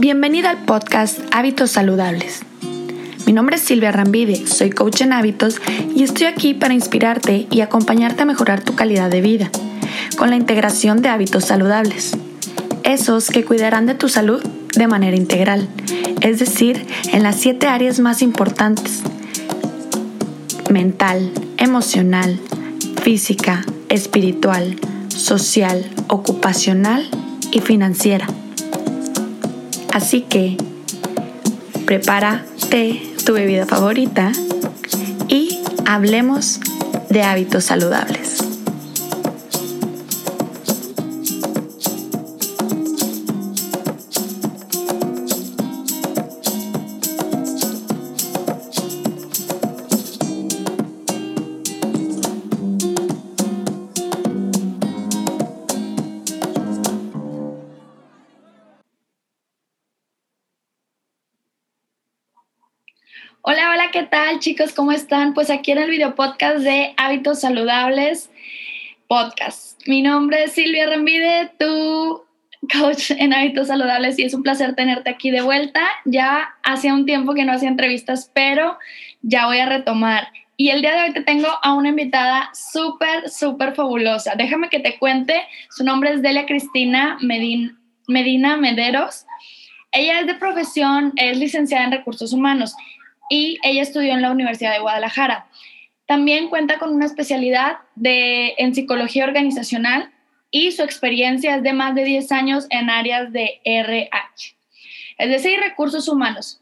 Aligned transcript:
Bienvenida 0.00 0.48
al 0.48 0.64
podcast 0.64 1.18
Hábitos 1.30 1.72
Saludables. 1.72 2.40
Mi 3.26 3.34
nombre 3.34 3.56
es 3.56 3.62
Silvia 3.62 3.92
Rambide, 3.92 4.46
soy 4.46 4.70
coach 4.70 5.02
en 5.02 5.12
hábitos 5.12 5.60
y 5.94 6.04
estoy 6.04 6.24
aquí 6.24 6.54
para 6.54 6.72
inspirarte 6.72 7.46
y 7.50 7.60
acompañarte 7.60 8.22
a 8.22 8.24
mejorar 8.24 8.62
tu 8.62 8.74
calidad 8.74 9.10
de 9.10 9.20
vida 9.20 9.50
con 10.16 10.30
la 10.30 10.36
integración 10.36 11.02
de 11.02 11.10
hábitos 11.10 11.44
saludables. 11.44 12.16
Esos 12.82 13.28
que 13.28 13.44
cuidarán 13.44 13.84
de 13.84 13.94
tu 13.94 14.08
salud 14.08 14.42
de 14.74 14.86
manera 14.86 15.18
integral, 15.18 15.68
es 16.22 16.38
decir, 16.38 16.86
en 17.12 17.22
las 17.22 17.36
siete 17.36 17.66
áreas 17.66 18.00
más 18.00 18.22
importantes. 18.22 19.02
Mental, 20.70 21.30
emocional, 21.58 22.40
física, 23.02 23.66
espiritual, 23.90 24.78
social, 25.08 25.84
ocupacional 26.08 27.06
y 27.52 27.60
financiera. 27.60 28.26
Así 29.92 30.22
que 30.22 30.56
prepárate 31.84 33.02
tu 33.24 33.32
bebida 33.32 33.66
favorita 33.66 34.32
y 35.28 35.60
hablemos 35.86 36.60
de 37.08 37.22
hábitos 37.22 37.64
saludables. 37.64 38.49
Chicos? 64.38 64.72
¿Cómo 64.72 64.92
están? 64.92 65.34
Pues 65.34 65.50
aquí 65.50 65.72
en 65.72 65.78
el 65.78 65.90
video 65.90 66.14
podcast 66.14 66.58
de 66.58 66.94
Hábitos 66.96 67.40
Saludables 67.40 68.30
Podcast. 69.08 69.86
Mi 69.88 70.02
nombre 70.02 70.44
es 70.44 70.52
Silvia 70.52 70.88
Rambide, 70.88 71.50
tu 71.58 72.22
coach 72.72 73.10
en 73.10 73.34
hábitos 73.34 73.66
saludables 73.66 74.18
y 74.18 74.24
es 74.24 74.32
un 74.32 74.44
placer 74.44 74.76
tenerte 74.76 75.10
aquí 75.10 75.30
de 75.30 75.42
vuelta. 75.42 75.80
Ya 76.04 76.54
hacía 76.62 76.94
un 76.94 77.06
tiempo 77.06 77.34
que 77.34 77.44
no 77.44 77.52
hacía 77.52 77.68
entrevistas, 77.68 78.30
pero 78.32 78.78
ya 79.20 79.46
voy 79.46 79.58
a 79.58 79.66
retomar. 79.66 80.28
Y 80.56 80.70
el 80.70 80.80
día 80.80 80.94
de 80.94 81.02
hoy 81.02 81.12
te 81.12 81.22
tengo 81.22 81.48
a 81.62 81.74
una 81.74 81.88
invitada 81.88 82.50
súper, 82.54 83.28
súper 83.28 83.74
fabulosa. 83.74 84.34
Déjame 84.36 84.68
que 84.68 84.78
te 84.78 84.98
cuente. 84.98 85.42
Su 85.70 85.82
nombre 85.82 86.12
es 86.12 86.22
Delia 86.22 86.46
Cristina 86.46 87.18
Medina, 87.20 87.76
Medina 88.06 88.56
Mederos. 88.56 89.26
Ella 89.92 90.20
es 90.20 90.28
de 90.28 90.34
profesión, 90.34 91.12
es 91.16 91.36
licenciada 91.36 91.84
en 91.84 91.92
recursos 91.92 92.32
humanos 92.32 92.76
y 93.30 93.58
ella 93.62 93.80
estudió 93.80 94.12
en 94.12 94.20
la 94.20 94.32
Universidad 94.32 94.74
de 94.74 94.80
Guadalajara. 94.80 95.46
También 96.04 96.48
cuenta 96.48 96.78
con 96.78 96.92
una 96.92 97.06
especialidad 97.06 97.78
de, 97.94 98.54
en 98.58 98.74
psicología 98.74 99.24
organizacional 99.24 100.10
y 100.50 100.72
su 100.72 100.82
experiencia 100.82 101.54
es 101.54 101.62
de 101.62 101.72
más 101.72 101.94
de 101.94 102.04
10 102.04 102.32
años 102.32 102.66
en 102.68 102.90
áreas 102.90 103.32
de 103.32 103.60
RH, 103.64 104.56
es 105.16 105.30
decir, 105.30 105.60
recursos 105.60 106.08
humanos. 106.08 106.60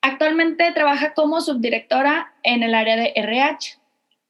Actualmente 0.00 0.72
trabaja 0.72 1.12
como 1.12 1.40
subdirectora 1.40 2.32
en 2.42 2.62
el 2.62 2.74
área 2.74 2.96
de 2.96 3.12
RH. 3.14 3.78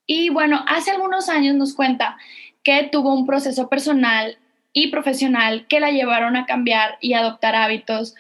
Y 0.06 0.31
bueno, 0.31 0.65
hace 0.67 0.91
algunos 0.91 1.29
años 1.29 1.55
nos 1.55 1.75
cuenta 1.75 2.17
que 2.65 2.89
tuvo 2.91 3.15
un 3.15 3.27
proceso 3.27 3.69
personal 3.69 4.39
y 4.73 4.91
profesional 4.91 5.67
que 5.69 5.79
la 5.79 5.91
llevaron 5.91 6.37
a 6.37 6.47
cambiar 6.47 6.99
y 7.01 7.12
adoptar 7.12 7.55
hábitos 7.55 8.15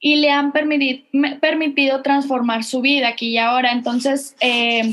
y 0.00 0.16
le 0.16 0.30
han 0.30 0.52
permitido, 0.52 2.02
transformar 2.02 2.64
su 2.64 2.80
vida 2.80 3.08
aquí 3.08 3.28
y 3.28 3.38
ahora. 3.38 3.72
Entonces, 3.72 4.36
eh, 4.40 4.92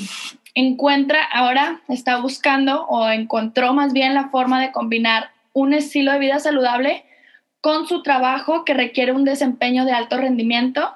encuentra, 0.56 1.24
ahora 1.24 1.82
está 1.88 2.18
buscando 2.18 2.86
o 2.86 3.10
encontró 3.10 3.74
más 3.74 3.94
bien 3.94 4.14
la 4.14 4.30
forma 4.30 4.62
de 4.62 4.72
combinar 4.72 5.32
un 5.54 5.74
estilo 5.74 6.14
de 6.14 6.20
vida 6.20 6.40
saludable 6.40 7.04
con 7.60 7.88
su 7.88 8.02
trabajo 8.04 8.66
que 8.66 8.74
requiere 8.74 9.12
un 9.12 9.24
desempeño 9.24 9.86
de 9.86 9.92
alto 9.92 10.18
rendimiento, 10.18 10.94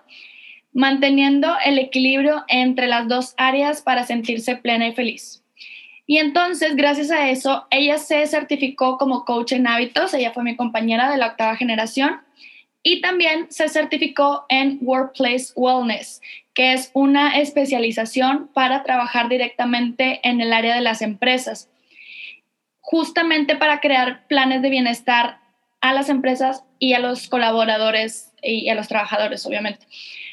manteniendo 0.74 1.54
el 1.64 1.78
equilibrio 1.78 2.44
entre 2.48 2.88
las 2.88 3.08
dos 3.08 3.34
áreas 3.38 3.82
para 3.82 4.04
sentirse 4.04 4.56
plena 4.56 4.88
y 4.88 4.94
feliz. 4.94 5.44
Y 6.08 6.18
entonces, 6.18 6.76
gracias 6.76 7.12
a 7.12 7.30
eso, 7.30 7.68
ella 7.72 7.98
se 7.98 8.26
certificó 8.28 8.98
como 8.98 9.26
coach 9.26 9.54
en 9.54 9.68
hábitos, 9.68 10.14
ella 10.14 10.32
fue 10.32 10.44
mi 10.44 10.56
compañera 10.56 11.10
de 11.10 11.18
la 11.18 11.28
octava 11.28 11.56
generación 11.56 12.25
y 12.88 13.02
también 13.02 13.48
se 13.50 13.68
certificó 13.68 14.46
en 14.48 14.78
Workplace 14.80 15.52
Wellness, 15.56 16.22
que 16.54 16.72
es 16.74 16.92
una 16.94 17.40
especialización 17.40 18.48
para 18.54 18.84
trabajar 18.84 19.28
directamente 19.28 20.20
en 20.22 20.40
el 20.40 20.54
área 20.54 20.76
de 20.76 20.82
las 20.82 21.02
empresas, 21.02 21.68
justamente 22.82 23.56
para 23.56 23.80
crear 23.80 24.28
planes 24.28 24.62
de 24.62 24.70
bienestar 24.70 25.40
a 25.82 25.94
las 25.94 26.10
empresas 26.10 26.64
y 26.78 26.94
a 26.94 27.00
los 27.00 27.28
colaboradores 27.28 28.32
y 28.44 28.70
a 28.70 28.76
los 28.76 28.88
trabajadores, 28.88 29.44
obviamente. 29.48 29.88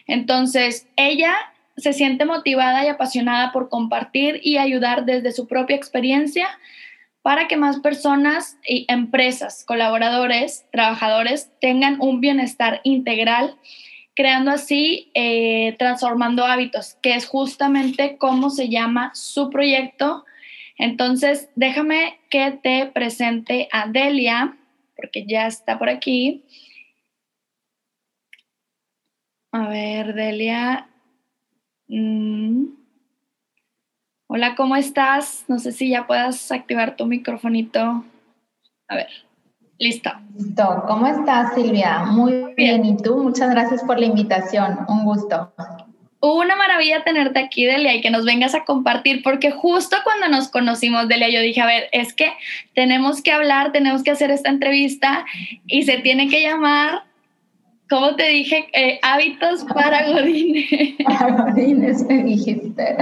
Entonces, 0.07 0.87
ella 0.97 1.35
se 1.79 1.95
siente 1.95 2.27
motivada 2.27 2.85
y 2.85 2.89
apasionada 2.89 3.51
por 3.53 3.71
compartir 3.71 4.41
y 4.43 4.59
ayudar 4.59 5.07
desde 5.07 5.33
su 5.33 5.49
propia 5.49 5.77
experiencia 5.77 6.51
para 7.23 7.47
que 7.47 7.57
más 7.57 7.79
personas 7.81 8.59
y 8.67 8.85
empresas, 8.89 9.65
colaboradores, 9.65 10.67
trabajadores 10.73 11.51
tengan 11.61 12.01
un 12.01 12.21
bienestar 12.21 12.81
integral, 12.83 13.57
creando 14.15 14.51
así, 14.51 15.11
eh, 15.15 15.77
transformando 15.79 16.45
hábitos, 16.45 16.95
que 17.01 17.15
es 17.15 17.27
justamente 17.27 18.19
cómo 18.19 18.51
se 18.51 18.69
llama 18.69 19.13
su 19.15 19.51
proyecto. 19.51 20.25
Entonces, 20.77 21.49
déjame 21.55 22.19
que 22.29 22.59
te 22.63 22.87
presente 22.87 23.69
a 23.71 23.87
Delia, 23.87 24.57
porque 24.97 25.25
ya 25.25 25.47
está 25.47 25.79
por 25.79 25.89
aquí. 25.89 26.45
A 29.53 29.69
ver, 29.69 30.15
Delia. 30.15 30.89
Mm. 31.87 32.82
Hola, 34.35 34.55
¿cómo 34.55 34.77
estás? 34.77 35.45
No 35.47 35.59
sé 35.59 35.73
si 35.73 35.91
ya 35.91 36.07
puedas 36.07 36.51
activar 36.51 36.97
tu 36.97 37.05
microfonito. 37.05 38.03
A 38.89 38.95
ver, 38.95 39.09
listo. 39.79 40.11
Listo. 40.35 40.85
¿Cómo 40.89 41.07
estás, 41.07 41.55
Silvia? 41.55 42.05
Muy 42.07 42.55
bien. 42.57 42.83
¿Y 42.83 42.97
tú? 42.97 43.23
Muchas 43.23 43.51
gracias 43.51 43.83
por 43.83 44.01
la 44.01 44.07
invitación. 44.07 44.87
Un 44.89 45.05
gusto. 45.05 45.53
Una 46.21 46.57
maravilla 46.57 47.05
tenerte 47.05 47.41
aquí, 47.41 47.67
Delia, 47.67 47.95
y 47.95 48.01
que 48.01 48.11
nos 48.11 48.25
vengas 48.25 48.55
a 48.55 48.65
compartir, 48.65 49.23
porque 49.23 49.51
justo 49.51 49.99
cuando 50.03 50.31
nos 50.31 50.49
conocimos, 50.49 51.09
Delia, 51.09 51.29
yo 51.29 51.43
dije, 51.43 51.61
a 51.61 51.67
ver, 51.67 51.91
es 51.93 52.15
que 52.15 52.33
tenemos 52.75 53.21
que 53.21 53.33
hablar, 53.33 53.71
tenemos 53.73 54.03
que 54.03 54.13
hacer 54.13 54.31
esta 54.31 54.49
entrevista 54.49 55.27
y 55.67 55.83
se 55.83 55.99
tiene 55.99 56.29
que 56.29 56.41
llamar 56.41 57.03
¿Cómo 57.93 58.17
te 58.17 58.27
dije? 58.27 58.69
Eh, 58.73 58.99
hábitos 59.03 59.65
para 59.65 60.11
godines. 60.11 60.97
Para 61.05 61.45
godines 61.45 62.03
me 62.07 62.23
dijiste. 62.23 62.97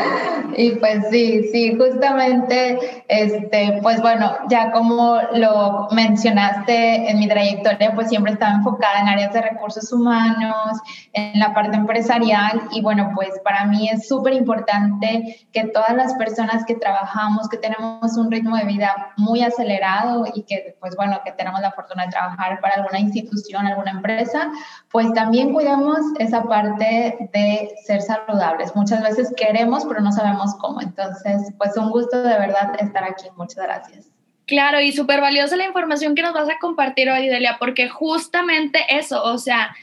Y 0.56 0.72
pues 0.72 1.04
sí, 1.12 1.44
sí, 1.52 1.76
justamente, 1.76 2.76
este, 3.06 3.78
pues 3.82 4.00
bueno, 4.02 4.36
ya 4.48 4.72
como 4.72 5.20
lo 5.34 5.86
mencionaste 5.92 7.08
en 7.08 7.20
mi 7.20 7.28
trayectoria, 7.28 7.94
pues 7.94 8.08
siempre 8.08 8.32
estaba 8.32 8.54
enfocada 8.54 9.02
en 9.02 9.08
áreas 9.08 9.32
de 9.32 9.42
recursos 9.42 9.92
humanos, 9.92 10.80
en 11.12 11.38
la 11.38 11.54
parte 11.54 11.76
empresarial 11.76 12.62
y 12.72 12.82
bueno, 12.82 13.12
pues 13.14 13.30
para 13.44 13.66
mí 13.66 13.88
es 13.88 14.08
súper 14.08 14.32
importante 14.32 15.46
que 15.52 15.68
todas 15.68 15.94
las 15.94 16.14
personas 16.14 16.64
que 16.64 16.74
trabajamos, 16.74 17.48
que 17.48 17.58
tenemos 17.58 18.16
un 18.16 18.28
ritmo 18.28 18.56
de 18.56 18.64
vida 18.64 19.12
muy 19.16 19.42
acelerado 19.42 20.24
y 20.34 20.42
que 20.42 20.76
pues 20.80 20.96
bueno, 20.96 21.20
que 21.24 21.30
tenemos 21.30 21.60
la 21.60 21.70
fortuna 21.70 22.06
de 22.06 22.10
trabajar 22.10 22.60
para 22.60 22.74
alguna 22.74 22.98
institución, 22.98 23.66
alguna 23.66 23.92
empresa, 23.92 24.50
pues 24.90 25.12
también 25.14 25.52
cuidamos 25.52 25.98
esa 26.18 26.42
parte 26.44 27.28
de 27.32 27.70
ser 27.84 28.02
saludables. 28.02 28.74
Muchas 28.74 29.02
veces 29.02 29.32
queremos, 29.36 29.84
pero 29.86 30.00
no 30.00 30.10
sabemos 30.12 30.54
cómo. 30.60 30.80
Entonces, 30.80 31.52
pues 31.58 31.76
un 31.76 31.90
gusto 31.90 32.22
de 32.22 32.38
verdad 32.38 32.72
estar 32.80 33.04
aquí. 33.04 33.26
Muchas 33.36 33.64
gracias. 33.64 34.10
Claro, 34.46 34.80
y 34.80 34.90
súper 34.90 35.20
valiosa 35.20 35.54
la 35.56 35.66
información 35.66 36.16
que 36.16 36.22
nos 36.22 36.34
vas 36.34 36.48
a 36.48 36.58
compartir 36.58 37.08
hoy, 37.08 37.28
Delia, 37.28 37.56
porque 37.60 37.88
justamente 37.88 38.80
eso, 38.88 39.22
o 39.22 39.38
sea, 39.38 39.76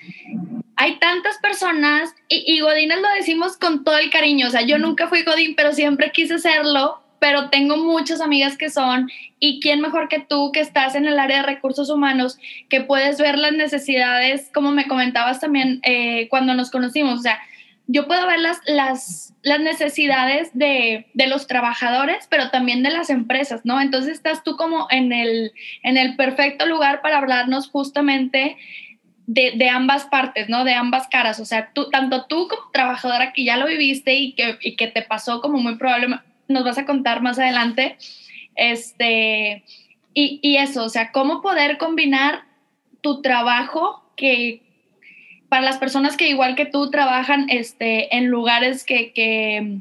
hay 0.75 0.99
tantas 0.99 1.37
personas, 1.37 2.13
y, 2.27 2.43
y 2.45 2.59
lo 2.59 2.69
decimos 3.15 3.55
con 3.55 3.85
todo 3.85 3.97
el 3.97 4.09
cariño, 4.09 4.47
o 4.47 4.49
sea, 4.49 4.63
yo 4.63 4.77
nunca 4.77 5.07
fui 5.07 5.23
Godín, 5.23 5.55
pero 5.55 5.71
siempre 5.71 6.11
quise 6.11 6.37
serlo, 6.37 7.01
pero 7.19 7.49
tengo 7.49 7.77
muchas 7.77 8.21
amigas 8.21 8.57
que 8.57 8.69
son, 8.69 9.09
y 9.39 9.59
quién 9.59 9.81
mejor 9.81 10.07
que 10.09 10.19
tú 10.19 10.51
que 10.51 10.59
estás 10.59 10.95
en 10.95 11.05
el 11.05 11.19
área 11.19 11.37
de 11.37 11.43
recursos 11.43 11.89
humanos, 11.89 12.37
que 12.69 12.81
puedes 12.81 13.19
ver 13.19 13.37
las 13.37 13.53
necesidades, 13.53 14.49
como 14.53 14.71
me 14.71 14.87
comentabas 14.87 15.39
también 15.39 15.79
eh, 15.83 16.27
cuando 16.29 16.53
nos 16.53 16.71
conocimos, 16.71 17.19
o 17.19 17.23
sea, 17.23 17.39
yo 17.89 18.05
puedo 18.05 18.27
ver 18.27 18.39
las, 18.39 18.59
las, 18.65 19.33
las 19.43 19.61
necesidades 19.61 20.49
de, 20.53 21.07
de, 21.13 21.27
los 21.27 21.47
trabajadores, 21.47 22.27
pero 22.29 22.49
también 22.49 22.83
de 22.83 22.89
las 22.89 23.09
empresas, 23.09 23.61
¿no? 23.63 23.79
Entonces 23.79 24.13
estás 24.13 24.43
tú 24.43 24.57
como 24.57 24.87
en 24.89 25.13
el, 25.13 25.53
en 25.83 25.95
el 25.95 26.17
perfecto 26.17 26.65
lugar 26.65 27.01
para 27.01 27.17
hablarnos 27.17 27.69
justamente 27.69 28.57
de, 29.27 29.69
ambas 29.69 30.05
partes, 30.05 30.49
¿no? 30.49 30.63
De 30.63 30.73
ambas 30.73 31.07
caras. 31.09 31.39
O 31.39 31.45
sea, 31.45 31.71
tú, 31.73 31.89
tanto 31.89 32.25
tú 32.25 32.47
como 32.47 32.71
trabajadora 32.71 33.33
que 33.33 33.43
ya 33.43 33.57
lo 33.57 33.67
viviste 33.67 34.15
y 34.15 34.33
que, 34.33 34.57
y 34.61 34.75
que 34.75 34.87
te 34.87 35.01
pasó 35.01 35.41
como 35.41 35.59
muy 35.59 35.75
probable, 35.75 36.07
nos 36.47 36.63
vas 36.63 36.77
a 36.77 36.85
contar 36.85 37.21
más 37.21 37.39
adelante, 37.39 37.97
este, 38.55 39.63
y, 40.13 40.39
y 40.41 40.57
eso, 40.57 40.83
o 40.83 40.89
sea, 40.89 41.11
cómo 41.11 41.41
poder 41.41 41.77
combinar 41.77 42.43
tu 43.01 43.21
trabajo 43.21 44.03
que 44.15 44.61
para 45.49 45.61
las 45.61 45.77
personas 45.77 46.17
que 46.17 46.29
igual 46.29 46.55
que 46.55 46.65
tú 46.65 46.89
trabajan 46.91 47.49
este, 47.49 48.15
en 48.17 48.27
lugares 48.27 48.83
que, 48.83 49.13
que 49.13 49.79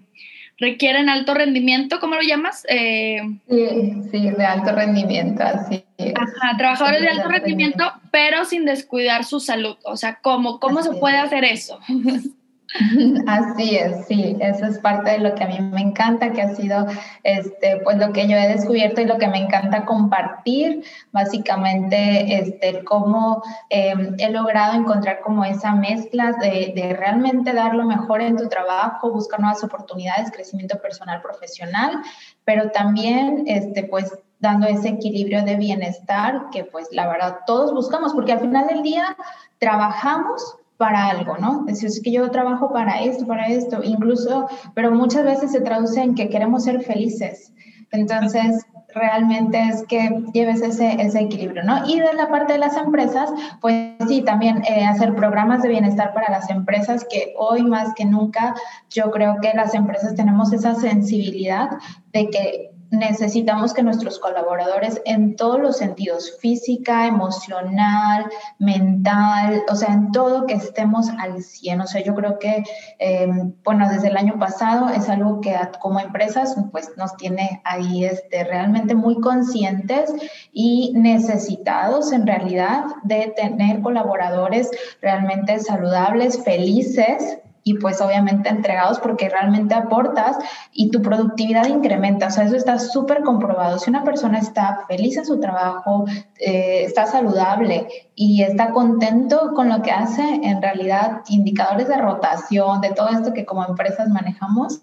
requieren 0.59 1.09
alto 1.09 1.35
rendimiento, 1.35 1.99
¿cómo 2.01 2.15
lo 2.15 2.23
llamas? 2.23 2.65
Eh, 2.69 3.21
sí, 3.49 3.69
sí, 4.11 4.31
de 4.31 4.45
alto 4.45 4.73
rendimiento, 4.73 5.43
así. 5.43 5.85
Ajá, 6.15 6.57
trabajadores 6.57 7.03
de 7.03 7.09
alto 7.09 7.29
rendimiento, 7.29 7.93
pero 8.11 8.45
sin 8.45 8.65
descuidar 8.65 9.25
su 9.25 9.41
salud. 9.41 9.77
O 9.85 9.97
sea, 9.97 10.21
¿cómo, 10.23 10.61
cómo 10.61 10.83
se 10.83 10.93
puede 10.93 11.19
hacer 11.19 11.45
eso? 11.45 11.79
Así 13.27 13.77
es, 13.77 14.07
sí, 14.07 14.37
eso 14.41 14.67
es 14.67 14.79
parte 14.81 15.13
de 15.13 15.19
lo 15.19 15.35
que 15.35 15.45
a 15.45 15.47
mí 15.47 15.61
me 15.61 15.81
encanta, 15.81 16.33
que 16.33 16.43
ha 16.43 16.55
sido 16.55 16.87
este, 17.23 17.81
pues 17.85 17.97
lo 17.99 18.13
que 18.13 18.27
yo 18.27 18.37
he 18.37 18.49
descubierto 18.49 19.01
y 19.01 19.05
lo 19.05 19.19
que 19.19 19.29
me 19.29 19.39
encanta 19.39 19.85
compartir, 19.85 20.85
básicamente 21.13 22.39
este, 22.39 22.85
cómo 22.85 23.43
em, 23.71 24.17
he 24.19 24.31
logrado 24.31 24.75
encontrar 24.75 25.21
como 25.21 25.45
esa 25.45 25.73
mezcla 25.75 26.33
de, 26.33 26.73
de, 26.75 26.95
realmente 26.95 27.53
dar 27.53 27.75
lo 27.75 27.85
mejor 27.85 28.21
en 28.21 28.37
tu 28.37 28.49
trabajo, 28.49 29.13
buscar 29.13 29.41
nuevas 29.41 29.63
oportunidades, 29.63 30.33
crecimiento 30.33 30.81
personal, 30.81 31.23
profesional, 31.23 32.03
pero 32.45 32.71
también 32.73 33.45
este, 33.47 33.85
pues 33.85 34.13
dando 34.41 34.67
ese 34.67 34.89
equilibrio 34.89 35.45
de 35.45 35.57
bienestar 35.57 36.51
que 36.51 36.65
pues 36.65 36.89
la 36.91 37.09
verdad 37.09 37.39
todos 37.47 37.73
buscamos, 37.73 38.13
porque 38.13 38.33
al 38.33 38.41
final 38.41 38.67
del 38.67 38.83
día 38.83 39.17
trabajamos 39.59 40.57
para 40.77 41.09
algo, 41.09 41.39
¿no? 41.39 41.65
Es 41.69 41.81
decir, 41.81 41.89
es 41.89 42.03
que 42.03 42.13
yo 42.13 42.31
trabajo 42.31 42.73
para 42.73 43.01
esto, 43.01 43.27
para 43.27 43.47
esto, 43.47 43.83
incluso, 43.83 44.49
pero 44.75 44.91
muchas 44.91 45.25
veces 45.25 45.53
se 45.53 45.61
traduce 45.61 46.03
en 46.03 46.15
que 46.15 46.29
queremos 46.29 46.65
ser 46.65 46.83
felices. 46.83 47.53
Entonces, 47.93 48.67
realmente 48.95 49.61
es 49.61 49.85
que 49.87 50.25
lleves 50.33 50.63
ese, 50.63 51.01
ese 51.01 51.21
equilibrio, 51.21 51.63
¿no? 51.65 51.87
Y 51.87 52.01
de 52.01 52.15
la 52.15 52.29
parte 52.29 52.55
de 52.55 52.59
las 52.59 52.77
empresas, 52.77 53.31
pues 53.61 53.95
sí, 54.09 54.23
también 54.23 54.63
eh, 54.65 54.85
hacer 54.85 55.15
programas 55.15 55.63
de 55.63 55.69
bienestar 55.69 56.13
para 56.15 56.31
las 56.31 56.51
empresas, 56.51 57.07
que 57.09 57.35
hoy 57.39 57.63
más 57.63 57.95
que 57.95 58.05
nunca 58.05 58.55
yo 58.91 59.11
creo 59.11 59.37
que 59.41 59.53
las 59.55 59.75
empresas 59.75 60.15
tenemos 60.15 60.53
esa 60.53 60.75
sensibilidad 60.75 61.69
de 62.13 62.31
que 62.31 62.76
necesitamos 62.91 63.75
que 63.75 63.83
nuestros 63.83 64.19
colaboradores 64.19 65.01
en 65.05 65.37
todos 65.37 65.61
los 65.61 65.77
sentidos, 65.77 66.37
física, 66.41 67.07
emocional, 67.07 68.27
mental, 68.59 69.63
o 69.69 69.75
sea, 69.75 69.93
en 69.93 70.13
todo 70.13 70.47
que 70.47 70.55
estemos 70.55 71.09
al 71.19 71.43
100. 71.43 71.81
O 71.81 71.87
sea, 71.87 72.03
yo 72.03 72.15
creo 72.15 72.39
que, 72.39 72.63
em, 72.99 73.53
bueno, 73.65 73.89
desde 73.89 74.09
el 74.09 74.17
año 74.17 74.39
pasado 74.39 74.89
es 74.89 75.09
algo 75.09 75.41
que 75.41 75.57
como 75.81 76.01
empresas 76.01 76.57
pues 76.73 76.91
nos 76.97 77.17
tiene 77.17 77.61
ahí 77.65 78.05
este, 78.05 78.45
realmente 78.45 78.95
muy 78.95 79.21
conscientes 79.21 80.13
y 80.53 80.93
necesitados 80.95 82.13
en 82.13 82.27
realidad 82.27 82.85
de 83.03 83.33
tener 83.37 83.81
colaboradores 83.83 84.71
realmente 85.01 85.59
saludables, 85.59 86.43
felices, 86.43 87.39
y 87.67 87.75
pues 87.75 88.01
obviamente 88.01 88.49
entregados 88.49 89.01
porque 89.01 89.29
realmente 89.29 89.75
aportas 89.75 90.37
y 90.73 90.93
tu 90.93 91.03
productividad 91.03 91.67
incrementa. 91.67 92.29
O 92.29 92.31
sea, 92.31 92.45
eso 92.45 92.55
está 92.55 92.79
súper 92.79 93.25
comprobado. 93.25 93.81
Si 93.81 93.91
una 93.91 94.05
persona 94.05 94.39
está 94.39 94.85
feliz 94.87 95.17
en 95.17 95.27
su 95.27 95.41
trabajo, 95.41 96.05
eh, 96.39 96.85
está 96.85 97.07
saludable 97.07 97.89
y 98.15 98.45
está 98.45 98.71
contento 98.71 99.51
con 99.57 99.69
lo 99.69 99.83
que 99.83 99.91
hace, 99.91 100.23
en 100.23 100.63
realidad 100.63 101.23
indicadores 101.29 101.89
de 101.89 101.97
rotación, 101.97 102.81
de 102.81 102.91
todo 102.91 103.09
esto 103.09 103.33
que 103.33 103.45
como 103.45 103.65
empresas 103.65 104.11
manejamos, 104.11 104.83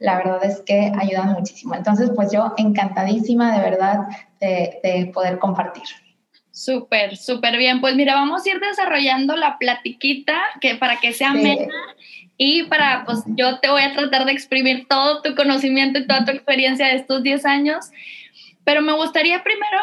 la 0.00 0.16
verdad 0.16 0.44
es 0.44 0.62
que 0.62 0.92
ayudan 0.98 1.32
muchísimo. 1.32 1.76
Entonces, 1.76 2.10
pues 2.10 2.32
yo 2.32 2.54
encantadísima 2.56 3.56
de 3.56 3.62
verdad 3.62 4.08
de, 4.40 5.12
poder 5.14 5.38
compartir. 5.38 5.84
Súper, 6.56 7.18
súper 7.18 7.58
bien. 7.58 7.82
Pues 7.82 7.96
mira, 7.96 8.14
vamos 8.14 8.46
a 8.46 8.48
ir 8.48 8.58
desarrollando 8.60 9.36
la 9.36 9.58
platiquita 9.58 10.40
que 10.62 10.74
para 10.74 10.96
que 10.96 11.12
sea 11.12 11.34
sí. 11.34 11.58
Y 12.38 12.62
para, 12.62 13.04
pues 13.04 13.24
yo 13.26 13.58
te 13.58 13.68
voy 13.68 13.82
a 13.82 13.92
tratar 13.92 14.24
de 14.24 14.32
exprimir 14.32 14.88
todo 14.88 15.20
tu 15.20 15.34
conocimiento 15.34 15.98
y 15.98 16.06
toda 16.06 16.24
tu 16.24 16.30
experiencia 16.30 16.86
de 16.86 16.94
estos 16.94 17.22
10 17.22 17.44
años, 17.44 17.90
pero 18.64 18.80
me 18.80 18.94
gustaría 18.94 19.44
primero 19.44 19.78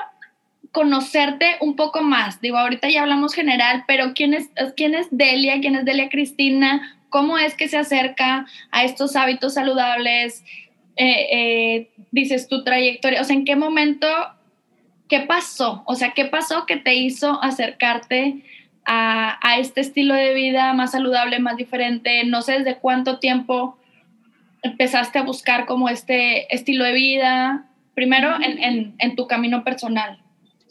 conocerte 0.71 1.57
un 1.59 1.75
poco 1.75 2.01
más. 2.01 2.41
Digo, 2.41 2.57
ahorita 2.57 2.89
ya 2.89 3.03
hablamos 3.03 3.35
general, 3.35 3.83
pero 3.87 4.15
¿quién 4.15 4.33
es, 4.33 4.49
quién 4.75 4.95
es 4.95 5.05
Delia? 5.11 5.61
¿Quién 5.61 5.75
es 5.75 5.85
Delia 5.85 6.09
Cristina? 6.09 6.97
¿Cómo 7.09 7.37
es 7.37 7.53
que 7.53 7.67
se 7.67 7.77
acerca 7.77 8.47
a 8.71 8.83
estos 8.83 9.15
hábitos 9.15 9.53
saludables? 9.53 10.43
Eh, 10.95 11.27
eh, 11.31 11.89
dices 12.09 12.47
tu 12.47 12.63
trayectoria, 12.63 13.21
o 13.21 13.23
sea, 13.25 13.35
¿en 13.35 13.45
qué 13.45 13.55
momento, 13.55 14.07
qué 15.07 15.21
pasó? 15.21 15.83
O 15.85 15.95
sea, 15.95 16.11
¿qué 16.11 16.25
pasó 16.25 16.65
que 16.65 16.77
te 16.77 16.95
hizo 16.95 17.41
acercarte 17.43 18.43
a, 18.85 19.57
este 19.57 19.81
estilo 19.81 20.13
de 20.13 20.33
vida 20.33 20.73
más 20.73 20.91
saludable, 20.91 21.39
más 21.39 21.57
diferente. 21.57 22.23
No 22.25 22.41
sé 22.41 22.59
desde 22.59 22.77
cuánto 22.77 23.19
tiempo 23.19 23.77
empezaste 24.61 25.19
a 25.19 25.23
buscar 25.23 25.65
como 25.65 25.89
este 25.89 26.53
estilo 26.53 26.85
de 26.85 26.93
vida, 26.93 27.65
primero 27.95 28.29
en, 28.41 28.95
en, 28.97 29.15
tu 29.15 29.27
camino 29.27 29.63
personal. 29.63 30.19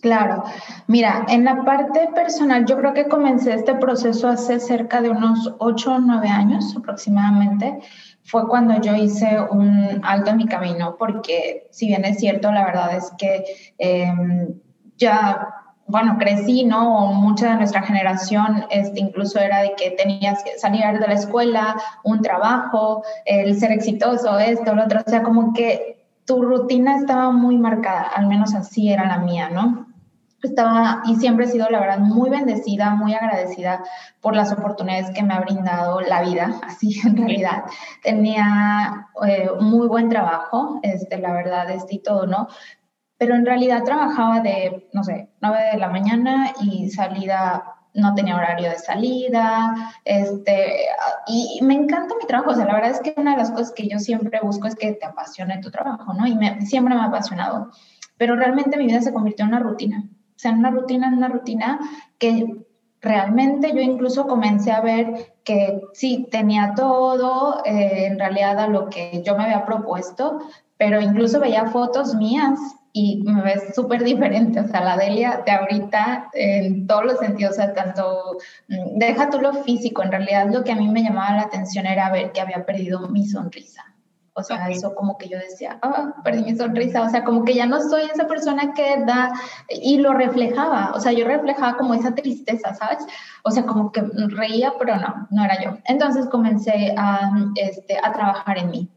Claro, 0.00 0.42
mira, 0.88 1.24
en 1.28 1.44
la 1.44 1.62
parte 1.62 2.08
personal 2.14 2.64
yo 2.66 2.76
creo 2.76 2.92
que 2.92 3.06
comencé 3.06 3.54
este 3.54 3.74
proceso 3.74 4.28
hace 4.28 4.58
cerca 4.58 5.00
de 5.00 5.10
unos 5.10 5.54
8 5.58 5.94
o 5.94 5.98
9 6.00 6.28
años 6.28 6.74
aproximadamente. 6.76 7.78
Fue 8.24 8.48
cuando 8.48 8.80
yo 8.80 8.94
hice 8.94 9.38
un 9.50 10.00
alto 10.04 10.30
en 10.30 10.36
mi 10.36 10.46
camino, 10.46 10.96
porque 10.98 11.66
si 11.70 11.88
bien 11.88 12.04
es 12.04 12.18
cierto, 12.18 12.52
la 12.52 12.64
verdad 12.64 12.96
es 12.96 13.12
que 13.18 13.44
em, 13.78 14.54
ya 14.96 15.62
bueno, 15.92 16.16
crecí, 16.18 16.64
¿no? 16.64 17.12
Mucha 17.12 17.50
de 17.50 17.56
nuestra 17.56 17.82
generación 17.82 18.64
este, 18.70 19.00
incluso 19.00 19.38
era 19.38 19.60
de 19.60 19.74
que 19.74 19.90
tenías 19.90 20.42
que 20.42 20.58
salir 20.58 20.98
de 20.98 21.06
la 21.06 21.14
escuela, 21.14 21.76
un 22.02 22.22
trabajo, 22.22 23.02
el 23.26 23.58
ser 23.58 23.72
exitoso, 23.72 24.38
esto, 24.38 24.74
lo 24.74 24.84
otro, 24.84 25.00
o 25.06 25.10
sea, 25.10 25.22
como 25.22 25.52
que 25.52 26.06
tu 26.24 26.42
rutina 26.42 26.96
estaba 26.96 27.30
muy 27.30 27.58
marcada, 27.58 28.04
al 28.14 28.26
menos 28.26 28.54
así 28.54 28.90
era 28.90 29.06
la 29.06 29.18
mía, 29.18 29.50
¿no? 29.50 29.91
Estaba 30.42 31.02
y 31.06 31.16
siempre 31.16 31.46
he 31.46 31.48
sido, 31.48 31.68
la 31.70 31.80
verdad, 31.80 31.98
muy 31.98 32.28
bendecida, 32.28 32.94
muy 32.94 33.14
agradecida 33.14 33.84
por 34.20 34.34
las 34.34 34.52
oportunidades 34.52 35.10
que 35.14 35.22
me 35.22 35.34
ha 35.34 35.40
brindado 35.40 36.00
la 36.00 36.22
vida, 36.22 36.60
así 36.66 37.00
en 37.04 37.16
realidad. 37.16 37.64
Tenía 38.02 39.08
eh, 39.26 39.50
muy 39.60 39.86
buen 39.86 40.08
trabajo, 40.08 40.80
este, 40.82 41.18
la 41.18 41.32
verdad, 41.32 41.70
este 41.70 41.96
y 41.96 41.98
todo, 42.00 42.26
¿no? 42.26 42.48
pero 43.22 43.36
en 43.36 43.46
realidad 43.46 43.84
trabajaba 43.84 44.40
de, 44.40 44.88
no 44.92 45.04
sé, 45.04 45.30
9 45.40 45.58
de 45.74 45.78
la 45.78 45.88
mañana 45.88 46.52
y 46.60 46.90
salida, 46.90 47.76
no 47.94 48.16
tenía 48.16 48.34
horario 48.34 48.68
de 48.68 48.78
salida, 48.80 49.92
este, 50.04 50.86
y 51.28 51.60
me 51.62 51.74
encanta 51.74 52.16
mi 52.20 52.26
trabajo, 52.26 52.50
o 52.50 52.54
sea, 52.56 52.64
la 52.64 52.74
verdad 52.74 52.90
es 52.90 52.98
que 52.98 53.14
una 53.16 53.30
de 53.30 53.36
las 53.36 53.52
cosas 53.52 53.70
que 53.70 53.86
yo 53.86 54.00
siempre 54.00 54.40
busco 54.42 54.66
es 54.66 54.74
que 54.74 54.94
te 54.94 55.06
apasione 55.06 55.60
tu 55.60 55.70
trabajo, 55.70 56.12
¿no? 56.14 56.26
Y 56.26 56.34
me, 56.34 56.62
siempre 56.62 56.96
me 56.96 57.00
ha 57.00 57.04
apasionado, 57.04 57.70
pero 58.16 58.34
realmente 58.34 58.76
mi 58.76 58.86
vida 58.86 59.00
se 59.02 59.12
convirtió 59.12 59.44
en 59.44 59.50
una 59.50 59.60
rutina, 59.60 60.02
sea, 60.42 60.52
una 60.52 60.70
rutina, 60.70 61.08
en 61.08 61.14
una 61.14 61.28
rutina 61.28 61.78
que 62.18 62.46
realmente 63.00 63.72
yo 63.74 63.80
incluso 63.80 64.26
comencé 64.26 64.70
a 64.70 64.80
ver 64.80 65.34
que 65.44 65.80
sí, 65.92 66.28
tenía 66.30 66.74
todo 66.76 67.62
eh, 67.64 68.06
en 68.06 68.18
realidad 68.18 68.58
a 68.60 68.68
lo 68.68 68.88
que 68.88 69.22
yo 69.24 69.36
me 69.36 69.44
había 69.44 69.66
propuesto, 69.66 70.38
pero 70.76 71.00
incluso 71.00 71.40
veía 71.40 71.66
fotos 71.66 72.14
mías 72.14 72.58
y 72.92 73.22
me 73.24 73.42
ves 73.42 73.74
súper 73.74 74.04
diferente, 74.04 74.60
o 74.60 74.68
sea, 74.68 74.84
la 74.84 74.96
Delia 74.96 75.42
de 75.44 75.52
ahorita 75.52 76.30
en 76.34 76.86
todos 76.86 77.04
los 77.04 77.18
sentidos, 77.18 77.52
o 77.52 77.56
sea, 77.56 77.72
tanto, 77.72 78.36
mm, 78.68 78.98
deja 78.98 79.30
tú 79.30 79.40
lo 79.40 79.54
físico, 79.64 80.02
en 80.02 80.12
realidad 80.12 80.48
lo 80.52 80.62
que 80.62 80.72
a 80.72 80.76
mí 80.76 80.88
me 80.88 81.02
llamaba 81.02 81.36
la 81.36 81.42
atención 81.42 81.86
era 81.86 82.10
ver 82.10 82.32
que 82.32 82.40
había 82.40 82.66
perdido 82.66 83.08
mi 83.08 83.26
sonrisa. 83.26 83.91
O 84.34 84.42
sea, 84.42 84.70
eso 84.70 84.94
como 84.94 85.18
que 85.18 85.28
yo 85.28 85.38
decía, 85.38 85.78
ah, 85.82 86.14
perdí 86.24 86.42
mi 86.42 86.56
sonrisa, 86.56 87.02
o 87.02 87.08
sea, 87.10 87.22
como 87.22 87.44
que 87.44 87.52
ya 87.52 87.66
no 87.66 87.82
soy 87.82 88.04
esa 88.04 88.26
persona 88.26 88.72
que 88.72 89.04
da, 89.04 89.30
y 89.68 89.98
lo 89.98 90.14
reflejaba, 90.14 90.92
o 90.94 91.00
sea, 91.00 91.12
yo 91.12 91.26
reflejaba 91.26 91.76
como 91.76 91.92
esa 91.92 92.14
tristeza, 92.14 92.72
¿sabes? 92.74 93.04
O 93.44 93.50
sea, 93.50 93.66
como 93.66 93.92
que 93.92 94.00
reía, 94.28 94.72
pero 94.78 94.96
no, 94.96 95.28
no 95.30 95.44
era 95.44 95.62
yo. 95.62 95.76
Entonces 95.84 96.26
comencé 96.30 96.94
a, 96.96 97.30
este, 97.56 97.98
a 98.02 98.10
trabajar 98.12 98.56
en 98.56 98.70
mí, 98.70 98.88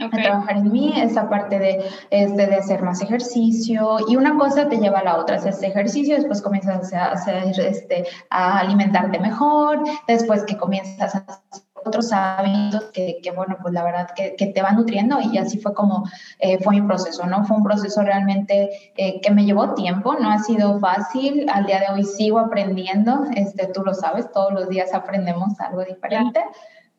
a 0.00 0.08
trabajar 0.08 0.56
en 0.56 0.72
mí, 0.72 0.94
esa 0.96 1.28
parte 1.28 1.58
de, 1.58 1.84
este, 2.08 2.46
de 2.46 2.56
hacer 2.56 2.82
más 2.82 3.02
ejercicio. 3.02 3.98
Y 4.08 4.16
una 4.16 4.38
cosa 4.38 4.70
te 4.70 4.78
lleva 4.78 5.00
a 5.00 5.04
la 5.04 5.16
otra, 5.18 5.36
haces 5.36 5.62
ejercicio, 5.62 6.16
después 6.16 6.40
comienzas 6.40 6.94
a, 6.94 7.12
hacer, 7.12 7.60
este, 7.60 8.06
a 8.30 8.60
alimentarte 8.60 9.18
mejor, 9.18 9.82
después 10.08 10.44
que 10.44 10.56
comienzas 10.56 11.14
a 11.14 11.24
otros 11.84 12.12
hábitos 12.12 12.84
que, 12.92 13.18
que, 13.22 13.30
bueno, 13.30 13.56
pues 13.60 13.74
la 13.74 13.82
verdad 13.84 14.10
que, 14.14 14.34
que, 14.36 14.46
te 14.46 14.62
van 14.62 14.76
nutriendo 14.76 15.18
y 15.20 15.38
así 15.38 15.58
fue 15.58 15.74
como 15.74 16.04
eh, 16.38 16.58
fue 16.62 16.74
mi 16.74 16.82
proceso, 16.82 17.26
¿no? 17.26 17.44
Fue 17.44 17.56
un 17.56 17.62
proceso 17.62 18.02
realmente 18.02 18.92
eh, 18.96 19.20
que 19.20 19.30
me 19.30 19.44
llevó 19.44 19.74
tiempo, 19.74 20.14
no 20.14 20.30
ha 20.30 20.38
sido 20.38 20.78
fácil, 20.78 21.48
al 21.52 21.66
día 21.66 21.80
de 21.80 21.94
hoy 21.94 22.04
sigo 22.04 22.38
aprendiendo, 22.38 23.24
este, 23.34 23.66
tú 23.68 23.82
lo 23.82 23.94
sabes, 23.94 24.30
todos 24.32 24.52
los 24.52 24.68
días 24.68 24.94
aprendemos 24.94 25.58
algo 25.60 25.84
diferente. 25.84 26.40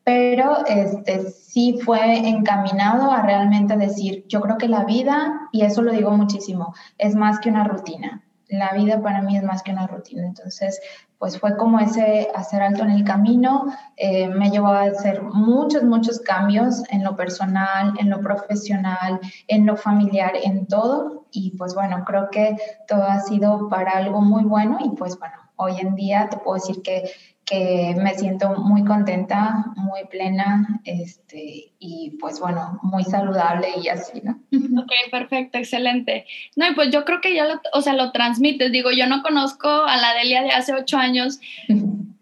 Pero 0.04 0.66
este, 0.66 1.30
sí 1.30 1.78
fue 1.82 2.28
encaminado 2.28 3.10
a 3.10 3.22
realmente 3.22 3.74
decir, 3.76 4.26
yo 4.28 4.42
creo 4.42 4.58
que 4.58 4.68
la 4.68 4.84
vida, 4.84 5.48
y 5.50 5.62
eso 5.62 5.80
lo 5.80 5.92
digo 5.92 6.10
muchísimo, 6.10 6.74
es 6.98 7.14
más 7.14 7.38
que 7.38 7.48
una 7.48 7.64
rutina 7.64 8.22
la 8.48 8.72
vida 8.72 9.00
para 9.02 9.22
mí 9.22 9.36
es 9.36 9.42
más 9.42 9.62
que 9.62 9.72
una 9.72 9.86
rutina. 9.86 10.26
Entonces, 10.26 10.80
pues 11.24 11.40
fue 11.40 11.56
como 11.56 11.80
ese 11.80 12.28
hacer 12.34 12.60
alto 12.60 12.82
en 12.82 12.90
el 12.90 13.02
camino, 13.02 13.74
eh, 13.96 14.28
me 14.28 14.50
llevó 14.50 14.66
a 14.66 14.82
hacer 14.82 15.22
muchos, 15.22 15.82
muchos 15.82 16.20
cambios 16.20 16.82
en 16.90 17.02
lo 17.02 17.16
personal, 17.16 17.94
en 17.98 18.10
lo 18.10 18.20
profesional, 18.20 19.18
en 19.48 19.64
lo 19.64 19.74
familiar, 19.74 20.32
en 20.42 20.66
todo. 20.66 21.24
Y 21.30 21.56
pues 21.56 21.74
bueno, 21.74 22.04
creo 22.06 22.28
que 22.30 22.58
todo 22.86 23.04
ha 23.04 23.20
sido 23.20 23.70
para 23.70 23.92
algo 23.92 24.20
muy 24.20 24.44
bueno 24.44 24.76
y 24.84 24.90
pues 24.90 25.18
bueno, 25.18 25.36
hoy 25.56 25.80
en 25.80 25.94
día 25.94 26.28
te 26.28 26.36
puedo 26.36 26.56
decir 26.56 26.82
que 26.82 27.10
que 27.44 27.94
me 27.98 28.14
siento 28.14 28.54
muy 28.54 28.84
contenta, 28.84 29.66
muy 29.76 30.04
plena, 30.10 30.80
este, 30.84 31.72
y 31.78 32.16
pues 32.20 32.40
bueno, 32.40 32.78
muy 32.82 33.04
saludable 33.04 33.68
y 33.82 33.88
así, 33.88 34.20
¿no? 34.22 34.38
Ok, 34.82 34.90
perfecto, 35.10 35.58
excelente. 35.58 36.26
No, 36.56 36.66
pues 36.74 36.90
yo 36.90 37.04
creo 37.04 37.20
que 37.20 37.34
ya 37.34 37.44
lo, 37.44 37.60
o 37.72 37.80
sea, 37.80 37.92
lo 37.92 38.12
transmites, 38.12 38.72
digo, 38.72 38.90
yo 38.90 39.06
no 39.06 39.22
conozco 39.22 39.68
a 39.68 39.96
la 39.96 40.14
Delia 40.14 40.42
de 40.42 40.50
hace 40.50 40.72
ocho 40.72 40.96
años, 40.96 41.38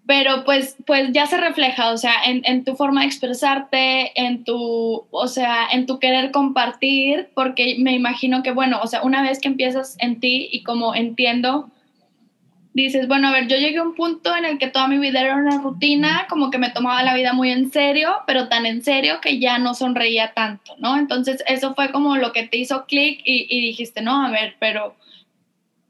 pero 0.06 0.44
pues, 0.44 0.76
pues 0.86 1.12
ya 1.12 1.26
se 1.26 1.38
refleja, 1.38 1.92
o 1.92 1.96
sea, 1.96 2.12
en, 2.26 2.42
en, 2.44 2.64
tu 2.64 2.74
forma 2.74 3.02
de 3.02 3.06
expresarte, 3.06 4.20
en 4.20 4.44
tu, 4.44 5.06
o 5.10 5.28
sea, 5.28 5.68
en 5.72 5.86
tu 5.86 5.98
querer 5.98 6.32
compartir, 6.32 7.30
porque 7.34 7.76
me 7.78 7.94
imagino 7.94 8.42
que, 8.42 8.50
bueno, 8.50 8.80
o 8.82 8.86
sea, 8.86 9.02
una 9.02 9.22
vez 9.22 9.40
que 9.40 9.48
empiezas 9.48 9.96
en 10.00 10.20
ti 10.20 10.48
y 10.50 10.64
como 10.64 10.94
entiendo, 10.94 11.70
dices, 12.74 13.06
bueno, 13.06 13.28
a 13.28 13.32
ver, 13.32 13.48
yo 13.48 13.56
llegué 13.56 13.78
a 13.78 13.82
un 13.82 13.94
punto 13.94 14.34
en 14.34 14.44
el 14.44 14.58
que 14.58 14.68
toda 14.68 14.88
mi 14.88 14.98
vida 14.98 15.20
era 15.20 15.36
una 15.36 15.58
rutina, 15.58 16.26
como 16.28 16.50
que 16.50 16.58
me 16.58 16.70
tomaba 16.70 17.02
la 17.02 17.14
vida 17.14 17.32
muy 17.32 17.50
en 17.50 17.70
serio, 17.70 18.14
pero 18.26 18.48
tan 18.48 18.66
en 18.66 18.82
serio 18.82 19.20
que 19.20 19.38
ya 19.38 19.58
no 19.58 19.74
sonreía 19.74 20.32
tanto, 20.32 20.74
¿no? 20.78 20.96
Entonces 20.96 21.42
eso 21.46 21.74
fue 21.74 21.90
como 21.90 22.16
lo 22.16 22.32
que 22.32 22.44
te 22.44 22.56
hizo 22.56 22.86
clic 22.86 23.20
y, 23.24 23.60
dijiste, 23.60 24.00
no, 24.00 24.24
a 24.24 24.30
ver, 24.30 24.56
pero 24.58 24.96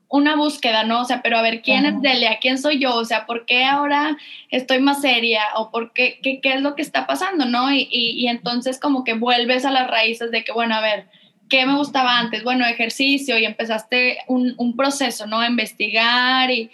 una 0.08 0.36
búsqueda, 0.36 0.84
¿no? 0.84 1.02
O 1.02 1.04
sea, 1.04 1.22
pero 1.22 1.38
a 1.38 1.42
ver, 1.42 1.62
¿quién 1.62 1.86
es 1.86 2.02
Delia? 2.02 2.38
¿Quién 2.38 2.58
soy 2.58 2.78
yo? 2.78 2.94
O 2.96 3.04
sea, 3.04 3.24
¿por 3.24 3.46
qué 3.46 3.64
ahora 3.64 4.18
estoy 4.50 4.78
más 4.80 5.00
seria? 5.00 5.40
¿O 5.56 5.70
por 5.70 5.92
qué, 5.92 6.18
qué, 6.22 6.40
qué 6.40 6.54
es 6.54 6.60
lo 6.60 6.74
que 6.74 6.82
está 6.82 7.06
pasando, 7.06 7.46
¿no? 7.46 7.72
Y, 7.72 7.88
y, 7.90 8.10
y 8.10 8.28
entonces 8.28 8.78
como 8.78 9.04
que 9.04 9.14
vuelves 9.14 9.64
a 9.64 9.70
las 9.70 9.88
raíces 9.88 10.30
de 10.30 10.44
que, 10.44 10.52
bueno, 10.52 10.74
a 10.74 10.80
ver, 10.80 11.06
¿qué 11.52 11.66
me 11.66 11.76
gustaba 11.76 12.18
antes? 12.18 12.42
Bueno, 12.44 12.64
ejercicio 12.64 13.36
y 13.36 13.44
empezaste 13.44 14.20
un, 14.26 14.54
un 14.56 14.74
proceso, 14.74 15.26
¿no? 15.26 15.46
Investigar 15.46 16.50
y, 16.50 16.70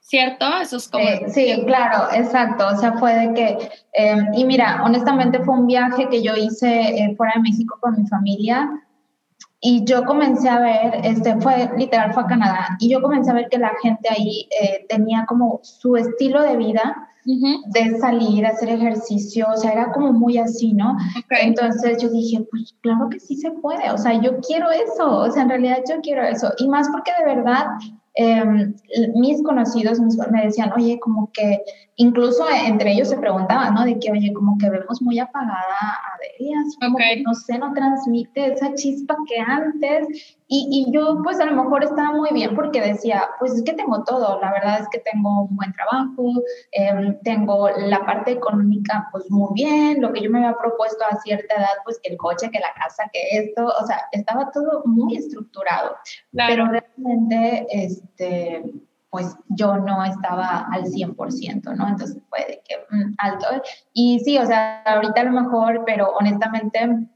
¿cierto? 0.00 0.46
Eso 0.62 0.78
es 0.78 0.88
como... 0.88 1.04
sí, 1.28 1.62
claro, 1.66 2.08
exacto. 2.14 2.66
O 2.66 2.78
sea, 2.78 2.94
fue 2.94 3.12
de 3.12 3.34
que, 3.34 3.58
em, 3.92 4.32
y 4.32 4.46
mira, 4.46 4.80
honestamente 4.82 5.38
fue 5.40 5.52
un 5.52 5.66
viaje 5.66 6.08
que 6.08 6.22
yo 6.22 6.34
hice 6.34 6.66
eh, 6.66 7.14
fuera 7.14 7.34
de 7.36 7.42
México 7.42 7.76
con 7.78 8.00
mi 8.00 8.08
familia 8.08 8.70
y 9.60 9.84
yo 9.84 10.06
comencé 10.06 10.48
a 10.48 10.60
ver, 10.60 11.00
este 11.04 11.36
fue 11.42 11.70
literal, 11.76 12.14
fue 12.14 12.22
a 12.22 12.26
Canadá, 12.26 12.76
y 12.80 12.90
yo 12.90 13.02
comencé 13.02 13.32
a 13.32 13.34
ver 13.34 13.48
que 13.50 13.58
la 13.58 13.72
gente 13.82 14.08
ahí 14.08 14.48
eh, 14.62 14.86
tenía 14.88 15.26
como 15.26 15.60
su 15.62 15.96
estilo 15.96 16.42
de 16.42 16.56
vida 16.56 17.06
de 17.24 17.98
salir 17.98 18.44
a 18.44 18.50
hacer 18.50 18.68
ejercicio, 18.68 19.46
o 19.52 19.56
sea, 19.56 19.72
era 19.72 19.92
como 19.92 20.12
muy 20.12 20.38
así, 20.38 20.72
¿no? 20.72 20.96
Entonces 21.30 22.02
yo 22.02 22.10
dije, 22.10 22.44
pues 22.50 22.74
claro 22.80 23.08
que 23.08 23.20
sí 23.20 23.36
se 23.36 23.50
puede, 23.50 23.90
o 23.90 23.98
sea, 23.98 24.20
yo 24.20 24.40
quiero 24.40 24.70
eso, 24.70 25.20
o 25.20 25.30
sea, 25.30 25.42
en 25.42 25.48
realidad 25.48 25.78
yo 25.88 26.00
quiero 26.02 26.22
eso, 26.22 26.52
y 26.58 26.68
más 26.68 26.88
porque 26.90 27.12
de 27.18 27.34
verdad 27.34 27.66
Em, 28.16 28.74
mis 29.16 29.42
conocidos 29.42 29.98
me 30.30 30.44
decían, 30.44 30.72
oye, 30.76 31.00
como 31.00 31.32
que 31.32 31.64
incluso 31.96 32.44
entre 32.48 32.92
ellos 32.92 33.08
se 33.08 33.16
preguntaban, 33.16 33.74
¿no? 33.74 33.84
De 33.84 33.98
que, 33.98 34.12
oye, 34.12 34.32
como 34.32 34.56
que 34.56 34.70
vemos 34.70 35.02
muy 35.02 35.18
apagada 35.18 35.58
a 35.80 36.13
Como 36.80 36.96
que 36.96 37.22
no 37.22 37.34
sé, 37.34 37.58
no 37.58 37.72
transmite 37.72 38.52
esa 38.52 38.74
chispa 38.74 39.16
que 39.26 39.38
antes. 39.38 40.34
Y, 40.46 40.68
y, 40.70 40.92
yo, 40.92 41.20
pues 41.24 41.40
a 41.40 41.46
lo 41.46 41.62
mejor 41.62 41.82
estaba 41.82 42.12
muy 42.12 42.30
bien 42.32 42.54
porque 42.54 42.80
decía, 42.80 43.28
pues 43.38 43.54
es 43.54 43.62
que 43.62 43.72
tengo 43.72 44.04
todo, 44.04 44.38
la 44.40 44.52
verdad 44.52 44.80
es 44.80 44.88
que 44.90 44.98
tengo 44.98 45.44
un 45.44 45.56
buen 45.56 45.72
trabajo, 45.72 46.32
em, 46.72 47.18
tengo 47.22 47.70
la 47.70 48.04
parte 48.04 48.32
económica, 48.32 49.08
pues 49.10 49.30
muy 49.30 49.54
bien, 49.54 50.02
lo 50.02 50.12
que 50.12 50.20
yo 50.20 50.30
me 50.30 50.38
había 50.38 50.56
propuesto 50.56 51.02
a 51.10 51.16
cierta 51.20 51.54
edad, 51.56 51.76
pues 51.84 51.98
que 52.02 52.12
el 52.12 52.18
coche, 52.18 52.50
que 52.50 52.60
la 52.60 52.74
casa, 52.74 53.04
que 53.12 53.20
esto, 53.38 53.66
o 53.66 53.86
sea, 53.86 54.02
estaba 54.12 54.50
todo 54.50 54.82
muy 54.84 55.16
estructurado. 55.16 55.96
Pero 56.32 56.66
realmente, 56.66 57.66
este, 57.70 58.64
pues 59.14 59.36
yo 59.48 59.76
no 59.76 60.04
estaba 60.04 60.66
al 60.72 60.86
100%, 60.86 61.76
¿no? 61.76 61.88
Entonces 61.88 62.18
puede 62.28 62.60
que 62.68 62.78
mm, 62.90 63.14
alto. 63.18 63.46
Y 63.92 64.18
sí, 64.24 64.36
o 64.38 64.44
sea, 64.44 64.82
ahorita 64.82 65.20
a 65.20 65.24
lo 65.24 65.40
mejor, 65.40 65.84
pero 65.86 66.10
honestamente 66.18 67.06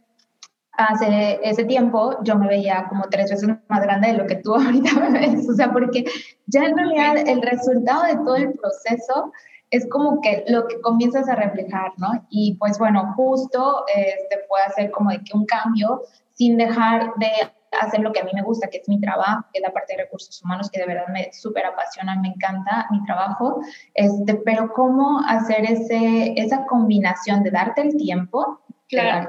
hace 0.71 1.41
ese 1.43 1.65
tiempo 1.65 2.15
yo 2.23 2.37
me 2.37 2.47
veía 2.47 2.87
como 2.89 3.09
tres 3.11 3.33
veces 3.33 3.49
más 3.67 3.83
grande 3.83 4.13
de 4.13 4.19
lo 4.19 4.27
que 4.29 4.37
tú 4.37 4.55
ahorita 4.55 4.95
me 4.95 5.11
ves, 5.11 5.49
o 5.49 5.55
sea, 5.55 5.73
porque 5.73 6.05
ya 6.47 6.67
en 6.67 6.77
realidad 6.79 7.17
el 7.17 7.43
resultado 7.43 8.05
de 8.05 8.15
todo 8.15 8.37
el 8.37 8.53
proceso 8.53 9.33
es 9.73 9.85
como 9.91 10.21
que 10.21 10.45
lo 10.47 10.69
que 10.69 10.81
comienzas 10.81 11.29
a 11.29 11.35
reflejar, 11.35 11.95
¿no? 11.97 12.13
Y 12.31 12.55
pues 12.61 12.79
bueno, 12.79 13.13
justo 13.17 13.85
este 13.89 14.39
puede 14.49 14.67
hacer 14.67 14.93
como 14.93 15.11
de 15.11 15.19
que 15.25 15.37
un 15.37 15.47
cambio 15.47 16.03
sin 16.35 16.59
dejar 16.59 17.13
de 17.17 17.33
hacer 17.81 18.01
lo 18.01 18.13
que 18.13 18.21
a 18.21 18.25
mí 18.25 18.31
me 18.35 18.43
gusta, 18.43 18.69
que 18.69 18.79
es 18.79 18.89
mi 18.89 19.01
trabajo, 19.01 19.45
que 19.53 19.59
es 19.59 19.63
la 19.63 19.73
parte 19.73 19.95
de 19.97 20.05
recursos 20.05 20.43
humanos, 20.43 20.71
que 20.71 20.81
de 20.81 20.87
verdad 20.87 21.09
me 21.09 21.33
súper 21.33 21.67
apasiona, 21.67 22.19
me 22.21 22.29
encanta 22.29 22.87
mi 22.91 23.03
trabajo, 23.05 23.61
este, 23.95 24.35
pero 24.35 24.73
cómo 24.73 25.21
hacer 25.27 25.65
ese, 25.65 26.35
esa 26.37 26.67
combinación 26.67 27.43
de 27.43 27.51
darte 27.51 27.83
el 27.83 27.97
tiempo, 27.97 28.61
claro. 28.89 29.29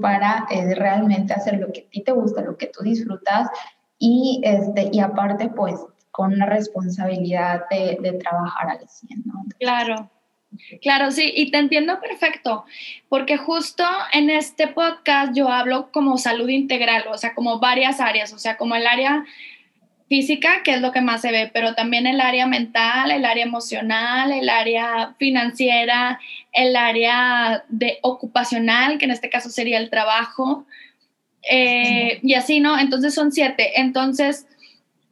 para 0.00 0.46
eh, 0.50 0.74
realmente 0.74 1.32
hacer 1.32 1.58
lo 1.58 1.72
que 1.72 1.82
a 1.82 1.90
ti 1.90 2.02
te 2.02 2.12
gusta, 2.12 2.42
lo 2.42 2.56
que 2.56 2.66
tú 2.68 2.82
disfrutas 2.82 3.48
y, 3.98 4.40
este, 4.44 4.90
y 4.92 5.00
aparte 5.00 5.48
pues 5.48 5.84
con 6.10 6.32
una 6.32 6.46
responsabilidad 6.46 7.64
de, 7.70 7.98
de 8.00 8.12
trabajar 8.14 8.70
al 8.70 8.88
100, 8.88 9.22
¿no? 9.26 9.44
claro. 9.58 10.10
Claro, 10.80 11.10
sí, 11.10 11.32
y 11.34 11.50
te 11.50 11.58
entiendo 11.58 12.00
perfecto, 12.00 12.64
porque 13.08 13.36
justo 13.36 13.84
en 14.12 14.30
este 14.30 14.68
podcast 14.68 15.34
yo 15.34 15.48
hablo 15.48 15.90
como 15.92 16.18
salud 16.18 16.48
integral, 16.48 17.04
o 17.08 17.18
sea, 17.18 17.34
como 17.34 17.58
varias 17.58 18.00
áreas, 18.00 18.32
o 18.32 18.38
sea, 18.38 18.56
como 18.56 18.74
el 18.74 18.86
área 18.86 19.24
física, 20.08 20.62
que 20.62 20.74
es 20.74 20.80
lo 20.80 20.92
que 20.92 21.00
más 21.00 21.20
se 21.20 21.32
ve, 21.32 21.50
pero 21.52 21.74
también 21.74 22.06
el 22.06 22.20
área 22.20 22.46
mental, 22.46 23.10
el 23.10 23.24
área 23.24 23.44
emocional, 23.44 24.32
el 24.32 24.48
área 24.48 25.14
financiera, 25.18 26.20
el 26.52 26.76
área 26.76 27.64
de 27.68 27.98
ocupacional, 28.02 28.98
que 28.98 29.06
en 29.06 29.10
este 29.10 29.28
caso 29.28 29.50
sería 29.50 29.78
el 29.78 29.90
trabajo, 29.90 30.64
eh, 31.50 32.18
y 32.22 32.34
así, 32.34 32.60
¿no? 32.60 32.78
Entonces 32.78 33.14
son 33.14 33.32
siete. 33.32 33.80
Entonces, 33.80 34.46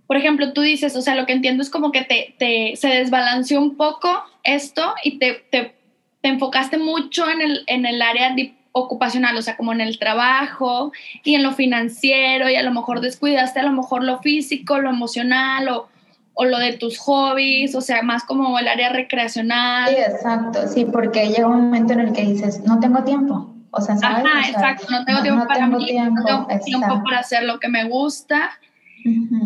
por 0.06 0.16
ejemplo, 0.16 0.52
tú 0.52 0.60
dices, 0.60 0.96
o 0.96 1.02
sea, 1.02 1.14
lo 1.14 1.26
que 1.26 1.32
entiendo 1.32 1.62
es 1.62 1.70
como 1.70 1.90
que 1.92 2.02
te, 2.02 2.34
te 2.38 2.76
se 2.76 2.88
desbalanceó 2.88 3.60
un 3.60 3.76
poco 3.76 4.08
esto 4.42 4.94
y 5.02 5.18
te, 5.18 5.44
te, 5.50 5.74
te 6.20 6.28
enfocaste 6.28 6.78
mucho 6.78 7.28
en 7.28 7.40
el, 7.40 7.64
en 7.66 7.86
el 7.86 8.02
área 8.02 8.34
ocupacional, 8.72 9.36
o 9.36 9.42
sea, 9.42 9.56
como 9.56 9.72
en 9.72 9.80
el 9.80 9.98
trabajo 9.98 10.92
y 11.22 11.36
en 11.36 11.42
lo 11.42 11.52
financiero 11.52 12.50
y 12.50 12.56
a 12.56 12.62
lo 12.62 12.72
mejor 12.72 13.00
descuidaste 13.00 13.60
a 13.60 13.62
lo 13.62 13.72
mejor 13.72 14.02
lo 14.02 14.18
físico, 14.18 14.78
lo 14.78 14.90
emocional 14.90 15.68
o, 15.68 15.88
o 16.34 16.44
lo 16.44 16.58
de 16.58 16.74
tus 16.74 16.98
hobbies, 16.98 17.74
o 17.74 17.80
sea, 17.80 18.02
más 18.02 18.24
como 18.24 18.58
el 18.58 18.68
área 18.68 18.90
recreacional. 18.90 19.88
Sí, 19.88 19.96
exacto, 19.96 20.68
sí, 20.68 20.84
porque 20.84 21.28
llega 21.28 21.46
un 21.46 21.62
momento 21.62 21.92
en 21.94 22.00
el 22.00 22.12
que 22.12 22.22
dices, 22.22 22.62
no 22.64 22.80
tengo 22.80 23.04
tiempo. 23.04 23.54
O 23.70 23.80
sea, 23.80 23.96
¿sabes? 23.96 24.24
Ajá, 24.24 24.48
exacto, 24.48 24.86
no 24.90 25.04
tengo 25.04 25.22
tiempo 25.22 25.46
para 25.46 25.66
mí, 25.66 25.86
tiempo, 25.86 26.20
no 26.20 26.46
tengo 26.46 26.64
tiempo 26.64 27.02
para 27.04 27.18
hacer 27.20 27.44
lo 27.44 27.58
que 27.58 27.68
me 27.68 27.84
gusta 27.84 28.50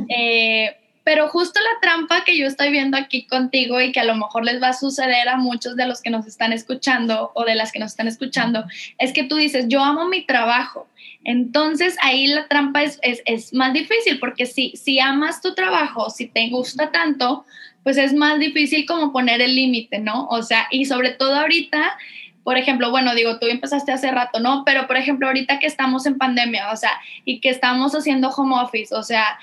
eh, 0.08 0.76
pero 1.04 1.28
justo 1.28 1.58
la 1.58 1.80
trampa 1.80 2.22
que 2.24 2.36
yo 2.36 2.46
estoy 2.46 2.70
viendo 2.70 2.98
aquí 2.98 3.26
contigo 3.26 3.80
y 3.80 3.92
que 3.92 4.00
a 4.00 4.04
lo 4.04 4.14
mejor 4.14 4.44
les 4.44 4.62
va 4.62 4.68
a 4.68 4.72
suceder 4.74 5.26
a 5.28 5.38
muchos 5.38 5.74
de 5.74 5.86
los 5.86 6.02
que 6.02 6.10
nos 6.10 6.26
están 6.26 6.52
escuchando 6.52 7.32
o 7.34 7.44
de 7.44 7.54
las 7.54 7.72
que 7.72 7.78
nos 7.78 7.92
están 7.92 8.08
escuchando, 8.08 8.64
es 8.98 9.14
que 9.14 9.24
tú 9.24 9.36
dices, 9.36 9.66
yo 9.68 9.82
amo 9.82 10.06
mi 10.06 10.26
trabajo. 10.26 10.86
Entonces 11.24 11.96
ahí 12.02 12.26
la 12.26 12.46
trampa 12.46 12.82
es, 12.82 12.98
es, 13.02 13.22
es 13.24 13.54
más 13.54 13.72
difícil 13.72 14.18
porque 14.18 14.44
si, 14.44 14.72
si 14.76 15.00
amas 15.00 15.40
tu 15.40 15.54
trabajo, 15.54 16.10
si 16.10 16.26
te 16.26 16.48
gusta 16.50 16.90
tanto, 16.90 17.46
pues 17.82 17.96
es 17.96 18.12
más 18.12 18.38
difícil 18.38 18.84
como 18.84 19.10
poner 19.10 19.40
el 19.40 19.54
límite, 19.54 19.98
¿no? 20.00 20.26
O 20.28 20.42
sea, 20.42 20.66
y 20.70 20.84
sobre 20.84 21.12
todo 21.12 21.36
ahorita 21.36 21.96
por 22.44 22.56
ejemplo, 22.56 22.90
bueno, 22.90 23.14
digo, 23.14 23.38
tú 23.38 23.46
empezaste 23.46 23.92
hace 23.92 24.10
rato, 24.10 24.40
¿no? 24.40 24.64
Pero, 24.64 24.86
por 24.86 24.96
ejemplo, 24.96 25.26
ahorita 25.26 25.58
que 25.58 25.66
estamos 25.66 26.06
en 26.06 26.18
pandemia, 26.18 26.72
o 26.72 26.76
sea, 26.76 26.92
y 27.24 27.40
que 27.40 27.50
estamos 27.50 27.94
haciendo 27.94 28.30
home 28.30 28.56
office, 28.60 28.94
o 28.94 29.02
sea, 29.02 29.38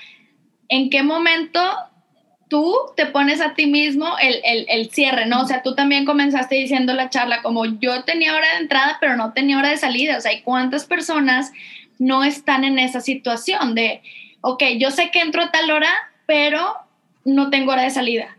¿en 0.68 0.90
qué 0.90 1.02
momento 1.02 1.60
tú 2.48 2.74
te 2.96 3.06
pones 3.06 3.40
a 3.40 3.54
ti 3.54 3.66
mismo 3.66 4.06
el, 4.20 4.40
el, 4.44 4.66
el, 4.68 4.90
cierre, 4.90 5.26
¿no? 5.26 5.42
O 5.42 5.46
sea, 5.46 5.62
tú 5.62 5.74
también 5.74 6.04
comenzaste 6.04 6.54
diciendo 6.54 6.94
la 6.94 7.10
charla 7.10 7.42
como 7.42 7.64
yo 7.64 8.04
tenía 8.04 8.34
hora 8.34 8.52
de 8.52 8.62
entrada, 8.62 8.98
pero 9.00 9.16
no 9.16 9.32
tenía 9.32 9.58
hora 9.58 9.70
de 9.70 9.76
salida. 9.76 10.16
O 10.16 10.20
sea, 10.20 10.32
¿y 10.32 10.42
cuántas 10.42 10.84
personas 10.84 11.52
no 11.98 12.24
están 12.24 12.64
en 12.64 12.78
esa 12.78 13.00
situación 13.00 13.74
de, 13.74 14.02
ok, 14.42 14.62
yo 14.78 14.90
sé 14.90 15.10
que 15.10 15.20
entro 15.20 15.42
a 15.42 15.50
tal 15.50 15.70
hora, 15.70 15.90
pero 16.26 16.74
no 17.24 17.50
tengo 17.50 17.72
hora 17.72 17.82
de 17.82 17.90
salida? 17.90 18.36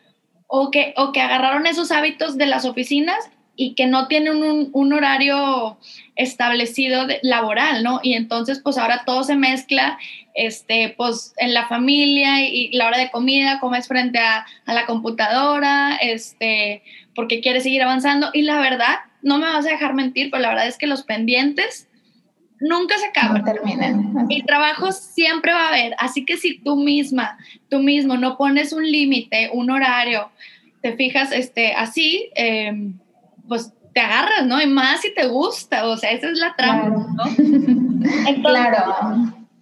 O 0.48 0.72
que, 0.72 0.94
o 0.96 1.12
que 1.12 1.22
agarraron 1.22 1.68
esos 1.68 1.92
hábitos 1.92 2.38
de 2.38 2.46
las 2.46 2.64
oficinas 2.64 3.30
y 3.58 3.74
que 3.74 3.88
no 3.88 4.08
tienen 4.08 4.38
un, 4.38 4.70
un 4.72 4.94
horario 4.94 5.78
establecido 6.16 7.08
de, 7.08 7.20
laboral, 7.24 7.84
¿no? 7.84 8.00
Y 8.04 8.14
entonces, 8.14 8.62
pues 8.64 8.78
ahora 8.78 9.04
todo 9.06 9.24
se 9.24 9.36
mezcla, 9.36 9.98
este, 10.36 10.94
pues 10.96 11.34
en 11.38 11.54
la 11.54 11.68
familia 11.68 12.48
y, 12.48 12.72
la 12.74 12.88
hora 12.88 13.00
de 13.00 13.10
comida, 13.10 13.60
comes 13.60 13.88
frente 13.88 14.20
a, 14.20 14.46
a, 14.66 14.74
la 14.74 14.86
computadora, 14.86 15.98
este, 15.98 16.84
porque 17.16 17.42
quieres 17.42 17.64
seguir 17.64 17.82
avanzando. 17.82 18.30
Y 18.32 18.44
la 18.44 18.60
verdad, 18.60 18.96
no 19.24 19.40
me 19.40 19.48
vas 19.48 19.66
a 19.66 19.72
dejar 19.72 19.96
mentir, 19.96 20.30
pero 20.30 20.44
la 20.44 20.50
verdad 20.50 20.68
es 20.68 20.78
que 20.78 20.88
los 20.88 21.04
pendientes 21.04 21.90
nunca 22.60 22.98
se 22.98 23.08
acaban. 23.08 23.40
No 23.40 23.44
terminan. 23.44 24.28
Y 24.30 24.44
trabajo 24.44 24.92
siempre 24.92 25.52
va 25.52 25.66
a 25.66 25.70
haber. 25.70 25.96
Así 25.98 26.26
que 26.26 26.38
si 26.38 26.60
tú 26.60 26.76
misma, 26.76 27.38
tú 27.70 27.80
mismo 27.80 28.18
no 28.18 28.38
pones 28.38 28.72
un 28.72 28.90
límite, 28.90 29.50
un 29.52 29.72
horario, 29.72 30.30
te 30.82 30.96
fijas 30.96 31.32
este, 31.32 31.74
así, 31.74 32.30
eh, 32.36 32.92
pues 33.48 33.74
te 33.94 34.02
agarras, 34.02 34.46
¿no? 34.46 34.62
Y 34.62 34.68
más 34.68 35.02
si 35.02 35.14
te 35.14 35.28
gusta, 35.28 35.88
o 35.88 35.98
sea, 35.98 36.12
esa 36.12 36.30
es 36.30 36.38
la 36.38 36.56
trampa, 36.56 37.08
¿no? 37.16 37.24
claro. 38.44 38.94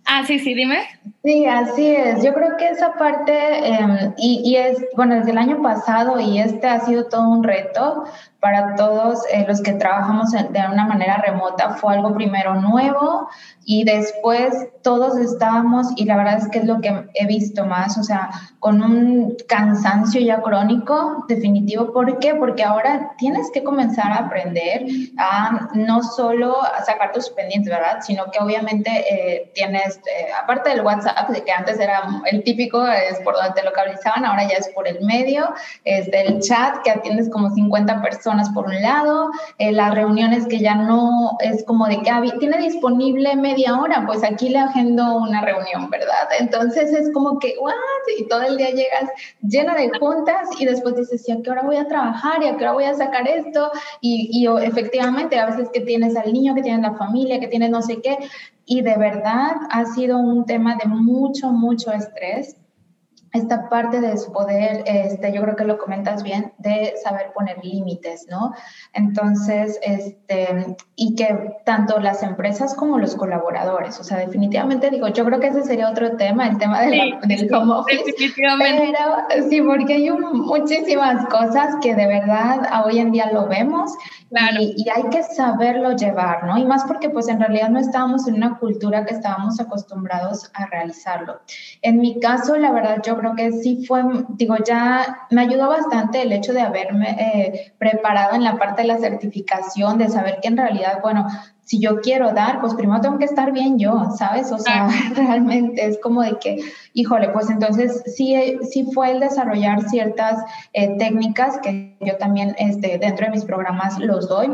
Ah, 0.06 0.24
sí, 0.26 0.38
sí, 0.40 0.54
dime. 0.54 0.80
Sí, 1.24 1.46
así 1.48 1.88
es. 1.88 2.24
Yo 2.24 2.34
creo 2.34 2.58
que 2.58 2.68
esa 2.68 2.94
parte, 2.94 3.34
eh, 3.34 4.14
y, 4.18 4.42
y, 4.46 4.58
es, 4.58 4.78
bueno, 4.96 5.16
desde 5.16 5.32
el 5.32 5.40
año 5.40 5.62
pasado 5.62 6.20
y 6.20 6.40
este 6.40 6.68
ha 6.68 6.82
sido 6.82 7.06
todo 7.06 7.28
un 7.28 7.44
reto 7.44 8.04
para 8.46 8.76
todos 8.76 9.24
eh, 9.32 9.44
los 9.48 9.60
que 9.60 9.74
trabajamos 9.74 10.30
de 10.30 10.60
una 10.72 10.86
manera 10.86 11.18
remota. 11.18 11.72
Fue 11.72 11.96
algo 11.96 12.14
primero 12.14 12.54
nuevo 12.54 13.28
y 13.66 13.84
después 13.84 14.54
todos 14.84 15.18
estábamos, 15.18 15.88
y 15.96 16.06
la 16.06 16.16
verdad 16.16 16.38
es 16.38 16.48
que 16.50 16.60
es 16.60 16.66
lo 16.66 16.80
que 16.80 17.10
he 17.16 17.26
visto 17.26 17.66
más, 17.66 17.98
o 17.98 18.04
sea, 18.04 18.30
con 18.60 18.84
un 18.84 19.36
cansancio 19.48 20.22
ya 20.22 20.44
crónico 20.44 21.26
definitivo. 21.28 21.92
¿Por 21.92 22.20
qué? 22.20 22.36
Porque 22.36 22.64
ahora 22.64 23.14
tienes 23.18 23.50
que 23.52 23.64
comenzar 23.64 24.12
a 24.12 24.18
aprender 24.18 24.86
a 25.18 25.70
no 25.74 26.04
solo 26.04 26.64
a 26.64 26.84
sacar 26.86 27.12
tus 27.12 27.32
pendientes, 27.32 27.74
¿verdad? 27.74 28.02
Sino 28.02 28.30
que 28.30 28.38
obviamente 28.38 28.92
eh, 28.92 29.52
tienes, 29.56 29.98
eh, 29.98 30.28
aparte 30.40 30.70
del 30.70 30.82
WhatsApp, 30.82 31.32
que 31.44 31.52
antes 31.52 31.80
era 31.80 32.04
el 32.26 32.44
típico, 32.44 32.86
es 32.86 33.20
por 33.22 33.34
donde 33.34 33.60
te 33.60 33.64
localizaban, 33.64 34.24
ahora 34.24 34.44
ya 34.44 34.58
es 34.58 34.70
por 34.70 34.88
el 34.88 35.04
medio, 35.04 35.52
es 35.84 36.12
del 36.12 36.40
chat 36.42 36.84
que 36.84 36.92
atiendes 36.92 37.28
como 37.32 37.50
50 37.50 38.04
personas 38.04 38.35
por 38.54 38.68
un 38.68 38.82
lado, 38.82 39.30
eh, 39.58 39.72
las 39.72 39.94
reuniones 39.94 40.48
que 40.48 40.60
ya 40.60 40.76
no 40.76 41.38
es 41.40 41.64
como 41.64 41.88
de 41.88 42.02
que 42.02 42.10
ah, 42.10 42.22
tiene 42.40 42.58
disponible 42.58 43.36
media 43.36 43.80
hora, 43.80 44.04
pues 44.06 44.24
aquí 44.24 44.50
le 44.50 44.60
agendo 44.60 45.18
una 45.18 45.42
reunión, 45.42 45.90
¿verdad? 45.90 46.30
Entonces 46.40 46.92
es 46.94 47.12
como 47.14 47.40
que, 47.40 47.56
¿what? 47.60 47.74
Y 48.18 48.28
todo 48.28 48.42
el 48.44 48.58
día 48.58 48.70
llegas 48.70 49.10
llena 49.42 49.76
de 49.76 49.90
juntas 50.00 50.50
y 50.60 50.66
después 50.66 50.96
dices, 50.96 51.28
¿y 51.28 51.32
a 51.32 51.42
qué 51.42 51.50
hora 51.50 51.64
voy 51.64 51.78
a 51.78 51.88
trabajar? 51.88 52.44
¿Y 52.44 52.48
a 52.48 52.58
qué 52.58 52.64
hora 52.64 52.74
voy 52.74 52.86
a 52.86 52.94
sacar 52.94 53.28
esto? 53.28 53.72
Y, 54.02 54.30
y 54.32 54.48
efectivamente, 54.66 55.40
a 55.40 55.48
veces 55.48 55.70
que 55.74 55.82
tienes 55.82 56.16
al 56.16 56.32
niño, 56.34 56.56
que 56.56 56.62
tienes 56.62 56.82
la 56.82 56.96
familia, 56.96 57.40
que 57.40 57.48
tienes 57.48 57.70
no 57.70 57.82
sé 57.82 58.02
qué, 58.02 58.18
y 58.66 58.82
de 58.82 58.98
verdad 58.98 59.54
ha 59.70 59.86
sido 59.86 60.18
un 60.18 60.46
tema 60.46 60.76
de 60.76 60.88
mucho, 60.88 61.52
mucho 61.52 61.92
estrés 61.92 62.58
esta 63.36 63.70
parte 63.70 64.02
de 64.02 64.18
su 64.18 64.32
poder, 64.32 64.84
este, 64.86 65.34
yo 65.34 65.42
creo 65.42 65.56
que 65.56 65.66
lo 65.66 65.78
comentas 65.78 66.24
bien, 66.24 66.54
de 66.58 66.94
saber 67.04 67.32
poner 67.34 67.64
límites, 67.64 68.28
¿no? 68.30 68.54
Entonces, 68.94 69.80
este, 69.84 70.76
y 70.96 71.16
que 71.16 71.58
tanto 71.66 72.00
las 72.00 72.24
empresas 72.24 72.74
como 72.76 72.98
los 72.98 73.16
colaboradores, 73.16 74.00
o 74.00 74.04
sea, 74.04 74.18
definitivamente 74.18 74.90
digo, 74.90 75.08
yo 75.10 75.26
creo 75.26 75.40
que 75.40 75.48
ese 75.48 75.64
sería 75.64 75.90
otro 75.90 76.16
tema, 76.18 76.48
el 76.48 76.58
tema 76.58 76.82
de 76.82 76.96
la, 76.96 77.20
del 77.22 77.54
home 77.54 77.74
office. 77.74 78.04
Definitivamente. 78.06 78.94
Pero, 78.94 79.50
sí, 79.50 79.62
porque 79.62 79.94
hay 79.94 80.10
muchísimas 80.12 81.26
cosas 81.28 81.76
que 81.82 81.96
de 81.96 82.08
verdad 82.08 82.86
hoy 82.86 83.00
en 83.00 83.12
día 83.12 83.32
lo 83.32 83.48
vemos 83.48 83.92
claro. 84.30 84.62
y, 84.62 84.76
y, 84.78 84.90
hay 84.90 85.04
que 85.10 85.24
saberlo 85.24 85.96
llevar, 85.96 86.46
¿no? 86.46 86.58
Y 86.58 86.66
más 86.66 86.86
porque 86.86 87.10
pues 87.10 87.28
en 87.28 87.40
realidad 87.40 87.70
no 87.70 87.80
estábamos 87.80 88.28
en 88.28 88.36
una 88.36 88.58
cultura 88.58 89.06
que 89.06 89.14
estábamos 89.14 89.60
acostumbrados 89.60 90.50
a 90.54 90.66
realizarlo. 90.68 91.42
En 91.82 92.00
mi 92.00 92.20
caso, 92.20 92.56
la 92.56 92.72
verdad, 92.72 93.02
yo 93.04 93.18
creo 93.18 93.25
creo 93.34 93.36
que 93.36 93.58
sí 93.58 93.86
fue, 93.88 94.04
digo, 94.30 94.56
ya 94.66 95.26
me 95.32 95.42
ayudó 95.42 95.70
bastante 95.70 96.22
el 96.22 96.32
hecho 96.32 96.54
de 96.54 96.62
haberme 96.62 97.10
eh, 97.20 97.74
preparado 97.78 98.36
en 98.36 98.44
la 98.44 98.58
parte 98.58 98.84
de 98.84 98.88
la 98.88 98.98
certificación, 98.98 99.98
de 99.98 100.10
saber 100.10 100.40
que 100.42 100.48
en 100.48 100.58
realidad, 100.58 101.00
bueno, 101.02 101.28
si 101.62 101.80
yo 101.80 102.02
quiero 102.02 102.32
dar, 102.34 102.62
pues 102.62 102.76
primero 102.76 103.02
tengo 103.02 103.18
que 103.18 103.26
estar 103.26 103.52
bien 103.52 103.80
yo, 103.80 104.12
¿sabes? 104.18 104.52
O 104.52 104.60
sea, 104.60 104.88
realmente 105.16 105.86
es 105.86 106.00
como 106.00 106.22
de 106.22 106.38
que, 106.38 106.60
híjole, 106.94 107.30
pues 107.30 107.50
entonces 107.50 108.04
sí, 108.16 108.60
sí 108.70 108.88
fue 108.94 109.12
el 109.12 109.20
desarrollar 109.20 109.90
ciertas 109.90 110.44
eh, 110.74 110.96
técnicas 110.98 111.58
que 111.60 111.98
yo 112.02 112.18
también 112.18 112.56
este, 112.60 113.00
dentro 113.00 113.26
de 113.26 113.32
mis 113.32 113.46
programas 113.46 113.98
los 114.00 114.30
doy 114.30 114.52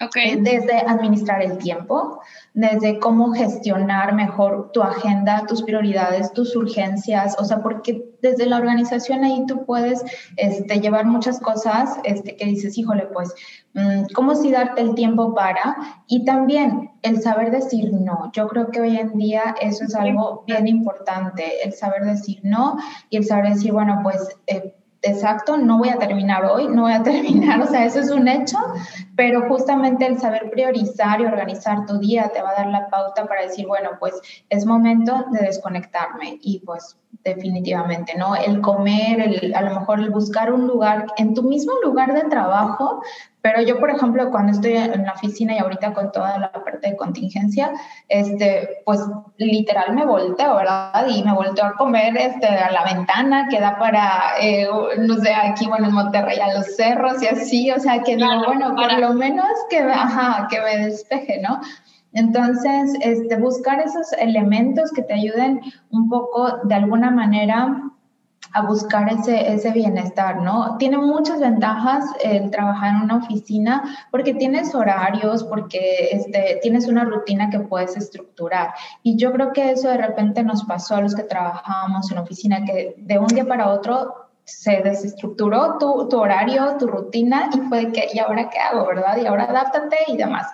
Okay. 0.00 0.36
Desde 0.40 0.78
administrar 0.78 1.42
el 1.42 1.58
tiempo, 1.58 2.20
desde 2.54 3.00
cómo 3.00 3.32
gestionar 3.32 4.14
mejor 4.14 4.70
tu 4.72 4.80
agenda, 4.80 5.44
tus 5.48 5.64
prioridades, 5.64 6.32
tus 6.32 6.54
urgencias, 6.54 7.34
o 7.36 7.44
sea, 7.44 7.64
porque 7.64 8.08
desde 8.22 8.46
la 8.46 8.58
organización 8.58 9.24
ahí 9.24 9.44
tú 9.48 9.64
puedes 9.66 10.04
este, 10.36 10.80
llevar 10.80 11.06
muchas 11.06 11.40
cosas 11.40 11.98
este, 12.04 12.36
que 12.36 12.44
dices, 12.44 12.78
híjole, 12.78 13.08
pues, 13.12 13.34
mm, 13.74 14.04
¿cómo 14.14 14.36
si 14.36 14.52
darte 14.52 14.82
el 14.82 14.94
tiempo 14.94 15.34
para? 15.34 15.76
Y 16.06 16.24
también 16.24 16.92
el 17.02 17.20
saber 17.20 17.50
decir 17.50 17.92
no. 17.92 18.30
Yo 18.32 18.46
creo 18.46 18.70
que 18.70 18.80
hoy 18.80 18.98
en 18.98 19.18
día 19.18 19.56
eso 19.60 19.82
es 19.82 19.96
algo 19.96 20.44
bien 20.46 20.68
importante, 20.68 21.64
el 21.64 21.72
saber 21.72 22.04
decir 22.04 22.38
no 22.44 22.76
y 23.10 23.16
el 23.16 23.24
saber 23.24 23.52
decir, 23.52 23.72
bueno, 23.72 23.98
pues... 24.04 24.28
Eh, 24.46 24.76
exacto, 25.02 25.56
no 25.56 25.78
voy 25.78 25.90
a 25.90 25.96
terminar 25.98 26.44
hoy, 26.44 26.68
no 26.68 26.82
voy 26.82 26.92
a 26.92 27.02
terminar, 27.04 27.60
o 27.60 27.66
sea, 27.66 27.84
eso 27.84 28.00
es 28.00 28.10
un 28.10 28.28
hecho, 28.28 28.58
pero 29.18 29.48
justamente 29.48 30.06
el 30.06 30.16
saber 30.20 30.48
priorizar 30.48 31.20
y 31.20 31.24
organizar 31.24 31.86
tu 31.86 31.98
día 31.98 32.30
te 32.32 32.40
va 32.40 32.50
a 32.50 32.62
dar 32.62 32.68
la 32.68 32.88
pauta 32.88 33.26
para 33.26 33.42
decir, 33.42 33.66
bueno, 33.66 33.90
pues 33.98 34.14
es 34.48 34.64
momento 34.64 35.24
de 35.32 35.40
desconectarme 35.40 36.38
y 36.40 36.60
pues 36.60 36.96
definitivamente, 37.24 38.16
¿no? 38.16 38.36
El 38.36 38.60
comer, 38.60 39.20
el, 39.20 39.54
a 39.56 39.62
lo 39.62 39.80
mejor 39.80 39.98
el 39.98 40.10
buscar 40.10 40.52
un 40.52 40.68
lugar 40.68 41.06
en 41.16 41.34
tu 41.34 41.42
mismo 41.42 41.72
lugar 41.82 42.14
de 42.14 42.28
trabajo, 42.28 43.02
pero 43.40 43.62
yo, 43.62 43.78
por 43.78 43.90
ejemplo, 43.90 44.30
cuando 44.30 44.52
estoy 44.52 44.76
en 44.76 45.04
la 45.04 45.12
oficina 45.12 45.54
y 45.54 45.58
ahorita 45.58 45.94
con 45.94 46.10
toda 46.10 46.38
la 46.38 46.52
parte 46.52 46.90
de 46.90 46.96
contingencia, 46.96 47.70
este, 48.08 48.82
pues 48.84 49.00
literal 49.36 49.94
me 49.94 50.04
volteo, 50.04 50.56
¿verdad? 50.56 51.06
Y 51.08 51.22
me 51.22 51.32
volteo 51.32 51.64
a 51.64 51.74
comer 51.74 52.16
este, 52.16 52.46
a 52.46 52.70
la 52.72 52.84
ventana 52.84 53.46
que 53.48 53.60
da 53.60 53.78
para, 53.78 54.34
eh, 54.40 54.68
no 54.98 55.16
sé, 55.16 55.32
aquí, 55.32 55.66
bueno, 55.66 55.86
en 55.86 55.94
Monterrey, 55.94 56.38
a 56.40 56.52
los 56.52 56.76
cerros 56.76 57.22
y 57.22 57.28
así, 57.28 57.70
o 57.70 57.78
sea, 57.78 58.02
que 58.02 58.16
digo, 58.16 58.28
bueno, 58.44 58.74
por 58.74 58.98
lo 58.98 59.07
menos 59.14 59.46
que, 59.70 59.78
ajá, 59.78 60.48
que 60.50 60.60
me 60.60 60.86
despeje, 60.86 61.40
¿no? 61.40 61.60
Entonces, 62.12 62.94
este, 63.02 63.36
buscar 63.36 63.80
esos 63.80 64.12
elementos 64.14 64.92
que 64.92 65.02
te 65.02 65.14
ayuden 65.14 65.60
un 65.90 66.08
poco 66.08 66.58
de 66.64 66.74
alguna 66.74 67.10
manera 67.10 67.82
a 68.54 68.62
buscar 68.62 69.12
ese, 69.12 69.52
ese 69.52 69.70
bienestar, 69.72 70.40
¿no? 70.40 70.76
Tiene 70.78 70.96
muchas 70.96 71.38
ventajas 71.40 72.04
el 72.22 72.50
trabajar 72.50 72.94
en 72.94 73.02
una 73.02 73.16
oficina 73.16 73.82
porque 74.10 74.34
tienes 74.34 74.74
horarios, 74.74 75.44
porque 75.44 76.08
este, 76.12 76.58
tienes 76.62 76.88
una 76.88 77.04
rutina 77.04 77.50
que 77.50 77.60
puedes 77.60 77.96
estructurar. 77.96 78.70
Y 79.02 79.16
yo 79.16 79.32
creo 79.32 79.52
que 79.52 79.72
eso 79.72 79.88
de 79.88 79.98
repente 79.98 80.42
nos 80.42 80.64
pasó 80.64 80.96
a 80.96 81.02
los 81.02 81.14
que 81.14 81.24
trabajábamos 81.24 82.10
en 82.10 82.18
oficina, 82.18 82.64
que 82.64 82.94
de 82.96 83.18
un 83.18 83.26
día 83.26 83.46
para 83.46 83.68
otro 83.68 84.27
se 84.48 84.80
desestructuró 84.82 85.76
tu, 85.78 86.08
tu 86.08 86.18
horario, 86.18 86.76
tu 86.78 86.86
rutina 86.86 87.50
y 87.54 87.60
fue 87.68 87.92
que, 87.92 88.08
¿y 88.12 88.18
ahora 88.18 88.48
qué 88.48 88.58
hago, 88.58 88.86
verdad? 88.86 89.18
Y 89.18 89.26
ahora 89.26 89.44
adáptate 89.44 89.98
y 90.06 90.16
demás 90.16 90.46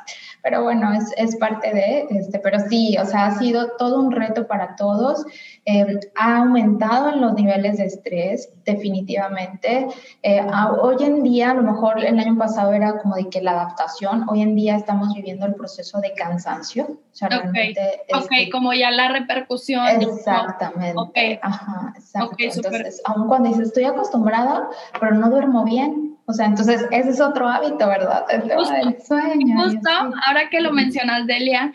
pero 0.44 0.62
bueno, 0.62 0.92
es, 0.92 1.10
es, 1.16 1.36
parte 1.36 1.72
de, 1.72 2.06
este, 2.10 2.38
pero 2.38 2.58
sí, 2.68 2.98
o 2.98 3.06
sea, 3.06 3.26
ha 3.26 3.38
sido 3.38 3.70
todo 3.78 3.98
un 3.98 4.12
reto 4.12 4.46
para 4.46 4.76
todos. 4.76 5.24
Eh, 5.64 5.98
ha 6.16 6.36
aumentado 6.36 7.08
en 7.08 7.22
los 7.22 7.32
niveles 7.32 7.78
de 7.78 7.86
estrés, 7.86 8.52
definitivamente. 8.66 9.88
Eh, 10.22 10.46
hoy 10.82 10.96
en 11.00 11.22
día, 11.22 11.52
a 11.52 11.54
lo 11.54 11.62
mejor 11.62 12.04
el 12.04 12.18
año 12.18 12.36
pasado 12.36 12.74
era 12.74 12.98
como 13.00 13.14
de 13.14 13.30
que 13.30 13.40
la 13.40 13.52
adaptación, 13.52 14.26
hoy 14.28 14.42
en 14.42 14.54
día 14.54 14.76
estamos 14.76 15.14
viviendo 15.14 15.46
el 15.46 15.54
proceso 15.54 15.98
de 16.02 16.12
cansancio. 16.12 16.88
O 16.90 17.16
sea, 17.16 17.28
okay. 17.48 17.74
ok, 18.12 18.52
como 18.52 18.74
ya 18.74 18.90
la 18.90 19.08
repercusión. 19.08 19.86
Exactamente. 20.02 20.92
Ok. 20.94 21.16
Ajá, 21.40 21.94
exacto. 21.96 22.36
Entonces, 22.38 23.00
aún 23.06 23.28
cuando 23.28 23.48
dices, 23.48 23.68
estoy 23.68 23.84
acostumbrada, 23.84 24.68
pero 25.00 25.14
no 25.14 25.30
duermo 25.30 25.64
bien, 25.64 26.13
o 26.26 26.32
sea, 26.32 26.46
entonces 26.46 26.86
ese 26.90 27.10
es 27.10 27.20
otro 27.20 27.48
hábito, 27.48 27.86
¿verdad? 27.86 28.24
El 28.30 28.42
tema 28.42 28.54
justo, 28.56 28.74
del 28.74 29.02
sueño. 29.02 29.62
Justo, 29.62 29.90
ahora 30.26 30.48
que 30.50 30.60
lo 30.60 30.72
mencionas, 30.72 31.26
Delia, 31.26 31.72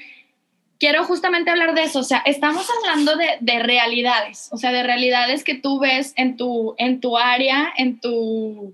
quiero 0.79 1.03
justamente 1.03 1.51
hablar 1.51 1.75
de 1.75 1.83
eso. 1.83 1.99
O 1.99 2.03
sea, 2.03 2.23
estamos 2.25 2.67
hablando 2.77 3.15
de, 3.15 3.37
de, 3.41 3.59
realidades, 3.59 4.49
o 4.51 4.57
sea, 4.57 4.71
de 4.71 4.83
realidades 4.83 5.43
que 5.43 5.55
tú 5.55 5.79
ves 5.79 6.13
en 6.15 6.35
tu, 6.35 6.73
en 6.77 6.99
tu 6.99 7.17
área, 7.17 7.71
en 7.77 7.99
tu, 7.99 8.73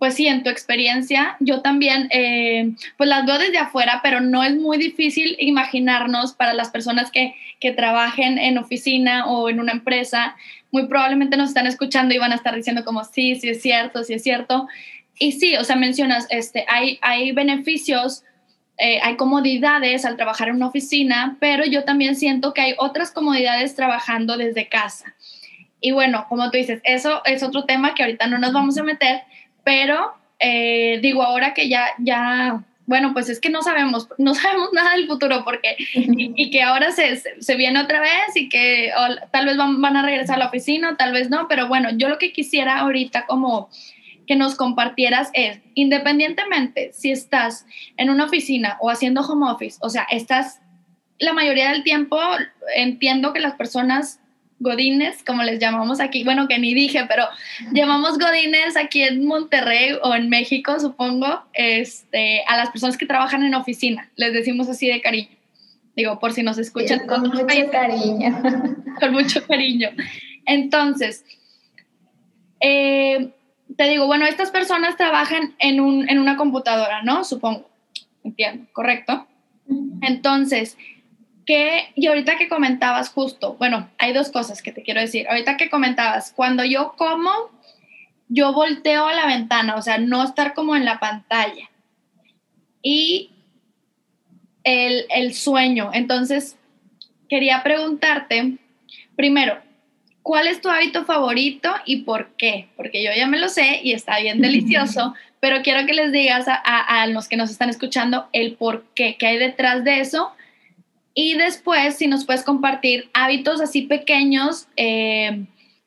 pues 0.00 0.14
sí, 0.14 0.26
en 0.26 0.42
tu 0.42 0.50
experiencia. 0.50 1.36
Yo 1.40 1.60
también, 1.60 2.08
eh, 2.10 2.74
pues 2.96 3.08
las 3.08 3.24
veo 3.26 3.38
desde 3.38 3.58
afuera, 3.58 4.00
pero 4.02 4.20
no 4.20 4.42
es 4.42 4.56
muy 4.56 4.78
difícil 4.78 5.36
imaginarnos 5.38 6.32
para 6.34 6.54
las 6.54 6.70
personas 6.70 7.10
que, 7.10 7.34
que 7.60 7.72
trabajen 7.72 8.38
en 8.38 8.58
oficina 8.58 9.26
o 9.26 9.48
en 9.48 9.60
una 9.60 9.72
empresa. 9.72 10.36
Muy 10.72 10.86
probablemente 10.86 11.36
nos 11.36 11.48
están 11.48 11.66
escuchando 11.66 12.14
y 12.14 12.18
van 12.18 12.32
a 12.32 12.36
estar 12.36 12.54
diciendo 12.54 12.84
como, 12.84 13.04
sí, 13.04 13.36
sí 13.36 13.48
es 13.48 13.62
cierto, 13.62 14.04
sí 14.04 14.14
es 14.14 14.22
cierto. 14.22 14.68
Y 15.18 15.32
sí, 15.32 15.56
o 15.56 15.64
sea, 15.64 15.76
mencionas, 15.76 16.26
este, 16.30 16.64
hay, 16.68 16.98
hay 17.02 17.32
beneficios 17.32 18.24
eh, 18.82 18.98
hay 19.02 19.16
comodidades 19.16 20.06
al 20.06 20.16
trabajar 20.16 20.48
en 20.48 20.56
una 20.56 20.68
oficina, 20.68 21.36
pero 21.38 21.66
yo 21.66 21.84
también 21.84 22.16
siento 22.16 22.54
que 22.54 22.62
hay 22.62 22.74
otras 22.78 23.10
comodidades 23.10 23.76
trabajando 23.76 24.38
desde 24.38 24.70
casa. 24.70 25.14
Y 25.82 25.90
bueno, 25.90 26.24
como 26.30 26.50
tú 26.50 26.56
dices, 26.56 26.80
eso 26.84 27.20
es 27.26 27.42
otro 27.42 27.64
tema 27.64 27.94
que 27.94 28.04
ahorita 28.04 28.26
no 28.26 28.38
nos 28.38 28.54
vamos 28.54 28.78
a 28.78 28.82
meter, 28.82 29.20
pero 29.64 30.14
eh, 30.38 30.98
digo 31.02 31.22
ahora 31.22 31.52
que 31.52 31.68
ya, 31.68 31.88
ya, 31.98 32.64
bueno, 32.90 33.12
pues 33.12 33.28
es 33.28 33.38
que 33.38 33.50
no 33.50 33.62
sabemos, 33.62 34.08
no 34.18 34.34
sabemos 34.34 34.70
nada 34.72 34.96
del 34.96 35.06
futuro 35.06 35.44
porque, 35.44 35.76
y, 35.94 36.50
que 36.50 36.60
ahora 36.60 36.90
se, 36.90 37.22
se, 37.40 37.54
viene 37.54 37.80
otra 37.80 38.00
vez 38.00 38.34
y 38.34 38.48
que 38.48 38.90
tal 39.30 39.46
vez 39.46 39.56
van, 39.56 39.80
van 39.80 39.96
a 39.96 40.02
regresar 40.02 40.34
a 40.34 40.38
la 40.40 40.46
oficina, 40.48 40.96
tal 40.96 41.12
vez 41.12 41.30
no, 41.30 41.46
pero 41.46 41.68
bueno, 41.68 41.90
yo 41.92 42.08
lo 42.08 42.18
que 42.18 42.32
quisiera 42.32 42.80
ahorita 42.80 43.26
como 43.26 43.70
que 44.26 44.34
nos 44.34 44.56
compartieras 44.56 45.30
es, 45.34 45.60
independientemente 45.74 46.90
si 46.92 47.12
estás 47.12 47.64
en 47.96 48.10
una 48.10 48.24
oficina 48.24 48.76
o 48.80 48.90
haciendo 48.90 49.20
home 49.20 49.48
office, 49.48 49.78
o 49.82 49.88
sea, 49.88 50.04
estás 50.10 50.60
la 51.20 51.32
mayoría 51.32 51.70
del 51.70 51.84
tiempo, 51.84 52.18
entiendo 52.74 53.32
que 53.32 53.38
las 53.38 53.54
personas 53.54 54.18
godines, 54.60 55.24
como 55.24 55.42
les 55.42 55.58
llamamos 55.58 56.00
aquí, 56.00 56.22
bueno, 56.22 56.46
que 56.46 56.58
ni 56.58 56.74
dije, 56.74 57.04
pero 57.08 57.24
llamamos 57.72 58.18
godines 58.18 58.76
aquí 58.76 59.02
en 59.02 59.24
Monterrey 59.24 59.96
o 60.02 60.14
en 60.14 60.28
México, 60.28 60.78
supongo, 60.78 61.42
este, 61.54 62.44
a 62.46 62.56
las 62.56 62.70
personas 62.70 62.96
que 62.96 63.06
trabajan 63.06 63.42
en 63.42 63.54
oficina, 63.54 64.10
les 64.16 64.32
decimos 64.32 64.68
así 64.68 64.86
de 64.86 65.00
cariño. 65.00 65.30
Digo, 65.96 66.20
por 66.20 66.32
si 66.32 66.42
nos 66.42 66.58
escuchan. 66.58 67.06
con 67.06 67.22
mucho 67.22 67.46
cariño. 67.70 68.42
Con 69.00 69.12
mucho 69.12 69.46
cariño. 69.46 69.90
Entonces, 70.46 71.24
eh, 72.60 73.30
te 73.76 73.84
digo, 73.84 74.06
bueno, 74.06 74.26
estas 74.26 74.50
personas 74.50 74.96
trabajan 74.96 75.54
en, 75.58 75.80
un, 75.80 76.08
en 76.08 76.18
una 76.18 76.36
computadora, 76.36 77.02
¿no? 77.02 77.24
Supongo. 77.24 77.68
Entiendo, 78.22 78.66
¿correcto? 78.72 79.26
Entonces, 80.02 80.76
y 81.94 82.06
ahorita 82.06 82.36
que 82.36 82.48
comentabas 82.48 83.10
justo, 83.10 83.54
bueno, 83.58 83.88
hay 83.98 84.12
dos 84.12 84.30
cosas 84.30 84.62
que 84.62 84.72
te 84.72 84.82
quiero 84.82 85.00
decir. 85.00 85.28
Ahorita 85.28 85.56
que 85.56 85.70
comentabas, 85.70 86.32
cuando 86.34 86.64
yo 86.64 86.94
como, 86.96 87.30
yo 88.28 88.52
volteo 88.52 89.06
a 89.06 89.14
la 89.14 89.26
ventana, 89.26 89.76
o 89.76 89.82
sea, 89.82 89.98
no 89.98 90.22
estar 90.22 90.54
como 90.54 90.76
en 90.76 90.84
la 90.84 91.00
pantalla. 91.00 91.70
Y 92.82 93.30
el, 94.64 95.06
el 95.10 95.34
sueño. 95.34 95.90
Entonces, 95.92 96.56
quería 97.28 97.62
preguntarte, 97.62 98.58
primero, 99.16 99.58
¿cuál 100.22 100.46
es 100.46 100.60
tu 100.60 100.68
hábito 100.68 101.04
favorito 101.04 101.72
y 101.84 102.02
por 102.02 102.30
qué? 102.36 102.68
Porque 102.76 103.02
yo 103.02 103.10
ya 103.16 103.26
me 103.26 103.38
lo 103.38 103.48
sé 103.48 103.80
y 103.82 103.92
está 103.92 104.20
bien 104.20 104.40
delicioso, 104.42 105.14
pero 105.40 105.62
quiero 105.62 105.86
que 105.86 105.94
les 105.94 106.12
digas 106.12 106.46
a, 106.48 107.06
los 107.06 107.28
que 107.28 107.36
nos 107.36 107.50
están 107.50 107.70
escuchando 107.70 108.28
el 108.32 108.54
por 108.54 108.84
qué, 108.94 109.16
qué 109.18 109.26
hay 109.26 109.38
detrás 109.38 109.84
de 109.84 110.00
eso. 110.00 110.32
Y 111.22 111.34
después, 111.34 111.96
si 111.96 112.06
nos 112.06 112.24
puedes 112.24 112.44
compartir 112.44 113.10
hábitos 113.12 113.60
así 113.60 113.82
pequeños 113.82 114.68
eh, 114.76 115.44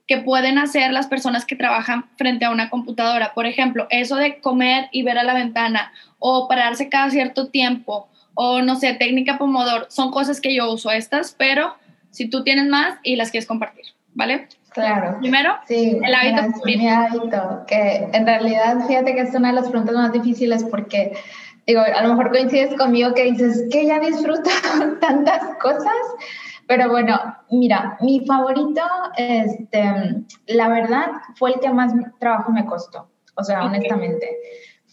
que 0.08 0.20
pueden 0.20 0.60
hacer 0.60 0.92
las 0.92 1.08
personas 1.08 1.44
que 1.44 1.56
trabajan 1.56 2.06
frente 2.18 2.46
a 2.46 2.52
una 2.52 2.70
computadora. 2.70 3.34
Por 3.34 3.48
ejemplo, 3.48 3.88
eso 3.90 4.16
de 4.18 4.40
comer 4.42 4.90
y 4.92 5.02
ver 5.02 5.18
a 5.18 5.24
la 5.24 5.34
ventana 5.34 5.92
o 6.20 6.48
pararse 6.48 6.88
cada 6.88 7.10
cierto 7.10 7.48
tiempo 7.48 8.08
o 8.36 8.62
no 8.62 8.76
sé, 8.76 8.94
técnica 8.94 9.40
Pomodoro. 9.40 9.88
Son 9.90 10.12
cosas 10.12 10.40
que 10.40 10.54
yo 10.54 10.72
uso 10.72 10.92
estas, 10.92 11.34
pero 11.36 11.78
si 12.12 12.30
tú 12.30 12.44
tienes 12.44 12.68
más 12.68 13.00
y 13.02 13.16
las 13.16 13.32
quieres 13.32 13.48
compartir. 13.48 13.86
¿vale? 14.14 14.48
Claro. 14.70 15.18
Primero, 15.20 15.56
sí, 15.68 16.00
el 16.02 16.16
hábito. 16.16 16.62
mi 16.66 16.88
hábito, 16.88 17.64
que 17.68 18.08
en 18.12 18.26
realidad, 18.26 18.88
fíjate 18.88 19.14
que 19.14 19.22
es 19.22 19.36
una 19.36 19.50
de 19.50 19.56
las 19.56 19.70
preguntas 19.70 19.96
más 19.96 20.12
difíciles 20.12 20.64
porque, 20.64 21.14
digo, 21.68 21.82
a 21.82 22.02
lo 22.02 22.10
mejor 22.10 22.32
coincides 22.32 22.76
conmigo 22.78 23.14
que 23.14 23.24
dices 23.24 23.68
que 23.72 23.86
ya 23.86 24.00
disfruto 24.00 24.50
tantas 25.02 25.56
cosas, 25.62 25.94
pero 26.68 26.90
bueno, 26.90 27.20
mira, 27.52 27.98
mi 28.02 28.26
favorito, 28.26 28.82
este, 29.18 30.26
la 30.48 30.70
verdad, 30.70 31.08
fue 31.36 31.54
el 31.54 31.60
que 31.60 31.70
más 31.70 31.94
trabajo 32.20 32.52
me 32.52 32.66
costó, 32.66 33.10
o 33.36 33.44
sea, 33.44 33.64
honestamente 33.66 34.30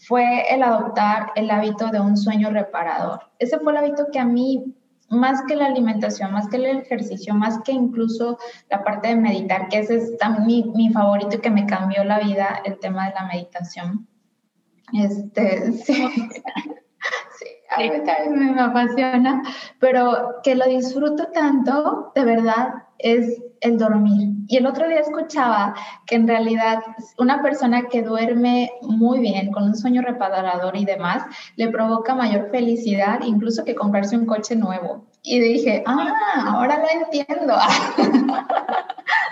fue 0.07 0.51
el 0.53 0.63
adoptar 0.63 1.31
el 1.35 1.51
hábito 1.51 1.87
de 1.89 1.99
un 1.99 2.17
sueño 2.17 2.49
reparador. 2.49 3.19
Ese 3.37 3.59
fue 3.59 3.71
el 3.71 3.77
hábito 3.77 4.07
que 4.11 4.19
a 4.19 4.25
mí 4.25 4.75
más 5.09 5.43
que 5.47 5.55
la 5.55 5.65
alimentación, 5.65 6.31
más 6.31 6.47
que 6.47 6.55
el 6.57 6.65
ejercicio, 6.65 7.33
más 7.35 7.59
que 7.63 7.73
incluso 7.73 8.39
la 8.69 8.83
parte 8.83 9.09
de 9.09 9.15
meditar, 9.15 9.67
que 9.67 9.79
ese 9.79 9.97
es 9.97 10.17
mi, 10.45 10.63
mi 10.73 10.89
favorito 10.89 11.35
y 11.35 11.39
que 11.39 11.51
me 11.51 11.65
cambió 11.65 12.03
la 12.03 12.19
vida, 12.19 12.61
el 12.63 12.79
tema 12.79 13.09
de 13.09 13.13
la 13.13 13.25
meditación. 13.25 14.07
Este, 14.93 15.71
sí. 15.85 15.93
sí, 15.93 17.47
a 17.69 17.79
mí 17.79 17.89
también 18.05 18.55
me 18.55 18.61
apasiona, 18.61 19.41
pero 19.79 20.35
que 20.43 20.55
lo 20.55 20.65
disfruto 20.65 21.27
tanto, 21.33 22.11
de 22.15 22.25
verdad, 22.25 22.73
es 22.97 23.41
el 23.61 23.77
dormir. 23.77 24.29
Y 24.47 24.57
el 24.57 24.65
otro 24.65 24.87
día 24.87 24.99
escuchaba 24.99 25.73
que 26.05 26.15
en 26.15 26.27
realidad 26.27 26.79
una 27.17 27.41
persona 27.41 27.83
que 27.83 28.01
duerme 28.01 28.71
muy 28.81 29.19
bien, 29.19 29.51
con 29.51 29.63
un 29.63 29.75
sueño 29.75 30.01
reparador 30.01 30.75
y 30.75 30.85
demás, 30.85 31.23
le 31.55 31.69
provoca 31.69 32.15
mayor 32.15 32.49
felicidad 32.51 33.21
incluso 33.25 33.63
que 33.63 33.75
comprarse 33.75 34.17
un 34.17 34.25
coche 34.25 34.55
nuevo. 34.55 35.05
Y 35.23 35.39
dije, 35.39 35.83
ah, 35.85 36.13
ahora 36.47 36.79
lo 36.79 36.87
entiendo. 36.89 37.55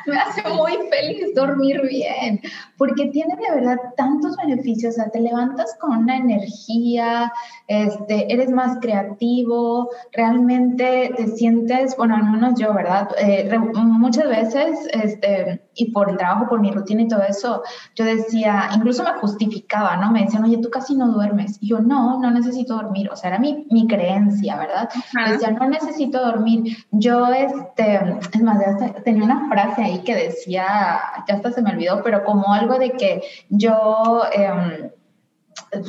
me 0.09 0.17
hace 0.17 0.41
muy 0.49 0.73
feliz 0.89 1.33
dormir 1.35 1.81
bien, 1.87 2.41
porque 2.77 3.07
tiene 3.07 3.35
de 3.35 3.55
verdad 3.55 3.77
tantos 3.95 4.35
beneficios, 4.37 4.93
o 4.93 4.95
sea, 4.95 5.09
te 5.09 5.19
levantas 5.19 5.75
con 5.79 5.97
una 5.97 6.17
energía, 6.17 7.31
este, 7.67 8.31
eres 8.33 8.49
más 8.49 8.77
creativo, 8.81 9.89
realmente 10.11 11.13
te 11.15 11.27
sientes, 11.27 11.95
bueno, 11.97 12.15
al 12.15 12.29
menos 12.31 12.59
yo, 12.59 12.73
¿verdad? 12.73 13.09
Eh, 13.19 13.49
muchas 13.75 14.27
veces, 14.27 14.87
este, 14.91 15.61
y 15.75 15.91
por 15.91 16.09
el 16.09 16.17
trabajo, 16.17 16.47
por 16.49 16.59
mi 16.59 16.71
rutina 16.71 17.03
y 17.03 17.07
todo 17.07 17.21
eso, 17.23 17.63
yo 17.95 18.05
decía, 18.05 18.69
incluso 18.75 19.03
me 19.03 19.13
justificaba, 19.19 19.97
¿no? 19.97 20.11
Me 20.11 20.23
decían, 20.23 20.43
oye, 20.43 20.57
tú 20.57 20.69
casi 20.69 20.95
no 20.95 21.07
duermes. 21.07 21.57
Y 21.61 21.69
yo, 21.69 21.79
no, 21.79 22.19
no 22.19 22.31
necesito 22.31 22.75
dormir, 22.75 23.09
o 23.11 23.15
sea, 23.15 23.29
era 23.29 23.39
mi, 23.39 23.65
mi 23.69 23.87
creencia, 23.87 24.57
¿verdad? 24.57 24.89
Decía, 25.27 25.51
no 25.51 25.67
necesito 25.81 26.23
dormir. 26.23 26.77
Yo, 26.91 27.27
este, 27.27 27.99
es 28.33 28.41
más, 28.41 28.57
tenía 29.03 29.23
una 29.23 29.47
frase 29.49 29.83
ahí 29.83 29.99
que 29.99 30.15
decía, 30.15 31.01
ya 31.27 31.35
hasta 31.35 31.51
se 31.51 31.61
me 31.61 31.71
olvidó, 31.71 32.01
pero 32.03 32.23
como 32.23 32.53
algo 32.53 32.77
de 32.77 32.91
que 32.91 33.23
yo 33.49 34.23
em, 34.31 34.91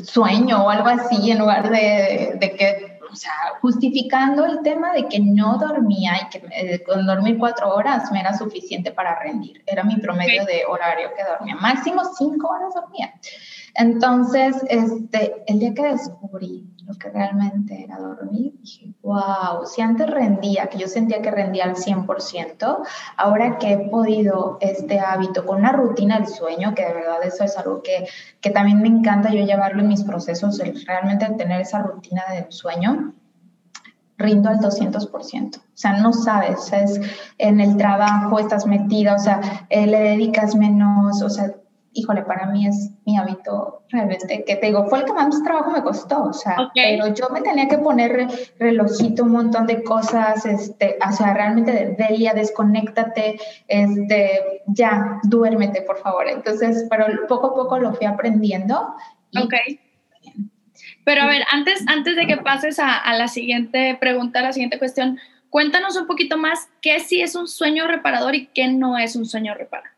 sueño 0.04 0.64
o 0.64 0.70
algo 0.70 0.88
así 0.88 1.30
en 1.30 1.38
lugar 1.38 1.70
de, 1.70 2.36
de, 2.38 2.56
que, 2.56 2.98
o 3.10 3.16
sea, 3.16 3.32
justificando 3.60 4.44
el 4.44 4.62
tema 4.62 4.92
de 4.92 5.08
que 5.08 5.20
no 5.20 5.58
dormía 5.58 6.12
y 6.22 6.28
que 6.28 6.42
eh, 6.52 6.82
con 6.82 7.06
dormir 7.06 7.38
cuatro 7.38 7.74
horas 7.74 8.10
me 8.12 8.20
era 8.20 8.36
suficiente 8.36 8.92
para 8.92 9.18
rendir. 9.18 9.62
Era 9.66 9.84
mi 9.84 9.96
promedio 9.96 10.44
de 10.44 10.64
horario 10.66 11.10
que 11.16 11.24
dormía. 11.24 11.56
Máximo 11.56 12.02
cinco 12.16 12.48
horas 12.48 12.74
dormía. 12.74 13.12
Entonces, 13.74 14.56
este, 14.68 15.42
el 15.46 15.58
día 15.58 15.74
que 15.74 15.82
descubrí 15.82 16.66
lo 16.86 16.94
que 16.94 17.08
realmente 17.10 17.84
era 17.84 17.98
dormir, 17.98 18.54
dije, 18.60 18.92
wow, 19.02 19.64
si 19.64 19.80
antes 19.80 20.10
rendía, 20.10 20.66
que 20.66 20.78
yo 20.78 20.88
sentía 20.88 21.22
que 21.22 21.30
rendía 21.30 21.64
al 21.64 21.76
100%, 21.76 22.78
ahora 23.16 23.58
que 23.58 23.72
he 23.72 23.78
podido 23.90 24.58
este 24.60 24.98
hábito 24.98 25.46
con 25.46 25.58
una 25.58 25.72
rutina 25.72 26.18
del 26.18 26.26
sueño, 26.26 26.74
que 26.74 26.84
de 26.84 26.94
verdad 26.94 27.22
eso 27.22 27.44
es 27.44 27.56
algo 27.56 27.82
que, 27.82 28.08
que 28.40 28.50
también 28.50 28.82
me 28.82 28.88
encanta 28.88 29.30
yo 29.30 29.44
llevarlo 29.44 29.82
en 29.82 29.88
mis 29.88 30.02
procesos, 30.02 30.58
el 30.60 30.84
realmente 30.84 31.26
tener 31.34 31.60
esa 31.60 31.80
rutina 31.82 32.22
del 32.32 32.50
sueño, 32.50 33.14
rindo 34.20 34.48
al 34.48 34.58
200%. 34.58 35.58
O 35.58 35.60
sea, 35.74 35.98
no 35.98 36.12
sabes, 36.12 36.72
es 36.72 37.00
en 37.38 37.60
el 37.60 37.76
trabajo 37.76 38.38
estás 38.38 38.66
metida, 38.66 39.14
o 39.14 39.18
sea, 39.18 39.40
eh, 39.70 39.86
le 39.86 39.98
dedicas 40.00 40.54
menos, 40.54 41.22
o 41.22 41.30
sea, 41.30 41.54
híjole, 41.92 42.22
para 42.22 42.46
mí 42.46 42.66
es 42.66 42.90
mi 43.04 43.16
hábito 43.16 43.82
realmente, 43.88 44.44
que 44.46 44.56
te 44.56 44.66
digo, 44.66 44.86
fue 44.86 45.00
el 45.00 45.04
que 45.04 45.12
más 45.12 45.42
trabajo 45.42 45.72
me 45.72 45.82
costó, 45.82 46.24
o 46.24 46.32
sea, 46.32 46.70
pero 46.74 47.12
yo 47.12 47.28
me 47.30 47.40
tenía 47.42 47.68
que 47.68 47.78
poner 47.78 48.28
relojito, 48.58 49.24
un 49.24 49.32
montón 49.32 49.66
de 49.66 49.82
cosas, 49.82 50.46
este, 50.46 50.98
o 51.06 51.12
sea, 51.12 51.34
realmente 51.34 51.72
de 51.72 51.96
Delia, 51.96 52.32
desconéctate, 52.32 53.38
este, 53.66 54.62
ya, 54.66 55.18
duérmete, 55.24 55.82
por 55.82 55.98
favor. 55.98 56.28
Entonces, 56.28 56.86
pero 56.88 57.06
poco 57.26 57.48
a 57.48 57.54
poco 57.54 57.78
lo 57.78 57.92
fui 57.94 58.06
aprendiendo. 58.06 58.94
ok. 59.36 59.54
Pero 61.04 61.22
a 61.22 61.26
ver, 61.26 61.42
antes, 61.50 61.82
antes 61.88 62.14
de 62.14 62.26
que 62.26 62.36
pases 62.36 62.78
a, 62.78 62.96
a 62.96 63.16
la 63.16 63.26
siguiente 63.26 63.96
pregunta, 63.98 64.38
a 64.38 64.42
la 64.42 64.52
siguiente 64.52 64.78
cuestión, 64.78 65.18
cuéntanos 65.48 65.96
un 65.96 66.06
poquito 66.06 66.36
más 66.38 66.68
qué 66.80 67.00
sí 67.00 67.20
es 67.20 67.34
un 67.34 67.48
sueño 67.48 67.88
reparador 67.88 68.34
y 68.34 68.46
qué 68.46 68.68
no 68.68 68.96
es 68.96 69.16
un 69.16 69.26
sueño 69.26 69.54
reparador. 69.54 69.90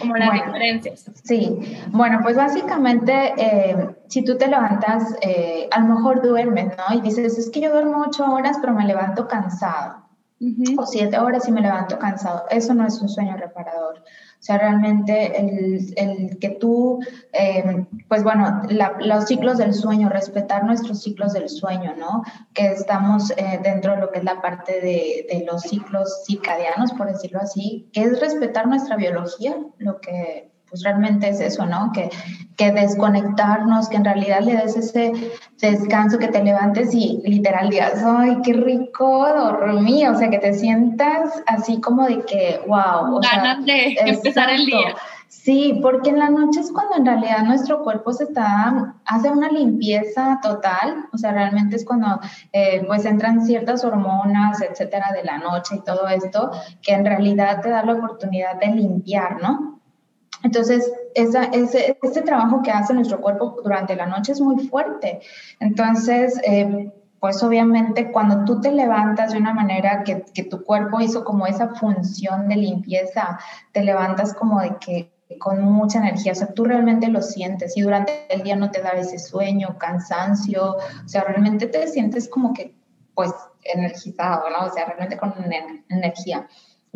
Como 0.00 0.16
las 0.16 0.32
diferencias. 0.32 1.10
Sí, 1.22 1.58
bueno, 1.90 2.20
pues 2.22 2.36
básicamente, 2.36 3.34
eh, 3.36 3.96
si 4.08 4.24
tú 4.24 4.36
te 4.36 4.48
levantas, 4.48 5.16
eh, 5.22 5.68
a 5.70 5.80
lo 5.80 5.94
mejor 5.94 6.22
duermes, 6.22 6.76
¿no? 6.76 6.96
Y 6.96 7.00
dices, 7.00 7.38
es 7.38 7.50
que 7.50 7.60
yo 7.60 7.70
duermo 7.70 8.04
ocho 8.06 8.24
horas, 8.24 8.58
pero 8.60 8.74
me 8.74 8.84
levanto 8.84 9.28
cansado. 9.28 10.08
O 10.76 10.86
siete 10.86 11.18
horas 11.18 11.48
y 11.48 11.52
me 11.52 11.60
levanto 11.60 11.98
cansado. 11.98 12.44
Eso 12.50 12.72
no 12.72 12.86
es 12.86 13.00
un 13.00 13.08
sueño 13.08 13.36
reparador. 13.36 14.04
O 14.38 14.42
sea, 14.42 14.56
realmente 14.58 15.38
el, 15.38 15.92
el 15.96 16.38
que 16.38 16.50
tú, 16.50 17.00
eh, 17.32 17.86
pues 18.06 18.22
bueno, 18.22 18.62
los 19.00 19.24
ciclos 19.26 19.58
del 19.58 19.74
sueño, 19.74 20.08
respetar 20.08 20.64
nuestros 20.64 21.02
ciclos 21.02 21.32
del 21.32 21.48
sueño, 21.48 21.94
¿no? 21.96 22.22
Que 22.54 22.68
estamos 22.68 23.32
eh, 23.32 23.58
dentro 23.62 23.94
de 23.94 24.00
lo 24.00 24.12
que 24.12 24.18
es 24.18 24.24
la 24.24 24.40
parte 24.40 24.80
de, 24.80 25.26
de, 25.28 25.44
los 25.44 25.62
ciclos 25.62 26.24
circadianos, 26.24 26.92
por 26.92 27.08
decirlo 27.08 27.40
así, 27.40 27.90
que 27.92 28.02
es 28.02 28.20
respetar 28.20 28.68
nuestra 28.68 28.96
biología, 28.96 29.56
lo 29.78 30.00
que 30.00 30.52
pues 30.68 30.82
realmente 30.82 31.28
es 31.28 31.40
eso, 31.40 31.66
¿no? 31.66 31.92
Que, 31.92 32.10
que 32.56 32.72
desconectarnos, 32.72 33.88
que 33.88 33.96
en 33.96 34.04
realidad 34.04 34.40
le 34.40 34.56
des 34.56 34.76
ese 34.76 35.12
descanso, 35.60 36.18
que 36.18 36.28
te 36.28 36.42
levantes 36.42 36.92
y 36.92 37.20
literal 37.24 37.70
digas, 37.70 38.02
ay, 38.04 38.38
qué 38.42 38.52
rico 38.52 39.26
dormí, 39.28 40.06
o 40.06 40.16
sea, 40.16 40.28
que 40.28 40.38
te 40.38 40.52
sientas 40.54 41.42
así 41.46 41.80
como 41.80 42.06
de 42.06 42.22
que, 42.24 42.60
wow. 42.66 43.20
Ganas 43.20 43.64
de 43.64 43.96
empezar 44.06 44.50
el 44.50 44.66
día. 44.66 44.94
Sí, 45.28 45.78
porque 45.82 46.08
en 46.08 46.18
la 46.18 46.30
noche 46.30 46.60
es 46.60 46.72
cuando 46.72 46.96
en 46.96 47.04
realidad 47.04 47.44
nuestro 47.44 47.82
cuerpo 47.82 48.12
se 48.14 48.24
está, 48.24 48.94
hace 49.04 49.30
una 49.30 49.50
limpieza 49.50 50.40
total, 50.42 51.06
o 51.12 51.18
sea, 51.18 51.32
realmente 51.32 51.76
es 51.76 51.84
cuando 51.84 52.18
eh, 52.52 52.82
pues 52.86 53.04
entran 53.04 53.44
ciertas 53.44 53.84
hormonas, 53.84 54.62
etcétera, 54.62 55.12
de 55.12 55.24
la 55.24 55.36
noche 55.36 55.76
y 55.76 55.84
todo 55.84 56.08
esto, 56.08 56.50
que 56.80 56.94
en 56.94 57.04
realidad 57.04 57.60
te 57.60 57.68
da 57.68 57.84
la 57.84 57.94
oportunidad 57.94 58.58
de 58.58 58.68
limpiar, 58.68 59.42
¿no? 59.42 59.67
Entonces, 60.42 60.90
esa, 61.14 61.44
ese, 61.44 61.98
ese, 62.02 62.22
trabajo 62.22 62.62
que 62.62 62.70
hace 62.70 62.94
nuestro 62.94 63.20
cuerpo 63.20 63.56
durante 63.62 63.96
la 63.96 64.06
noche 64.06 64.32
es 64.32 64.40
muy 64.40 64.68
fuerte. 64.68 65.20
Entonces, 65.60 66.40
eh, 66.44 66.92
pues 67.20 67.42
obviamente 67.42 68.12
cuando 68.12 68.44
tú 68.44 68.60
te 68.60 68.70
levantas 68.70 69.32
de 69.32 69.38
una 69.38 69.52
manera 69.52 70.04
que, 70.04 70.24
que, 70.32 70.44
tu 70.44 70.62
cuerpo 70.62 71.00
hizo 71.00 71.24
como 71.24 71.46
esa 71.46 71.74
función 71.74 72.48
de 72.48 72.56
limpieza, 72.56 73.38
te 73.72 73.82
levantas 73.82 74.34
como 74.34 74.60
de 74.60 74.76
que 74.78 75.12
con 75.38 75.62
mucha 75.62 75.98
energía, 75.98 76.32
o 76.32 76.34
sea, 76.34 76.54
tú 76.54 76.64
realmente 76.64 77.08
lo 77.08 77.20
sientes 77.20 77.76
y 77.76 77.82
durante 77.82 78.32
el 78.32 78.42
día 78.42 78.56
no 78.56 78.70
te 78.70 78.80
da 78.80 78.90
ese 78.90 79.18
sueño, 79.18 79.76
cansancio, 79.78 80.76
o 80.76 81.08
sea, 81.08 81.24
realmente 81.24 81.66
te 81.66 81.86
sientes 81.88 82.28
como 82.28 82.54
que, 82.54 82.74
pues, 83.14 83.32
energizado, 83.62 84.48
¿no? 84.48 84.66
O 84.66 84.72
sea, 84.72 84.86
realmente 84.86 85.18
con 85.18 85.34
energía. 85.90 86.48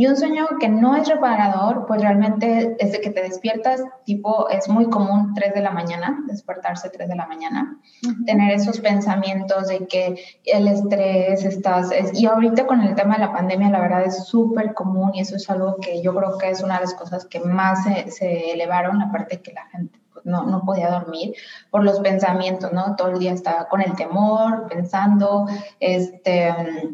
Y 0.03 0.07
un 0.09 0.17
sueño 0.17 0.49
que 0.59 0.69
no 0.69 0.97
es 0.97 1.07
reparador, 1.07 1.87
pues 1.87 2.03
realmente 2.03 2.75
es 2.81 2.91
de 2.91 3.01
que 3.01 3.11
te 3.11 3.23
despiertas, 3.23 3.85
tipo, 4.05 4.49
es 4.49 4.69
muy 4.69 4.91
común 4.91 5.33
3 5.33 5.55
de 5.55 5.61
la 5.61 5.71
mañana, 5.71 6.25
despertarse 6.27 6.91
3 6.91 7.09
de 7.09 7.15
la 7.15 7.27
mañana, 7.27 7.79
tener 8.27 8.53
esos 8.53 8.81
pensamientos 8.81 9.69
de 9.69 9.87
que 9.87 10.17
el 10.45 10.67
estrés, 10.67 11.45
estás, 11.45 11.93
y 12.15 12.27
ahorita 12.27 12.67
con 12.67 12.81
el 12.81 12.97
tema 12.97 13.15
de 13.15 13.21
la 13.21 13.33
pandemia, 13.33 13.71
la 13.71 13.79
verdad 13.79 14.03
es 14.03 14.25
súper 14.25 14.75
común 14.75 15.13
y 15.15 15.21
eso 15.21 15.37
es 15.37 15.49
algo 15.49 15.77
que 15.77 16.03
yo 16.03 16.13
creo 16.17 16.37
que 16.37 16.51
es 16.51 16.65
una 16.65 16.79
de 16.79 16.81
las 16.81 16.95
cosas 16.95 17.25
que 17.27 17.39
más 17.39 17.85
se, 17.85 18.11
se 18.11 18.51
elevaron, 18.51 19.01
aparte 19.03 19.41
que 19.41 19.53
la 19.53 19.67
gente 19.67 20.01
pues, 20.13 20.27
no, 20.27 20.43
no, 20.47 20.65
podía 20.65 20.91
dormir 20.91 21.37
por 21.71 21.85
los 21.85 22.01
pensamientos, 22.01 22.73
¿no? 22.73 22.97
Todo 22.97 23.11
el 23.11 23.21
día 23.21 23.35
estaba 23.35 23.69
con 23.69 23.81
el 23.81 23.95
temor, 23.95 24.67
pensando, 24.67 25.47
este 25.79 26.49
eh, 26.49 26.91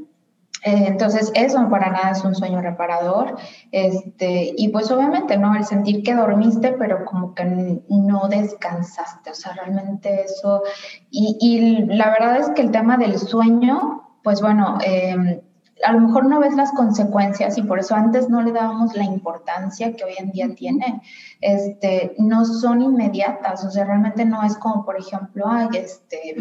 entonces, 0.62 1.31
eso 1.35 1.68
para 1.71 1.90
nada 1.90 2.11
es 2.11 2.25
un 2.25 2.35
sueño 2.35 2.61
reparador. 2.61 3.37
Este, 3.71 4.53
y 4.57 4.68
pues 4.68 4.90
obviamente, 4.90 5.37
¿no? 5.37 5.55
El 5.55 5.64
sentir 5.64 6.03
que 6.03 6.14
dormiste, 6.14 6.73
pero 6.73 7.05
como 7.05 7.35
que 7.35 7.81
no 7.88 8.29
descansaste. 8.29 9.31
O 9.31 9.35
sea, 9.35 9.53
realmente 9.53 10.25
eso. 10.25 10.62
Y, 11.11 11.37
y 11.40 11.87
la 11.87 12.11
verdad 12.11 12.38
es 12.38 12.51
que 12.51 12.62
el 12.62 12.71
tema 12.71 12.97
del 12.97 13.18
sueño, 13.18 14.18
pues 14.23 14.40
bueno, 14.40 14.79
em, 14.85 15.40
a 15.85 15.92
lo 15.92 16.01
mejor 16.01 16.27
no 16.27 16.40
ves 16.40 16.55
las 16.55 16.73
consecuencias 16.73 17.57
y 17.57 17.62
por 17.62 17.79
eso 17.79 17.94
antes 17.94 18.29
no 18.29 18.42
le 18.42 18.53
dábamos 18.53 18.97
la 18.97 19.05
importancia 19.05 19.94
que 19.94 20.05
hoy 20.05 20.14
en 20.18 20.33
día 20.33 20.55
tiene. 20.55 21.03
Este, 21.40 22.14
no 22.18 22.44
son 22.44 22.83
inmediatas, 22.83 23.64
o 23.64 23.71
sea, 23.71 23.85
realmente 23.85 24.25
no 24.25 24.42
es 24.42 24.57
como, 24.59 24.85
por 24.85 24.99
ejemplo, 24.99 25.44
ay, 25.49 25.68
este 25.75 26.35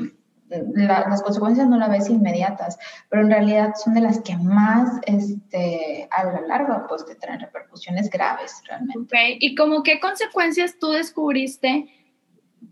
las 0.49 1.21
consecuencias 1.21 1.67
no 1.67 1.77
las 1.77 1.89
ves 1.89 2.10
inmediatas, 2.10 2.77
pero 3.10 3.23
en 3.23 3.29
realidad 3.31 3.73
son 3.83 3.93
de 3.93 4.01
las 4.01 4.21
que 4.21 4.36
más 4.38 4.99
este, 5.05 6.07
a 6.12 6.23
la 6.23 6.41
larga 6.41 6.86
pues 6.88 7.05
te 7.05 7.15
traen 7.15 7.39
repercusiones 7.39 8.10
graves 8.10 8.62
realmente. 8.67 9.38
¿Y 9.39 9.55
como 9.55 9.83
qué 9.83 9.99
consecuencias 9.99 10.77
tú 10.79 10.91
descubriste 10.91 11.88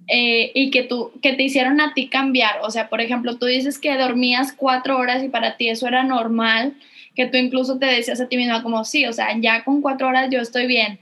eh, 0.08 0.52
y 0.54 0.72
que, 0.72 0.84
tú, 0.84 1.12
que 1.22 1.34
te 1.34 1.44
hicieron 1.44 1.82
a 1.82 1.94
ti 1.94 2.10
cambiar? 2.10 2.62
O 2.64 2.72
sea, 2.72 2.90
por 2.90 3.02
ejemplo, 3.02 3.38
tú 3.38 3.46
dices 3.46 3.78
que 3.80 3.98
dormías 3.98 4.54
cuatro 4.54 4.98
horas 4.98 5.24
y 5.24 5.30
para 5.30 5.58
ti 5.58 5.70
eso 5.70 5.88
era 5.88 6.04
normal, 6.04 6.78
que 7.14 7.26
tú 7.28 7.38
incluso 7.38 7.78
te 7.78 7.88
decías 7.88 8.22
a 8.22 8.28
ti 8.28 8.38
misma 8.38 8.64
como, 8.64 8.86
sí, 8.86 9.06
o 9.06 9.14
sea, 9.14 9.28
ya 9.40 9.64
con 9.64 9.82
cuatro 9.82 10.08
horas 10.08 10.30
yo 10.30 10.40
estoy 10.40 10.68
bien 10.68 11.00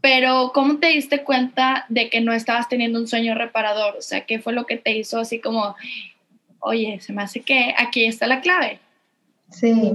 pero 0.00 0.52
¿cómo 0.54 0.78
te 0.78 0.88
diste 0.88 1.24
cuenta 1.24 1.86
de 1.88 2.10
que 2.10 2.20
no 2.20 2.32
estabas 2.32 2.68
teniendo 2.68 2.98
un 2.98 3.06
sueño 3.06 3.34
reparador? 3.34 3.96
O 3.96 4.02
sea, 4.02 4.26
¿qué 4.26 4.38
fue 4.38 4.52
lo 4.52 4.66
que 4.66 4.76
te 4.76 4.96
hizo 4.96 5.18
así 5.18 5.40
como, 5.40 5.74
oye, 6.60 7.00
se 7.00 7.12
me 7.12 7.22
hace 7.22 7.40
que 7.40 7.74
aquí 7.76 8.04
está 8.04 8.26
la 8.26 8.40
clave? 8.40 8.80
Sí, 9.50 9.94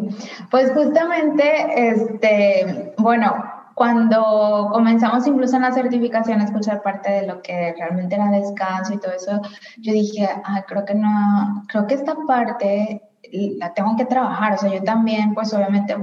pues 0.50 0.72
justamente, 0.72 1.44
este, 1.90 2.94
bueno, 2.98 3.36
cuando 3.76 4.70
comenzamos 4.72 5.28
incluso 5.28 5.56
en 5.56 5.64
la 5.64 5.72
certificación 5.72 6.40
a 6.40 6.46
escuchar 6.46 6.82
parte 6.82 7.12
de 7.12 7.28
lo 7.28 7.42
que 7.42 7.74
realmente 7.78 8.16
era 8.16 8.30
descanso 8.30 8.94
y 8.94 9.00
todo 9.00 9.12
eso, 9.12 9.42
yo 9.78 9.94
dije, 9.94 10.28
ah, 10.46 10.64
creo 10.68 10.86
que 10.86 10.96
no, 10.96 11.64
creo 11.68 11.88
que 11.88 11.96
esta 11.96 12.16
parte 12.28 13.02
la 13.32 13.74
tengo 13.74 13.96
que 13.98 14.06
trabajar, 14.06 14.54
o 14.54 14.58
sea, 14.58 14.74
yo 14.74 14.84
también, 14.84 15.34
pues 15.34 15.54
obviamente 15.54 15.96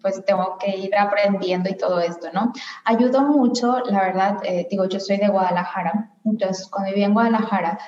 pues 0.00 0.24
tengo 0.24 0.56
que 0.58 0.76
ir 0.76 0.96
aprendiendo 0.96 1.68
y 1.68 1.76
todo 1.76 2.00
esto, 2.00 2.28
¿no? 2.32 2.52
Ayudó 2.84 3.22
mucho, 3.22 3.80
la 3.86 4.00
verdad, 4.02 4.38
eh, 4.44 4.66
digo, 4.70 4.84
yo 4.86 5.00
soy 5.00 5.16
de 5.16 5.28
Guadalajara, 5.28 6.10
entonces 6.24 6.68
cuando 6.68 6.90
vivía 6.90 7.06
en 7.06 7.14
Guadalajara, 7.14 7.78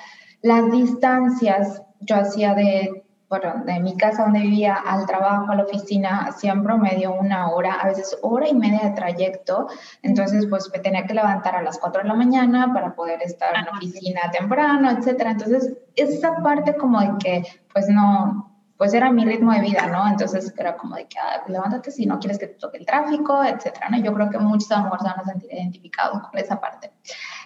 las 0.41 0.71
distancias 0.71 1.81
yo 2.01 2.15
hacía 2.15 2.53
de, 2.53 3.03
bueno, 3.27 3.63
de 3.65 3.79
mi 3.79 3.95
casa 3.97 4.23
donde 4.23 4.39
vivía 4.39 4.75
al 4.75 5.05
trabajo, 5.05 5.51
a 5.51 5.55
la 5.55 5.63
oficina, 5.63 6.25
hacía 6.25 6.53
en 6.53 6.63
promedio 6.63 7.13
una 7.13 7.49
hora, 7.49 7.73
a 7.73 7.87
veces 7.87 8.17
hora 8.21 8.47
y 8.47 8.55
media 8.55 8.89
de 8.89 8.95
trayecto, 8.95 9.67
entonces 10.01 10.45
pues 10.49 10.69
me 10.73 10.79
tenía 10.79 11.05
que 11.05 11.13
levantar 11.13 11.55
a 11.55 11.61
las 11.61 11.77
4 11.77 12.03
de 12.03 12.07
la 12.07 12.15
mañana 12.15 12.73
para 12.73 12.95
poder 12.95 13.21
estar 13.21 13.55
en 13.55 13.65
la 13.65 13.71
oficina 13.71 14.31
temprano, 14.31 14.89
etcétera. 14.89 15.31
Entonces, 15.31 15.73
esa 15.95 16.37
parte 16.37 16.75
como 16.75 16.99
de 17.01 17.11
que 17.19 17.43
pues 17.73 17.87
no, 17.89 18.48
pues 18.79 18.93
era 18.93 19.11
mi 19.11 19.25
ritmo 19.25 19.51
de 19.51 19.59
vida, 19.59 19.87
¿no? 19.87 20.07
Entonces 20.07 20.53
era 20.57 20.77
como 20.77 20.95
de 20.95 21.05
que 21.05 21.19
ah, 21.19 21.43
levántate 21.49 21.91
si 21.91 22.05
no 22.05 22.17
quieres 22.17 22.39
que 22.39 22.47
te 22.47 22.53
toque 22.53 22.77
el 22.77 22.85
tráfico, 22.85 23.43
etcétera, 23.43 23.89
¿no? 23.89 23.97
Yo 23.99 24.13
creo 24.13 24.29
que 24.29 24.37
muchos 24.37 24.71
a 24.71 24.77
lo 24.77 24.83
mejor 24.85 24.99
se 25.01 25.07
van 25.09 25.19
a 25.19 25.23
sentir 25.25 25.51
identificados 25.51 26.25
con 26.25 26.39
esa 26.39 26.61
parte. 26.61 26.93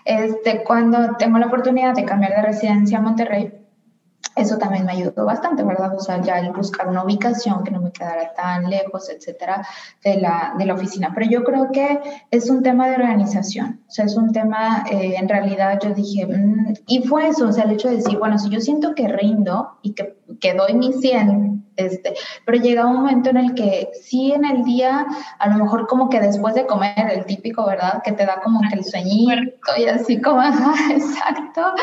Este, 0.05 0.63
cuando 0.63 1.15
tengo 1.17 1.39
la 1.39 1.47
oportunidad 1.47 1.95
de 1.95 2.05
cambiar 2.05 2.35
de 2.35 2.41
residencia 2.43 2.99
a 2.99 3.01
Monterrey, 3.01 3.51
eso 4.35 4.57
también 4.57 4.85
me 4.85 4.93
ayudó 4.93 5.25
bastante, 5.25 5.63
¿verdad? 5.63 5.95
O 5.95 5.99
sea, 5.99 6.21
ya 6.21 6.39
el 6.39 6.51
buscar 6.51 6.87
una 6.87 7.03
ubicación 7.03 7.63
que 7.63 7.71
no 7.71 7.81
me 7.81 7.91
quedara 7.91 8.33
tan 8.33 8.69
lejos, 8.69 9.09
etcétera, 9.09 9.65
de 10.03 10.17
la, 10.17 10.55
de 10.57 10.65
la 10.65 10.73
oficina. 10.73 11.11
Pero 11.13 11.29
yo 11.29 11.43
creo 11.43 11.71
que 11.71 11.99
es 12.31 12.49
un 12.49 12.63
tema 12.63 12.87
de 12.87 12.95
organización, 12.95 13.81
o 13.87 13.91
sea, 13.91 14.05
es 14.05 14.15
un 14.15 14.31
tema, 14.31 14.85
eh, 14.89 15.15
en 15.17 15.29
realidad 15.29 15.79
yo 15.81 15.93
dije, 15.93 16.25
mm", 16.25 16.73
y 16.87 17.03
fue 17.03 17.27
eso, 17.27 17.47
o 17.47 17.51
sea, 17.51 17.65
el 17.65 17.71
hecho 17.71 17.89
de 17.89 17.97
decir, 17.97 18.17
bueno, 18.17 18.39
si 18.39 18.49
yo 18.49 18.59
siento 18.59 18.95
que 18.95 19.07
rindo 19.07 19.77
y 19.81 19.93
que, 19.93 20.17
que 20.39 20.53
doy 20.53 20.73
mi 20.73 20.93
100, 20.93 21.52
este, 21.77 22.13
pero 22.45 22.61
llega 22.61 22.85
un 22.85 22.95
momento 22.95 23.29
en 23.29 23.37
el 23.37 23.53
que 23.55 23.89
sí 24.01 24.31
en 24.31 24.45
el 24.45 24.63
día, 24.63 25.05
a 25.39 25.47
lo 25.49 25.63
mejor 25.63 25.87
como 25.87 26.09
que 26.09 26.19
después 26.19 26.55
de 26.55 26.65
comer, 26.65 26.93
el 27.11 27.25
típico, 27.25 27.65
¿verdad? 27.65 28.01
Que 28.03 28.11
te 28.11 28.25
da 28.25 28.41
como 28.41 28.61
que 28.61 28.75
el 28.79 28.85
sueñito 28.85 29.41
y 29.77 29.85
así 29.85 30.21
como, 30.21 30.41
exacto. 30.91 31.73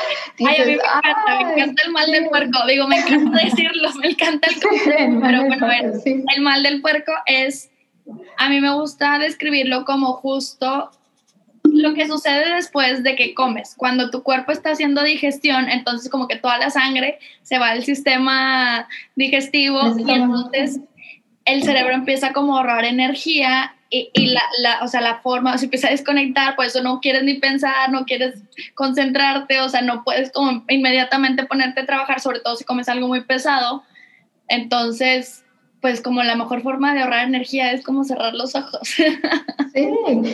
Ay, 0.47 0.57
a 0.57 0.65
mí 0.65 0.67
me 0.67 0.75
encanta, 0.75 1.45
me 1.45 1.53
encanta 1.53 1.83
el 1.85 1.93
mal 1.93 2.11
del 2.11 2.29
puerco, 2.29 2.59
digo, 2.67 2.87
me 2.87 2.99
encanta 2.99 3.39
decirlo, 3.45 3.91
me 4.01 4.11
encanta 4.11 4.49
el, 4.49 5.21
pero 5.21 5.45
bueno, 5.47 5.93
el 6.05 6.43
mal 6.43 6.63
del 6.63 6.81
puerco 6.81 7.13
es, 7.27 7.71
a 8.39 8.49
mí 8.49 8.61
me 8.61 8.73
gusta 8.75 9.19
describirlo 9.19 9.85
como 9.85 10.15
justo 10.15 10.91
lo 11.73 11.95
que 11.95 12.07
sucede 12.07 12.55
después 12.55 13.03
de 13.03 13.17
que 13.17 13.35
comes. 13.35 13.75
Cuando 13.77 14.11
tu 14.11 14.23
cuerpo 14.23 14.53
está 14.53 14.71
haciendo 14.71 15.03
digestión, 15.03 15.69
entonces 15.69 16.11
como 16.11 16.29
que 16.29 16.37
toda 16.37 16.59
la 16.59 16.71
sangre 16.71 17.19
se 17.43 17.59
va 17.59 17.71
al 17.71 17.85
sistema 17.85 18.89
digestivo 19.17 19.81
y 19.99 20.11
entonces 20.11 20.81
el 21.45 21.63
cerebro 21.63 21.95
empieza 21.95 22.33
como 22.33 22.57
a 22.57 22.61
ahorrar 22.61 22.85
energía 22.85 23.75
y, 23.89 24.11
y 24.15 24.27
la, 24.27 24.43
la, 24.61 24.85
o 24.85 24.89
sea, 24.89 25.01
la 25.01 25.21
forma, 25.21 25.59
se 25.59 25.65
empieza 25.65 25.89
a 25.89 25.91
desconectar, 25.91 26.55
por 26.55 26.65
eso 26.65 26.81
no 26.83 27.01
quieres 27.01 27.25
ni 27.25 27.35
pensar, 27.35 27.91
no 27.91 28.05
quieres 28.05 28.41
concentrarte, 28.75 29.61
o 29.61 29.69
sea, 29.69 29.83
no 29.83 30.05
puedes 30.05 30.31
como 30.31 30.65
inmediatamente 30.69 31.45
ponerte 31.45 31.81
a 31.81 31.87
trabajar, 31.87 32.21
sobre 32.21 32.39
todo 32.39 32.55
si 32.55 32.65
comes 32.65 32.89
algo 32.89 33.09
muy 33.09 33.23
pesado. 33.23 33.83
Entonces, 34.47 35.45
pues 35.81 36.03
como 36.03 36.23
la 36.23 36.37
mejor 36.37 36.63
forma 36.63 36.95
de 36.95 37.01
ahorrar 37.01 37.27
energía 37.27 37.73
es 37.73 37.83
como 37.83 38.05
cerrar 38.05 38.35
los 38.35 38.55
ojos. 38.55 38.81
Sí, 39.73 39.89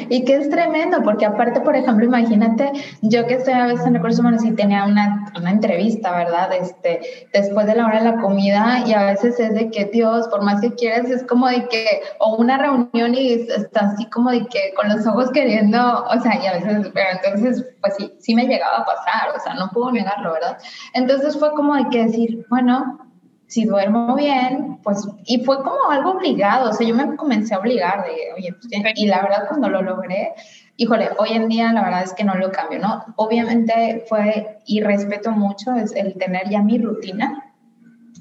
y 0.09 0.25
que 0.25 0.37
es 0.37 0.49
tremendo, 0.49 1.03
porque 1.03 1.27
aparte, 1.27 1.61
por 1.61 1.77
ejemplo, 1.77 2.07
imagínate, 2.07 2.73
yo 3.03 3.27
que 3.27 3.35
estoy 3.35 3.53
a 3.53 3.67
veces 3.67 3.87
en 3.87 3.93
recursos 3.93 4.21
humanos 4.21 4.43
y 4.47 4.53
tenía 4.53 4.87
una, 4.87 5.31
una, 5.37 5.51
entrevista, 5.51 6.17
¿verdad? 6.17 6.55
Este, 6.55 7.29
después 7.35 7.67
de 7.67 7.75
la 7.75 7.85
hora 7.85 7.99
de 7.99 8.13
la 8.13 8.17
comida 8.23 8.83
y 8.87 8.95
a 8.95 9.05
veces 9.05 9.39
es 9.39 9.53
de 9.53 9.71
que, 9.71 9.85
Dios, 9.85 10.27
por 10.29 10.43
más 10.43 10.63
que 10.63 10.73
quieras, 10.75 11.11
es 11.11 11.23
como 11.23 11.49
de 11.49 11.69
que, 11.69 12.01
o 12.19 12.37
una 12.37 12.57
reunión 12.57 13.15
y 13.15 13.33
está 13.35 13.81
así 13.81 14.07
como 14.07 14.31
de 14.31 14.47
que 14.47 14.73
con 14.75 14.89
los 14.89 15.07
ojos 15.07 15.31
queriendo, 15.31 16.07
o 16.07 16.19
sea, 16.23 16.43
y 16.43 16.47
a 16.47 16.55
veces, 16.55 16.91
pero 16.95 17.07
entonces, 17.13 17.63
pues 17.83 17.95
sí, 17.99 18.11
sí 18.19 18.35
me 18.35 18.47
llegaba 18.47 18.79
a 18.79 18.87
pasar, 18.87 19.37
o 19.37 19.41
sea, 19.41 19.53
no 19.53 19.69
puedo 19.69 19.93
negarlo, 19.93 20.33
¿verdad? 20.33 20.57
Entonces 20.95 21.39
fue 21.39 21.51
como 21.53 21.75
de 21.77 21.91
que 21.91 22.05
decir, 22.07 22.47
bueno, 22.49 23.06
si 23.47 23.65
duermo 23.65 24.15
bien, 24.17 24.79
pues, 24.83 25.07
y 25.25 25.45
fue 25.45 25.63
como 25.63 25.91
algo 25.91 26.13
obligado, 26.13 26.71
o 26.71 26.73
sea, 26.73 26.87
yo 26.87 26.95
me 26.95 27.17
comencé 27.17 27.55
a 27.55 27.59
obligar 27.59 28.05
de, 28.05 28.33
oye, 28.37 28.53
pues, 28.53 28.93
y 28.97 29.07
la 29.07 29.23
verdad 29.23 29.47
cuando 29.49 29.69
lo 29.69 29.83
logré, 29.83 30.33
híjole, 30.77 31.11
hoy 31.19 31.31
en 31.33 31.49
día 31.49 31.73
la 31.73 31.83
verdad 31.83 32.03
es 32.03 32.13
que 32.13 32.25
no 32.25 32.35
lo 32.35 32.51
cambio, 32.51 32.81
¿no? 32.81 33.05
Obviamente 33.17 34.05
fue, 34.09 34.59
y 34.67 34.81
respeto 34.81 35.31
mucho, 35.31 35.75
es 35.75 35.95
el 35.95 36.15
tener 36.15 36.49
ya 36.49 36.63
mi 36.63 36.79
rutina 36.79 37.53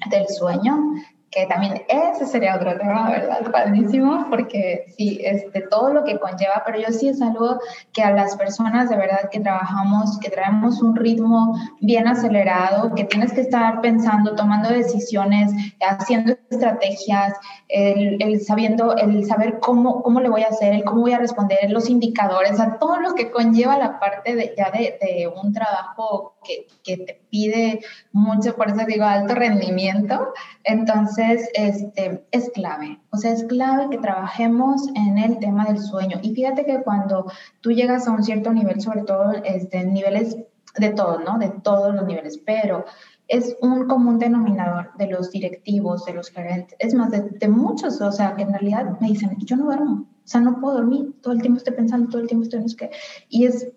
del 0.10 0.28
sueño, 0.28 0.94
que 1.36 1.46
también 1.48 1.84
ese 1.90 2.26
sería 2.26 2.56
otro 2.56 2.78
tema, 2.78 3.10
¿verdad? 3.10 3.52
Padrísimo, 3.52 4.28
porque 4.30 4.86
sí, 4.96 5.20
este, 5.22 5.60
todo 5.62 5.92
lo 5.92 6.06
que 6.06 6.18
conlleva, 6.18 6.64
pero 6.66 6.80
yo 6.80 6.88
sí 6.94 7.10
es 7.10 7.22
algo 7.22 7.60
que 7.92 8.02
a 8.02 8.12
las 8.12 8.38
personas 8.38 8.90
de 8.90 8.96
verdad 8.96 9.30
que 9.30 9.42
trabajamos, 9.42 10.18
que 10.20 10.30
traemos 10.30 10.82
un 10.82 10.96
ritmo 10.96 11.60
bien 11.82 12.08
acelerado, 12.08 12.96
que 12.96 13.04
tienes 13.04 13.34
que 13.34 13.42
estar 13.42 13.82
pensando, 13.82 14.34
tomando 14.36 14.70
decisiones, 14.70 15.52
haciendo 15.82 16.38
estrategias, 16.50 17.34
el, 17.68 18.24
el 18.24 18.40
sabiendo, 18.40 18.96
el 18.96 19.26
saber 19.26 19.60
cómo, 19.60 20.04
cómo 20.04 20.22
le 20.22 20.30
voy 20.30 20.44
a 20.44 20.48
hacer, 20.48 20.74
el 20.74 20.86
cómo 20.86 21.02
voy 21.02 21.14
a 21.14 21.20
responder, 21.20 21.70
los 21.70 21.90
indicadores, 21.90 22.62
a 22.62 22.78
todo 22.78 23.02
lo 23.02 23.14
que 23.14 23.30
conlleva 23.30 23.78
la 23.78 24.00
parte 24.00 24.36
de, 24.36 24.56
ya 24.58 24.72
de, 24.72 24.98
de 25.02 25.28
un 25.28 25.52
trabajo 25.52 26.35
que, 26.46 26.68
que 26.84 26.98
te 27.04 27.22
pide 27.30 27.82
mucho, 28.12 28.56
eso 28.56 28.86
digo 28.88 29.06
alto 29.06 29.36
rendimiento, 29.36 30.34
entonces 30.64 31.50
este, 31.54 32.26
es 32.32 32.50
clave, 32.52 33.00
o 33.12 33.18
sea, 33.18 33.32
es 33.34 33.44
clave 33.44 33.90
que 33.90 33.98
trabajemos 33.98 34.88
en 34.96 35.18
el 35.18 35.40
tema 35.40 35.66
del 35.66 35.80
sueño. 35.80 36.20
Y 36.22 36.34
fíjate 36.34 36.66
que 36.66 36.82
cuando 36.84 37.32
tú 37.62 37.72
llegas 37.72 38.08
a 38.08 38.12
un 38.12 38.24
cierto 38.24 38.52
nivel, 38.54 38.82
sobre 38.82 39.04
todo 39.04 39.34
este, 39.44 39.84
niveles 39.86 40.38
de 40.78 40.90
todo, 40.90 41.20
¿no? 41.20 41.38
De 41.38 41.50
todos 41.50 41.94
los 41.96 42.06
niveles, 42.06 42.40
pero 42.46 42.86
es 43.28 43.58
un 43.62 43.88
común 43.88 44.20
denominador 44.20 44.92
de 44.98 45.08
los 45.08 45.32
directivos, 45.32 46.06
de 46.06 46.14
los 46.14 46.30
gerentes, 46.30 46.76
es 46.80 46.94
más, 46.94 47.12
de, 47.12 47.22
de, 47.22 47.48
muchos, 47.48 48.00
o 48.02 48.12
sea, 48.12 48.36
que 48.36 48.44
en 48.44 48.52
realidad 48.52 49.00
me 49.00 49.08
dicen, 49.08 49.36
yo 49.40 49.56
no 49.56 49.66
duermo, 49.66 50.06
o 50.26 50.28
sea, 50.28 50.42
no 50.42 50.60
puedo 50.60 50.76
dormir, 50.76 51.16
todo 51.22 51.34
el 51.34 51.42
tiempo 51.42 51.58
estoy 51.58 51.74
pensando, 51.74 52.10
todo 52.10 52.22
el 52.22 52.28
tiempo 52.28 52.44
estoy 52.44 52.60
en 52.60 52.66
es 52.66 52.76
que, 52.76 52.92
y 53.30 53.46
es, 53.46 53.72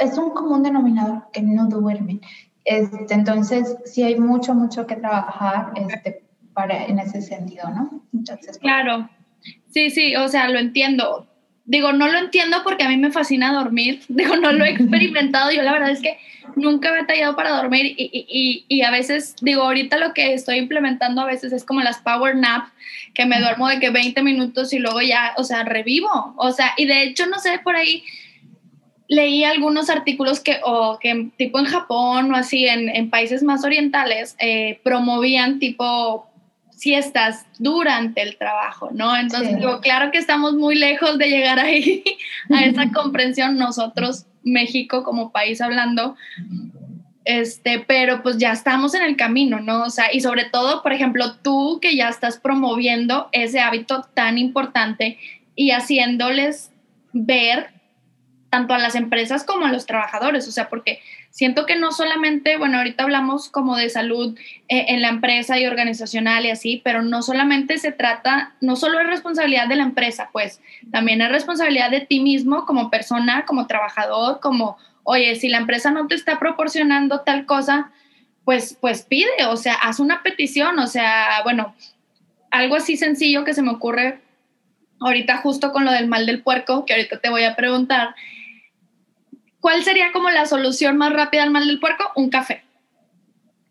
es 0.00 0.18
un 0.18 0.30
común 0.30 0.62
denominador 0.62 1.24
que 1.32 1.42
no 1.42 1.66
duermen. 1.66 2.20
Este, 2.64 3.14
entonces, 3.14 3.76
sí 3.84 4.02
hay 4.02 4.18
mucho, 4.18 4.54
mucho 4.54 4.86
que 4.86 4.96
trabajar 4.96 5.72
este, 5.76 6.22
para, 6.54 6.84
en 6.86 6.98
ese 6.98 7.22
sentido, 7.22 7.68
¿no? 7.70 8.02
Entonces, 8.12 8.58
claro, 8.58 9.08
sí, 9.70 9.90
sí, 9.90 10.14
o 10.16 10.28
sea, 10.28 10.48
lo 10.48 10.58
entiendo. 10.58 11.26
Digo, 11.64 11.92
no 11.92 12.08
lo 12.08 12.18
entiendo 12.18 12.58
porque 12.64 12.84
a 12.84 12.88
mí 12.88 12.96
me 12.96 13.12
fascina 13.12 13.52
dormir. 13.52 14.02
Digo, 14.08 14.36
no 14.36 14.52
lo 14.52 14.64
he 14.64 14.70
experimentado. 14.70 15.50
Yo 15.50 15.62
la 15.62 15.72
verdad 15.72 15.90
es 15.90 16.00
que 16.00 16.18
nunca 16.56 16.92
me 16.92 17.00
he 17.00 17.04
tallado 17.04 17.36
para 17.36 17.56
dormir 17.56 17.94
y, 17.96 18.26
y, 18.28 18.64
y, 18.68 18.82
a 18.82 18.90
veces, 18.90 19.36
digo, 19.40 19.62
ahorita 19.62 19.96
lo 19.96 20.12
que 20.12 20.34
estoy 20.34 20.58
implementando 20.58 21.22
a 21.22 21.26
veces 21.26 21.52
es 21.52 21.64
como 21.64 21.80
las 21.80 21.98
power 21.98 22.36
nap, 22.36 22.68
que 23.14 23.26
me 23.26 23.40
duermo 23.40 23.68
de 23.68 23.78
que 23.78 23.90
20 23.90 24.22
minutos 24.22 24.72
y 24.72 24.78
luego 24.78 25.00
ya, 25.00 25.34
o 25.36 25.44
sea, 25.44 25.64
revivo. 25.64 26.34
O 26.36 26.50
sea, 26.52 26.72
y 26.76 26.86
de 26.86 27.04
hecho, 27.04 27.26
no 27.26 27.38
sé, 27.38 27.60
por 27.62 27.76
ahí 27.76 28.02
leí 29.08 29.44
algunos 29.44 29.90
artículos 29.90 30.40
que, 30.40 30.60
o 30.64 30.98
que 30.98 31.30
tipo 31.36 31.58
en 31.58 31.66
Japón 31.66 32.32
o 32.32 32.36
así, 32.36 32.66
en, 32.66 32.88
en 32.88 33.10
países 33.10 33.42
más 33.42 33.64
orientales, 33.64 34.36
eh, 34.38 34.80
promovían 34.82 35.58
tipo 35.58 36.26
siestas 36.70 37.46
durante 37.58 38.22
el 38.22 38.36
trabajo, 38.36 38.90
¿no? 38.92 39.16
Entonces, 39.16 39.50
sí. 39.50 39.56
digo, 39.56 39.80
claro 39.80 40.10
que 40.10 40.18
estamos 40.18 40.54
muy 40.54 40.74
lejos 40.74 41.16
de 41.16 41.28
llegar 41.28 41.60
ahí, 41.60 42.02
a 42.50 42.64
esa 42.64 42.90
comprensión 42.90 43.56
nosotros, 43.56 44.26
México 44.42 45.04
como 45.04 45.30
país 45.30 45.60
hablando, 45.60 46.16
este, 47.24 47.78
pero 47.78 48.22
pues 48.22 48.38
ya 48.38 48.50
estamos 48.50 48.94
en 48.94 49.02
el 49.02 49.16
camino, 49.16 49.60
¿no? 49.60 49.84
O 49.84 49.90
sea, 49.90 50.12
y 50.12 50.20
sobre 50.20 50.46
todo, 50.46 50.82
por 50.82 50.92
ejemplo, 50.92 51.36
tú 51.36 51.78
que 51.80 51.94
ya 51.94 52.08
estás 52.08 52.38
promoviendo 52.38 53.28
ese 53.30 53.60
hábito 53.60 54.04
tan 54.14 54.38
importante 54.38 55.18
y 55.54 55.70
haciéndoles 55.70 56.72
ver 57.12 57.71
tanto 58.52 58.74
a 58.74 58.78
las 58.78 58.96
empresas 58.96 59.44
como 59.44 59.64
a 59.64 59.72
los 59.72 59.86
trabajadores, 59.86 60.46
o 60.46 60.52
sea, 60.52 60.68
porque 60.68 61.00
siento 61.30 61.64
que 61.64 61.74
no 61.74 61.90
solamente, 61.90 62.58
bueno, 62.58 62.76
ahorita 62.76 63.04
hablamos 63.04 63.48
como 63.48 63.78
de 63.78 63.88
salud 63.88 64.38
eh, 64.68 64.84
en 64.88 65.00
la 65.00 65.08
empresa 65.08 65.58
y 65.58 65.64
organizacional 65.64 66.44
y 66.44 66.50
así, 66.50 66.82
pero 66.84 67.00
no 67.00 67.22
solamente 67.22 67.78
se 67.78 67.92
trata, 67.92 68.52
no 68.60 68.76
solo 68.76 69.00
es 69.00 69.06
responsabilidad 69.06 69.68
de 69.68 69.76
la 69.76 69.84
empresa, 69.84 70.28
pues 70.32 70.60
también 70.90 71.22
es 71.22 71.30
responsabilidad 71.30 71.90
de 71.90 72.02
ti 72.02 72.20
mismo 72.20 72.66
como 72.66 72.90
persona, 72.90 73.46
como 73.46 73.66
trabajador, 73.66 74.38
como, 74.40 74.76
oye, 75.02 75.34
si 75.36 75.48
la 75.48 75.56
empresa 75.56 75.90
no 75.90 76.06
te 76.06 76.14
está 76.14 76.38
proporcionando 76.38 77.22
tal 77.22 77.46
cosa, 77.46 77.90
pues, 78.44 78.76
pues 78.78 79.00
pide, 79.00 79.46
o 79.48 79.56
sea, 79.56 79.76
haz 79.76 79.98
una 79.98 80.22
petición, 80.22 80.78
o 80.78 80.88
sea, 80.88 81.40
bueno, 81.42 81.74
algo 82.50 82.76
así 82.76 82.98
sencillo 82.98 83.44
que 83.44 83.54
se 83.54 83.62
me 83.62 83.70
ocurre 83.70 84.20
ahorita 85.00 85.38
justo 85.38 85.72
con 85.72 85.86
lo 85.86 85.92
del 85.92 86.06
mal 86.06 86.26
del 86.26 86.42
puerco, 86.42 86.84
que 86.84 86.92
ahorita 86.92 87.18
te 87.18 87.30
voy 87.30 87.44
a 87.44 87.56
preguntar, 87.56 88.14
¿cuál 89.62 89.84
sería 89.84 90.12
como 90.12 90.28
la 90.28 90.44
solución 90.44 90.98
más 90.98 91.12
rápida 91.14 91.44
al 91.44 91.50
mal 91.50 91.66
del 91.66 91.80
puerco? 91.80 92.04
Un 92.16 92.28
café. 92.28 92.64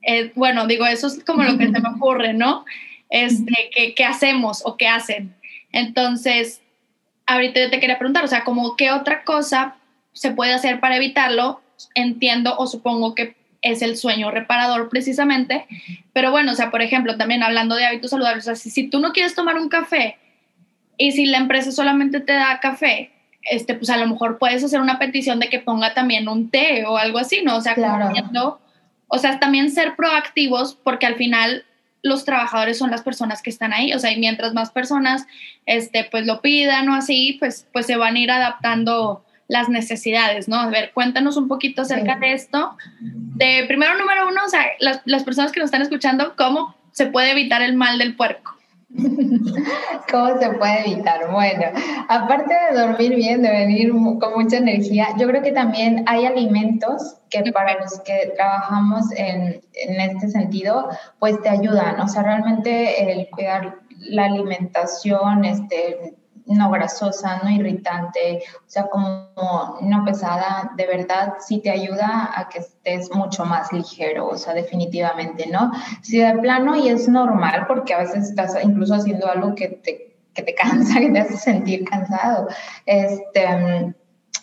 Eh, 0.01 0.31
bueno, 0.33 0.65
digo, 0.65 0.87
eso 0.87 1.05
es 1.05 1.23
como 1.23 1.43
lo 1.43 1.57
que 1.59 1.65
se 1.65 1.79
me 1.79 1.89
ocurre, 1.95 2.33
¿no? 2.33 2.65
Este, 3.09 3.69
¿qué, 3.75 3.93
¿qué, 3.93 4.05
hacemos 4.05 4.63
o 4.65 4.77
qué 4.77 4.87
hacen? 4.87 5.35
Entonces, 5.71 6.61
ahorita 7.27 7.59
yo 7.59 7.69
te 7.69 7.79
quería 7.79 7.99
preguntar, 7.99 8.23
o 8.23 8.27
sea, 8.27 8.45
como 8.45 8.75
qué 8.77 8.91
otra 8.91 9.23
cosa 9.25 9.75
se 10.13 10.31
puede 10.31 10.53
hacer 10.53 10.79
para 10.79 10.95
evitarlo? 10.95 11.61
Entiendo 11.93 12.55
o 12.57 12.67
supongo 12.67 13.13
que 13.13 13.35
es 13.61 13.81
el 13.81 13.97
sueño 13.97 14.31
reparador 14.31 14.87
precisamente, 14.89 15.67
pero 16.13 16.31
bueno, 16.31 16.53
o 16.53 16.55
sea, 16.55 16.71
por 16.71 16.81
ejemplo, 16.81 17.17
también 17.17 17.43
hablando 17.43 17.75
de 17.75 17.85
hábitos 17.85 18.11
saludables, 18.11 18.45
o 18.45 18.45
sea, 18.45 18.55
si, 18.55 18.71
si 18.71 18.89
tú 18.89 18.99
no 18.99 19.11
quieres 19.11 19.35
tomar 19.35 19.57
un 19.57 19.67
café 19.67 20.17
y 20.97 21.11
si 21.11 21.25
la 21.25 21.37
empresa 21.37 21.71
solamente 21.71 22.21
te 22.21 22.33
da 22.33 22.59
café, 22.61 23.11
este, 23.43 23.75
pues 23.75 23.89
a 23.89 23.97
lo 23.97 24.07
mejor 24.07 24.37
puedes 24.37 24.63
hacer 24.63 24.81
una 24.81 24.99
petición 24.99 25.39
de 25.39 25.49
que 25.49 25.59
ponga 25.59 25.93
también 25.93 26.27
un 26.27 26.49
té 26.49 26.85
o 26.85 26.97
algo 26.97 27.17
así, 27.17 27.41
¿no? 27.43 27.57
O 27.57 27.61
sea, 27.61 27.73
claro. 27.75 28.09
viendo, 28.11 28.59
o 29.07 29.17
sea, 29.17 29.39
también 29.39 29.71
ser 29.71 29.95
proactivos 29.95 30.75
porque 30.75 31.05
al 31.05 31.15
final 31.15 31.65
los 32.03 32.25
trabajadores 32.25 32.77
son 32.77 32.91
las 32.91 33.01
personas 33.01 33.41
que 33.41 33.49
están 33.49 33.73
ahí, 33.73 33.93
o 33.93 33.99
sea, 33.99 34.11
y 34.11 34.19
mientras 34.19 34.53
más 34.53 34.71
personas, 34.71 35.27
este, 35.65 36.07
pues 36.09 36.25
lo 36.25 36.41
pidan 36.41 36.89
o 36.89 36.95
así, 36.95 37.37
pues, 37.39 37.67
pues 37.71 37.85
se 37.85 37.95
van 37.95 38.15
a 38.15 38.19
ir 38.19 38.31
adaptando 38.31 39.23
las 39.47 39.69
necesidades, 39.69 40.47
¿no? 40.47 40.55
A 40.55 40.67
ver, 40.67 40.91
cuéntanos 40.93 41.35
un 41.37 41.47
poquito 41.47 41.81
acerca 41.81 42.13
sí. 42.15 42.19
de 42.21 42.33
esto. 42.33 42.77
De 43.01 43.65
primero, 43.67 43.97
número 43.97 44.29
uno, 44.29 44.41
o 44.45 44.49
sea, 44.49 44.65
las, 44.79 45.01
las 45.05 45.23
personas 45.23 45.51
que 45.51 45.59
nos 45.59 45.67
están 45.67 45.81
escuchando, 45.81 46.35
¿cómo 46.37 46.75
se 46.91 47.07
puede 47.07 47.31
evitar 47.31 47.61
el 47.61 47.75
mal 47.75 47.97
del 47.97 48.15
puerco? 48.15 48.55
¿Cómo 50.11 50.39
se 50.39 50.49
puede 50.53 50.91
evitar? 50.91 51.31
Bueno, 51.31 51.65
aparte 52.09 52.53
de 52.53 52.79
dormir 52.79 53.15
bien, 53.15 53.41
de 53.41 53.49
venir 53.49 53.91
con 53.91 54.33
mucha 54.35 54.57
energía, 54.57 55.07
yo 55.17 55.27
creo 55.27 55.41
que 55.41 55.51
también 55.51 56.03
hay 56.07 56.25
alimentos 56.25 57.17
que 57.29 57.51
para 57.53 57.79
los 57.79 57.99
que 58.01 58.33
trabajamos 58.35 59.11
en, 59.13 59.61
en 59.73 60.01
este 60.01 60.29
sentido, 60.29 60.89
pues 61.19 61.41
te 61.41 61.49
ayudan. 61.49 62.01
O 62.01 62.07
sea, 62.07 62.23
realmente 62.23 63.11
el 63.11 63.29
cuidar 63.29 63.79
la 63.97 64.25
alimentación, 64.25 65.45
este, 65.45 66.15
no 66.51 66.69
grasosa, 66.69 67.41
no 67.43 67.49
irritante, 67.49 68.43
o 68.57 68.69
sea, 68.69 68.87
como 68.87 69.77
no 69.81 70.05
pesada, 70.05 70.71
de 70.75 70.87
verdad 70.87 71.35
sí 71.39 71.59
te 71.59 71.69
ayuda 71.69 72.31
a 72.35 72.49
que 72.49 72.59
estés 72.59 73.13
mucho 73.13 73.45
más 73.45 73.71
ligero, 73.71 74.27
o 74.27 74.37
sea, 74.37 74.53
definitivamente, 74.53 75.47
¿no? 75.47 75.71
Si 76.01 76.19
de 76.19 76.33
plano 76.39 76.75
y 76.75 76.89
es 76.89 77.07
normal 77.07 77.65
porque 77.67 77.93
a 77.93 77.99
veces 77.99 78.29
estás 78.29 78.55
incluso 78.63 78.95
haciendo 78.95 79.27
algo 79.27 79.55
que 79.55 79.67
te, 79.69 80.15
que 80.33 80.43
te 80.43 80.55
cansa, 80.55 80.99
que 80.99 81.09
te 81.09 81.19
hace 81.19 81.37
sentir 81.37 81.85
cansado, 81.85 82.47
este 82.85 83.95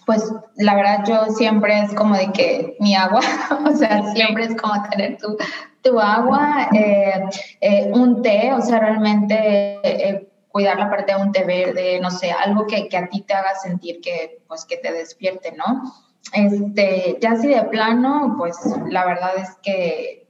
pues 0.09 0.33
la 0.57 0.75
verdad 0.75 1.05
yo 1.07 1.27
siempre 1.35 1.81
es 1.81 1.93
como 1.93 2.17
de 2.17 2.33
que 2.33 2.77
mi 2.81 2.95
agua, 2.95 3.21
o 3.67 3.77
sea, 3.77 4.11
siempre 4.15 4.45
es 4.45 4.57
como 4.57 4.83
tener 4.89 5.19
tu, 5.19 5.37
tu 5.83 6.01
agua, 6.01 6.71
eh, 6.73 7.25
eh, 7.61 7.91
un 7.93 8.23
té, 8.23 8.55
o 8.55 8.63
sea, 8.63 8.79
realmente 8.81 9.81
eh, 9.83 10.28
cuidar 10.51 10.79
la 10.79 10.91
parte 10.91 11.15
de 11.15 11.21
un 11.21 11.33
té 11.33 11.45
verde, 11.45 12.01
no 12.01 12.11
sé, 12.11 12.31
algo 12.31 12.67
que, 12.67 12.89
que, 12.89 12.97
a 12.97 13.09
ti 13.09 13.23
te 13.23 13.35
haga 13.35 13.55
sentir 13.55 14.01
que, 14.01 14.43
pues, 14.49 14.65
que 14.65 14.77
te 14.77 14.93
despierte, 14.93 15.53
¿no? 15.53 15.93
Este, 16.33 17.19
ya 17.21 17.37
si 17.37 17.49
de 17.49 17.63
plano, 17.65 18.35
pues 18.37 18.57
la 18.89 19.07
verdad 19.07 19.33
es 19.37 19.57
que 19.63 20.29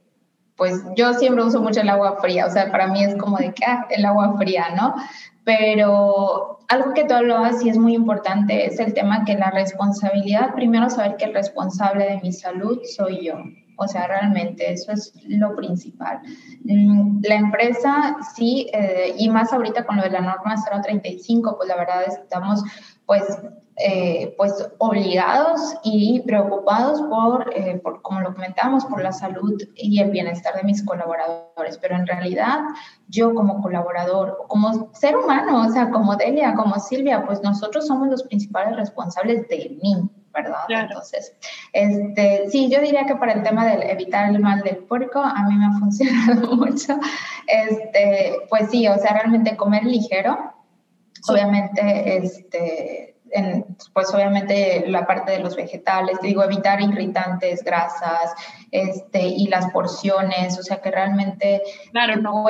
pues 0.59 0.83
yo 0.93 1.13
siempre 1.13 1.45
uso 1.45 1.61
mucho 1.61 1.79
el 1.79 1.89
agua 1.89 2.17
fría, 2.21 2.45
o 2.45 2.51
sea, 2.51 2.69
para 2.69 2.87
mí 2.87 3.01
es 3.01 3.15
como 3.15 3.37
de 3.37 3.53
que, 3.53 3.63
ah, 3.65 3.87
el 3.89 4.03
agua 4.03 4.37
fría, 4.37 4.67
¿no? 4.75 4.93
Pero 5.45 6.59
algo 6.67 6.93
que 6.93 7.05
tú 7.05 7.13
hablabas 7.13 7.63
y 7.63 7.69
es 7.69 7.77
muy 7.77 7.95
importante 7.95 8.65
es 8.65 8.77
el 8.79 8.93
tema 8.93 9.23
que 9.23 9.35
la 9.35 9.51
responsabilidad, 9.51 10.53
primero 10.53 10.89
saber 10.89 11.15
que 11.15 11.25
el 11.25 11.33
responsable 11.33 12.03
de 12.03 12.19
mi 12.21 12.33
salud 12.33 12.81
soy 12.83 13.25
yo. 13.25 13.35
O 13.79 13.87
sea, 13.87 14.07
realmente 14.07 14.71
eso 14.71 14.91
es 14.91 15.13
lo 15.27 15.55
principal. 15.55 16.19
Mm, 16.65 17.21
la 17.23 17.35
empresa 17.35 18.17
sí, 18.35 18.69
eh, 18.73 19.15
y 19.17 19.29
más 19.29 19.53
ahorita 19.53 19.85
con 19.85 19.97
lo 19.97 20.03
de 20.03 20.09
la 20.09 20.21
norma 20.21 20.55
035, 20.83 21.55
pues 21.57 21.69
la 21.69 21.75
verdad 21.77 22.03
estamos 22.07 22.63
pues 23.05 23.23
eh, 23.81 24.35
pues 24.37 24.69
obligados 24.77 25.75
y 25.83 26.19
preocupados 26.25 27.01
por, 27.03 27.49
eh, 27.55 27.79
por, 27.81 28.01
como 28.01 28.19
lo 28.19 28.33
comentamos, 28.33 28.83
por 28.85 29.01
la 29.01 29.13
salud 29.13 29.57
y 29.73 30.01
el 30.01 30.11
bienestar 30.11 30.53
de 30.55 30.63
mis 30.63 30.83
colaboradores. 30.83 31.77
Pero 31.81 31.95
en 31.95 32.05
realidad 32.05 32.59
yo 33.07 33.33
como 33.33 33.61
colaborador, 33.61 34.45
como 34.49 34.93
ser 34.93 35.15
humano, 35.15 35.65
o 35.65 35.71
sea, 35.71 35.89
como 35.91 36.17
Delia, 36.17 36.55
como 36.55 36.77
Silvia, 36.77 37.25
pues 37.25 37.41
nosotros 37.41 37.87
somos 37.87 38.09
los 38.09 38.23
principales 38.23 38.75
responsables 38.75 39.47
de 39.47 39.77
mí, 39.81 40.09
¿verdad? 40.33 40.61
Entonces, 40.69 41.35
este, 41.73 42.49
sí, 42.49 42.69
yo 42.69 42.81
diría 42.81 43.05
que 43.05 43.15
para 43.15 43.33
el 43.33 43.43
tema 43.43 43.65
de 43.65 43.91
evitar 43.91 44.29
el 44.29 44.39
mal 44.39 44.61
del 44.61 44.77
puerco, 44.77 45.19
a 45.19 45.43
mí 45.43 45.55
me 45.55 45.65
ha 45.65 45.71
funcionado 45.79 46.55
mucho. 46.55 46.97
Este, 47.47 48.37
pues 48.49 48.69
sí, 48.69 48.87
o 48.87 48.97
sea, 48.97 49.13
realmente 49.13 49.55
comer 49.55 49.83
ligero, 49.83 50.53
obviamente, 51.27 52.17
este 52.17 53.09
pues 53.93 54.13
obviamente 54.13 54.85
la 54.87 55.05
parte 55.05 55.31
de 55.31 55.39
los 55.39 55.55
vegetales, 55.55 56.19
digo, 56.21 56.43
evitar 56.43 56.81
irritantes, 56.81 57.63
grasas, 57.63 58.33
este, 58.71 59.21
y 59.21 59.47
las 59.47 59.71
porciones, 59.71 60.57
o 60.57 60.63
sea 60.63 60.81
que 60.81 60.91
realmente... 60.91 61.61
Claro, 61.91 62.17
no, 62.17 62.45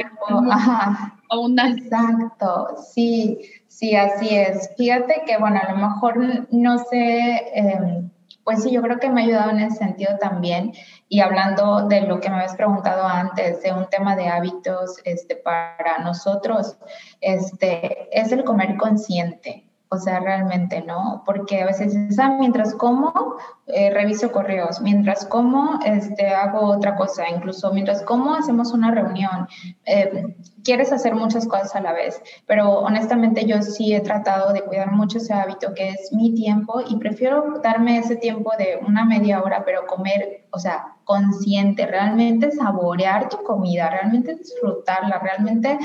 abundante. 1.29 1.83
Exacto, 1.83 2.77
sí, 2.93 3.39
sí, 3.79 3.95
así 3.95 4.35
es. 4.35 4.69
Fíjate 4.77 5.23
que, 5.25 5.37
bueno, 5.37 5.59
a 5.65 5.71
lo 5.71 5.77
mejor 5.77 6.47
no 6.51 6.77
sé, 6.79 7.49
em, 7.53 8.09
pues 8.43 8.63
sí, 8.63 8.71
yo 8.71 8.81
creo 8.81 8.99
que 8.99 9.09
me 9.09 9.21
ha 9.21 9.25
ayudado 9.25 9.51
en 9.51 9.59
ese 9.59 9.77
sentido 9.77 10.17
también. 10.19 10.73
Y 11.07 11.21
hablando 11.21 11.87
de 11.87 12.01
lo 12.01 12.19
que 12.19 12.29
me 12.29 12.35
habías 12.35 12.55
preguntado 12.55 13.05
antes, 13.05 13.63
de 13.63 13.71
un 13.71 13.87
tema 13.89 14.15
de 14.15 14.27
hábitos 14.27 14.97
este, 15.05 15.35
para 15.37 15.99
nosotros, 15.99 16.77
este, 17.21 18.09
es 18.11 18.31
el 18.31 18.43
comer 18.43 18.75
consciente. 18.75 19.68
O 19.91 19.97
sea, 19.97 20.19
realmente 20.19 20.83
no, 20.83 21.23
porque 21.25 21.63
a 21.63 21.65
veces 21.65 21.95
ah, 22.19 22.37
mientras 22.39 22.75
como, 22.75 23.37
eh, 23.65 23.89
reviso 23.89 24.31
correos, 24.31 24.81
mientras 24.81 25.25
como, 25.25 25.79
este, 25.83 26.27
hago 26.27 26.61
otra 26.61 26.95
cosa, 26.95 27.27
incluso 27.27 27.73
mientras 27.73 28.03
como, 28.03 28.35
hacemos 28.35 28.71
una 28.71 28.91
reunión. 28.91 29.47
Eh, 29.85 30.35
quieres 30.63 30.91
hacer 30.91 31.15
muchas 31.15 31.47
cosas 31.47 31.75
a 31.75 31.81
la 31.81 31.93
vez, 31.93 32.21
pero 32.45 32.69
honestamente 32.81 33.45
yo 33.47 33.63
sí 33.63 33.95
he 33.95 34.01
tratado 34.01 34.53
de 34.53 34.61
cuidar 34.61 34.91
mucho 34.91 35.17
ese 35.17 35.33
hábito 35.33 35.73
que 35.73 35.89
es 35.89 36.13
mi 36.13 36.35
tiempo 36.35 36.81
y 36.87 36.97
prefiero 36.97 37.59
darme 37.63 37.97
ese 37.97 38.15
tiempo 38.15 38.51
de 38.59 38.79
una 38.85 39.05
media 39.05 39.41
hora, 39.41 39.63
pero 39.65 39.87
comer, 39.87 40.47
o 40.51 40.59
sea, 40.59 40.97
consciente, 41.03 41.87
realmente 41.87 42.51
saborear 42.51 43.29
tu 43.29 43.37
comida, 43.37 43.89
realmente 43.89 44.35
disfrutarla, 44.35 45.17
realmente 45.17 45.79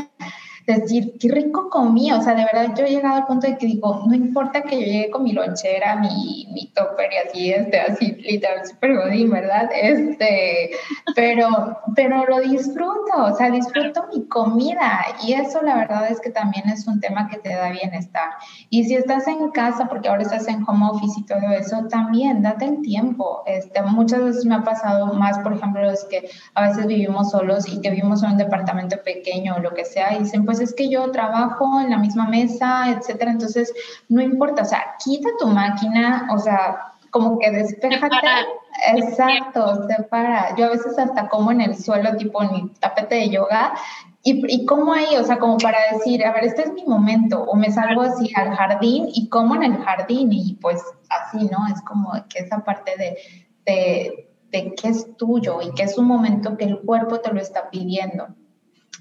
decir, 0.67 1.17
qué 1.21 1.29
rico 1.29 1.69
comí, 1.69 2.11
o 2.13 2.23
sea, 2.23 2.35
de 2.35 2.45
verdad 2.45 2.75
yo 2.77 2.85
he 2.85 2.91
llegado 2.91 3.17
al 3.17 3.27
punto 3.27 3.47
de 3.47 3.59
que 3.59 3.67
digo, 3.67 4.03
no 4.07 4.15
importa 4.15 4.63
que 4.63 4.81
yo 4.81 4.87
llegue 4.87 5.11
con 5.11 5.23
mi 5.23 5.33
lonchera, 5.33 5.97
mi, 5.97 6.49
mi 6.53 6.67
topper 6.69 7.11
y 7.13 7.29
así, 7.29 7.51
este, 7.51 7.81
así, 7.81 8.13
literal, 8.13 8.67
super 8.67 8.97
godín, 8.97 9.31
¿verdad? 9.31 9.71
Este, 9.75 10.71
pero, 11.15 11.79
pero 11.95 12.25
lo 12.27 12.41
disfruto, 12.41 13.13
o 13.19 13.37
sea, 13.37 13.51
disfruto 13.51 14.07
mi 14.15 14.27
comida 14.27 15.05
y 15.23 15.35
eso 15.35 15.61
la 15.63 15.77
verdad 15.77 16.11
es 16.11 16.21
que 16.21 16.31
también 16.31 16.69
es 16.69 16.87
un 16.87 17.01
tema 17.01 17.29
que 17.29 17.39
te 17.39 17.51
da 17.51 17.71
bienestar. 17.71 18.31
Y 18.71 18.85
si 18.85 18.95
estás 18.95 19.29
en 19.29 19.51
casa, 19.51 19.87
porque 19.89 20.09
ahora 20.09 20.23
estás 20.23 20.49
en 20.49 20.65
home 20.67 20.87
office 20.91 21.21
y 21.21 21.25
todo 21.25 21.51
eso, 21.51 21.87
también 21.89 22.43
date 22.43 22.65
el 22.65 22.81
tiempo. 22.81 23.43
Este, 23.47 23.83
muchas 23.83 24.23
veces 24.23 24.45
me 24.47 24.55
ha 24.55 24.63
pasado 24.63 25.13
más, 25.15 25.39
por 25.41 25.53
ejemplo, 25.53 25.91
es 25.91 26.05
que 26.05 26.31
a 26.55 26.69
veces 26.69 26.87
vivimos 26.87 27.31
solos 27.31 27.69
y 27.69 27.81
que 27.81 27.91
vivimos 27.91 28.23
en 28.23 28.33
un 28.33 28.37
departamento 28.39 28.97
pequeño 29.05 29.57
o 29.57 29.59
lo 29.61 29.75
que 29.75 29.85
sea 29.85 30.15
y 30.15 30.21
dicen, 30.21 30.45
pues 30.55 30.71
es 30.71 30.75
que 30.77 30.89
yo 30.89 31.11
trabajo 31.11 31.81
en 31.81 31.91
la 31.91 31.99
misma 31.99 32.29
mesa, 32.29 32.89
etcétera, 32.91 33.33
entonces 33.33 33.73
no 34.09 34.23
importa, 34.23 34.63
o 34.63 34.65
sea, 34.65 34.95
quita 35.05 35.29
tu 35.39 35.49
máquina, 35.49 36.29
o 36.33 36.39
sea, 36.39 36.93
como 37.11 37.39
que 37.41 37.51
despejate. 37.51 38.17
Exacto, 38.95 39.89
se 39.89 40.03
para. 40.05 40.55
Yo 40.57 40.67
a 40.67 40.71
veces 40.71 40.97
hasta 40.97 41.29
como 41.29 41.51
en 41.51 41.61
el 41.61 41.77
suelo, 41.77 42.17
tipo 42.17 42.43
en 42.43 42.53
mi 42.53 42.69
tapete 42.81 43.17
de 43.17 43.31
yoga, 43.31 43.75
y, 44.23 44.45
y 44.53 44.65
como 44.65 44.93
ahí, 44.93 45.17
o 45.17 45.25
sea, 45.25 45.39
como 45.39 45.59
para 45.59 45.79
decir, 45.93 46.25
a 46.25 46.33
ver, 46.33 46.45
este 46.45 46.63
es 46.63 46.73
mi 46.73 46.85
momento, 46.85 47.43
o 47.43 47.57
me 47.57 47.73
salgo 47.73 48.03
así 48.03 48.31
al 48.37 48.55
jardín 48.55 49.09
y 49.13 49.29
como 49.29 49.57
en 49.57 49.65
el 49.65 49.79
jardín, 49.79 50.33
y 50.33 50.55
pues 50.55 50.81
así, 51.09 51.49
¿no? 51.51 51.67
Es 51.75 51.83
como 51.83 52.13
que 52.29 52.45
esa 52.45 52.65
parte 52.65 52.93
de, 52.97 53.17
de, 53.67 54.29
de 54.53 54.75
que 54.77 54.89
es 54.89 55.17
tuyo 55.17 55.61
y 55.63 55.75
que 55.75 55.83
es 55.83 55.99
un 55.99 56.07
momento 56.07 56.57
que 56.57 56.65
el 56.65 56.79
cuerpo 56.79 57.19
te 57.19 57.33
lo 57.33 57.41
está 57.41 57.71
pidiendo. 57.71 58.29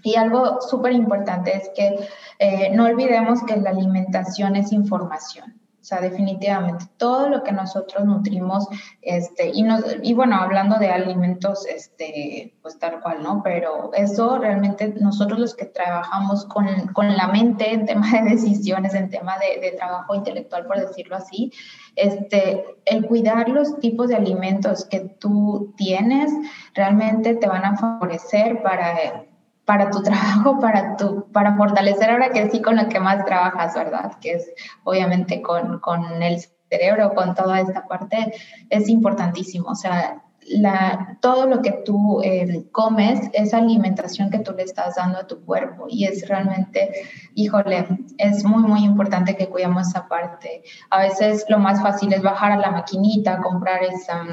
Y 0.04 0.16
algo 0.16 0.62
súper 0.62 0.92
importante 0.92 1.56
es 1.56 1.72
que 1.76 2.08
eh, 2.40 2.70
no 2.74 2.86
olvidemos 2.86 3.42
que 3.44 3.56
la 3.58 3.72
alimentación 3.72 4.56
es 4.58 4.72
información. 4.72 5.64
O 5.84 5.86
sea, 5.86 6.00
definitivamente 6.00 6.86
todo 6.96 7.28
lo 7.28 7.44
que 7.44 7.52
nosotros 7.52 8.06
nutrimos, 8.06 8.70
este, 9.02 9.50
y, 9.54 9.64
nos, 9.64 9.84
y 10.02 10.14
bueno, 10.14 10.38
hablando 10.38 10.80
de 10.80 10.88
alimentos, 10.88 11.66
este, 11.66 12.54
pues 12.62 12.80
tal 12.80 13.02
cual, 13.02 13.22
¿no? 13.22 13.42
Pero 13.44 13.92
eso 13.94 14.38
realmente 14.38 14.94
nosotros 15.02 15.40
los 15.40 15.56
que 15.56 15.66
trabajamos 15.66 16.46
con, 16.46 16.68
con 16.94 17.18
la 17.18 17.28
mente 17.28 17.74
en 17.74 17.86
tema 17.86 18.10
de 18.12 18.30
decisiones, 18.30 18.94
en 18.94 19.10
tema 19.10 19.38
de, 19.40 19.60
de, 19.60 19.76
trabajo 19.76 20.16
intelectual, 20.16 20.68
por 20.68 20.80
decirlo 20.80 21.18
así, 21.18 21.52
este, 21.98 22.64
el 22.86 23.06
cuidar 23.06 23.50
los 23.50 23.78
tipos 23.82 24.08
de 24.08 24.16
alimentos 24.16 24.86
que 24.86 25.02
tú 25.02 25.74
tienes 25.76 26.32
realmente 26.74 27.36
te 27.36 27.48
van 27.48 27.66
a 27.66 27.76
favorecer 27.76 28.64
para 28.64 29.26
para 29.66 29.90
tu 29.90 30.02
trabajo, 30.04 30.60
para, 30.60 30.96
tu, 30.96 31.32
para 31.32 31.56
fortalecer 31.56 32.10
ahora 32.10 32.30
que 32.30 32.50
sí 32.50 32.62
con 32.62 32.76
lo 32.76 32.88
que 32.90 33.00
más 33.00 33.26
trabajas, 33.26 33.74
¿verdad? 33.76 34.14
Que 34.20 34.34
es 34.34 34.52
obviamente 34.84 35.42
con, 35.42 35.80
con 35.80 36.22
el 36.22 36.40
cerebro, 36.70 37.14
con 37.14 37.36
toda 37.36 37.60
esta 37.60 37.88
parte, 37.88 38.34
es 38.70 38.90
importantísimo. 38.90 39.70
O 39.70 39.76
sea, 39.76 40.24
la, 40.48 41.18
todo 41.22 41.46
lo 41.46 41.62
que 41.62 41.72
tú 41.72 42.22
eh, 42.22 42.66
comes 42.72 43.30
es 43.34 43.54
alimentación 43.54 44.30
que 44.30 44.40
tú 44.40 44.52
le 44.54 44.64
estás 44.64 44.96
dando 44.96 45.20
a 45.20 45.28
tu 45.28 45.44
cuerpo 45.46 45.86
y 45.88 46.06
es 46.06 46.28
realmente, 46.28 46.92
híjole, 47.36 47.88
es 48.18 48.44
muy, 48.44 48.64
muy 48.64 48.84
importante 48.84 49.36
que 49.36 49.48
cuidemos 49.48 49.88
esa 49.88 50.08
parte. 50.08 50.64
A 50.90 51.00
veces 51.00 51.46
lo 51.48 51.60
más 51.60 51.82
fácil 51.82 52.12
es 52.14 52.22
bajar 52.22 52.52
a 52.52 52.58
la 52.58 52.72
maquinita, 52.72 53.42
comprar 53.42 53.84
esa, 53.84 54.26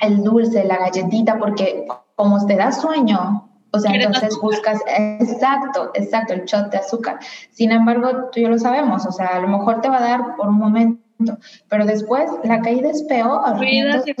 el 0.00 0.22
dulce, 0.22 0.64
la 0.64 0.78
galletita, 0.78 1.38
porque 1.38 1.86
como 2.14 2.44
te 2.46 2.56
da 2.56 2.72
sueño, 2.72 3.51
o 3.72 3.78
sea, 3.78 3.92
entonces 3.94 4.38
buscas, 4.40 4.80
exacto, 4.86 5.90
exacto, 5.94 6.34
el 6.34 6.44
shot 6.44 6.70
de 6.70 6.78
azúcar. 6.78 7.18
Sin 7.50 7.72
embargo, 7.72 8.28
tú 8.30 8.40
ya 8.40 8.48
lo 8.48 8.58
sabemos, 8.58 9.06
o 9.06 9.12
sea, 9.12 9.28
a 9.28 9.40
lo 9.40 9.48
mejor 9.48 9.80
te 9.80 9.88
va 9.88 9.98
a 9.98 10.02
dar 10.02 10.36
por 10.36 10.48
un 10.48 10.58
momento, 10.58 11.38
pero 11.68 11.86
después 11.86 12.30
la 12.44 12.60
caída 12.60 12.90
es 12.90 13.02
peor. 13.04 13.56
Entonces, 13.62 14.14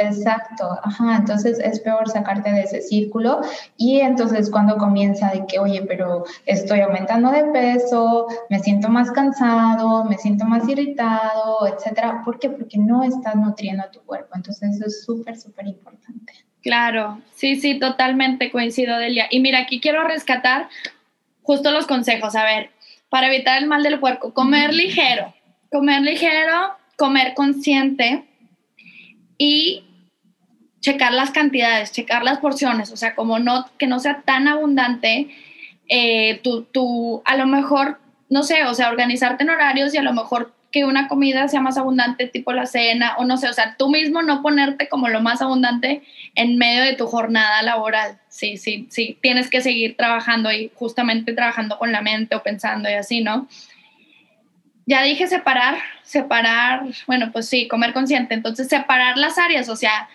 Exacto, 0.00 0.78
ajá, 0.82 1.16
entonces 1.16 1.60
es 1.60 1.78
peor 1.80 2.08
sacarte 2.08 2.50
de 2.50 2.62
ese 2.62 2.80
círculo 2.80 3.40
y 3.76 4.00
entonces 4.00 4.50
cuando 4.50 4.76
comienza 4.78 5.30
de 5.30 5.46
que, 5.46 5.60
oye, 5.60 5.82
pero 5.82 6.24
estoy 6.44 6.80
aumentando 6.80 7.30
de 7.30 7.44
peso, 7.44 8.26
me 8.50 8.58
siento 8.58 8.88
más 8.88 9.12
cansado, 9.12 10.04
me 10.04 10.18
siento 10.18 10.44
más 10.44 10.68
irritado, 10.68 11.66
etcétera. 11.68 12.22
¿Por 12.24 12.40
qué? 12.40 12.50
Porque 12.50 12.78
no 12.78 13.04
estás 13.04 13.36
nutriendo 13.36 13.84
a 13.84 13.90
tu 13.90 14.00
cuerpo. 14.00 14.30
Entonces 14.34 14.74
eso 14.74 14.86
es 14.86 15.04
súper, 15.04 15.38
súper 15.38 15.68
importante. 15.68 16.45
Claro, 16.66 17.22
sí, 17.32 17.60
sí, 17.60 17.78
totalmente 17.78 18.50
coincido, 18.50 18.98
Delia. 18.98 19.28
Y 19.30 19.38
mira, 19.38 19.60
aquí 19.60 19.78
quiero 19.78 20.02
rescatar 20.02 20.68
justo 21.42 21.70
los 21.70 21.86
consejos. 21.86 22.34
A 22.34 22.42
ver, 22.42 22.70
para 23.08 23.28
evitar 23.28 23.62
el 23.62 23.68
mal 23.68 23.84
del 23.84 24.00
puerco, 24.00 24.34
comer 24.34 24.74
ligero, 24.74 25.32
comer 25.70 26.02
ligero, 26.02 26.76
comer 26.96 27.34
consciente 27.34 28.24
y 29.38 29.84
checar 30.80 31.12
las 31.12 31.30
cantidades, 31.30 31.92
checar 31.92 32.24
las 32.24 32.40
porciones, 32.40 32.90
o 32.90 32.96
sea, 32.96 33.14
como 33.14 33.38
no, 33.38 33.66
que 33.78 33.86
no 33.86 34.00
sea 34.00 34.22
tan 34.22 34.48
abundante, 34.48 35.28
eh, 35.88 36.40
tú, 36.42 36.64
tú, 36.64 37.22
a 37.26 37.36
lo 37.36 37.46
mejor 37.46 38.00
no 38.28 38.42
sé, 38.42 38.64
o 38.64 38.74
sea, 38.74 38.88
organizarte 38.88 39.44
en 39.44 39.50
horarios 39.50 39.94
y 39.94 39.98
a 39.98 40.02
lo 40.02 40.12
mejor 40.12 40.55
que 40.76 40.84
una 40.84 41.08
comida 41.08 41.48
sea 41.48 41.62
más 41.62 41.78
abundante, 41.78 42.26
tipo 42.26 42.52
la 42.52 42.66
cena, 42.66 43.16
o 43.16 43.24
no 43.24 43.38
sé, 43.38 43.48
o 43.48 43.52
sea, 43.54 43.76
tú 43.78 43.88
mismo 43.88 44.20
no 44.20 44.42
ponerte 44.42 44.90
como 44.90 45.08
lo 45.08 45.22
más 45.22 45.40
abundante 45.40 46.02
en 46.34 46.58
medio 46.58 46.82
de 46.82 46.92
tu 46.92 47.06
jornada 47.06 47.62
laboral. 47.62 48.18
Sí, 48.28 48.58
sí, 48.58 48.86
sí, 48.90 49.16
tienes 49.22 49.48
que 49.48 49.62
seguir 49.62 49.96
trabajando 49.96 50.52
y 50.52 50.70
justamente 50.74 51.32
trabajando 51.32 51.78
con 51.78 51.92
la 51.92 52.02
mente 52.02 52.36
o 52.36 52.42
pensando 52.42 52.90
y 52.90 52.92
así, 52.92 53.22
¿no? 53.22 53.48
Ya 54.84 55.00
dije 55.00 55.26
separar, 55.28 55.78
separar, 56.02 56.82
bueno, 57.06 57.32
pues 57.32 57.48
sí, 57.48 57.68
comer 57.68 57.94
consciente, 57.94 58.34
entonces 58.34 58.68
separar 58.68 59.16
las 59.16 59.38
áreas, 59.38 59.70
o 59.70 59.76
sea, 59.76 60.10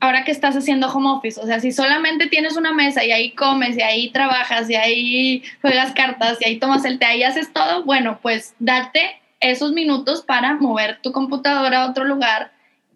ahora 0.00 0.24
que 0.24 0.32
estás 0.32 0.56
haciendo 0.56 0.88
home 0.88 1.10
office, 1.10 1.40
o 1.40 1.46
sea, 1.46 1.60
si 1.60 1.70
solamente 1.70 2.26
tienes 2.26 2.56
una 2.56 2.74
mesa 2.74 3.04
y 3.04 3.12
ahí 3.12 3.30
comes 3.36 3.76
y 3.76 3.82
ahí 3.82 4.10
trabajas 4.10 4.68
y 4.68 4.74
ahí 4.74 5.44
juegas 5.60 5.92
cartas 5.92 6.38
y 6.40 6.44
ahí 6.48 6.58
tomas 6.58 6.84
el 6.84 6.98
té 6.98 7.18
y 7.18 7.22
haces 7.22 7.52
todo, 7.52 7.84
bueno, 7.84 8.18
pues 8.20 8.56
date 8.58 9.17
esos 9.40 9.72
minutos 9.72 10.22
para 10.22 10.54
mover 10.54 11.00
tu 11.02 11.12
computadora 11.12 11.82
a 11.82 11.90
otro 11.90 12.04
lugar 12.04 12.52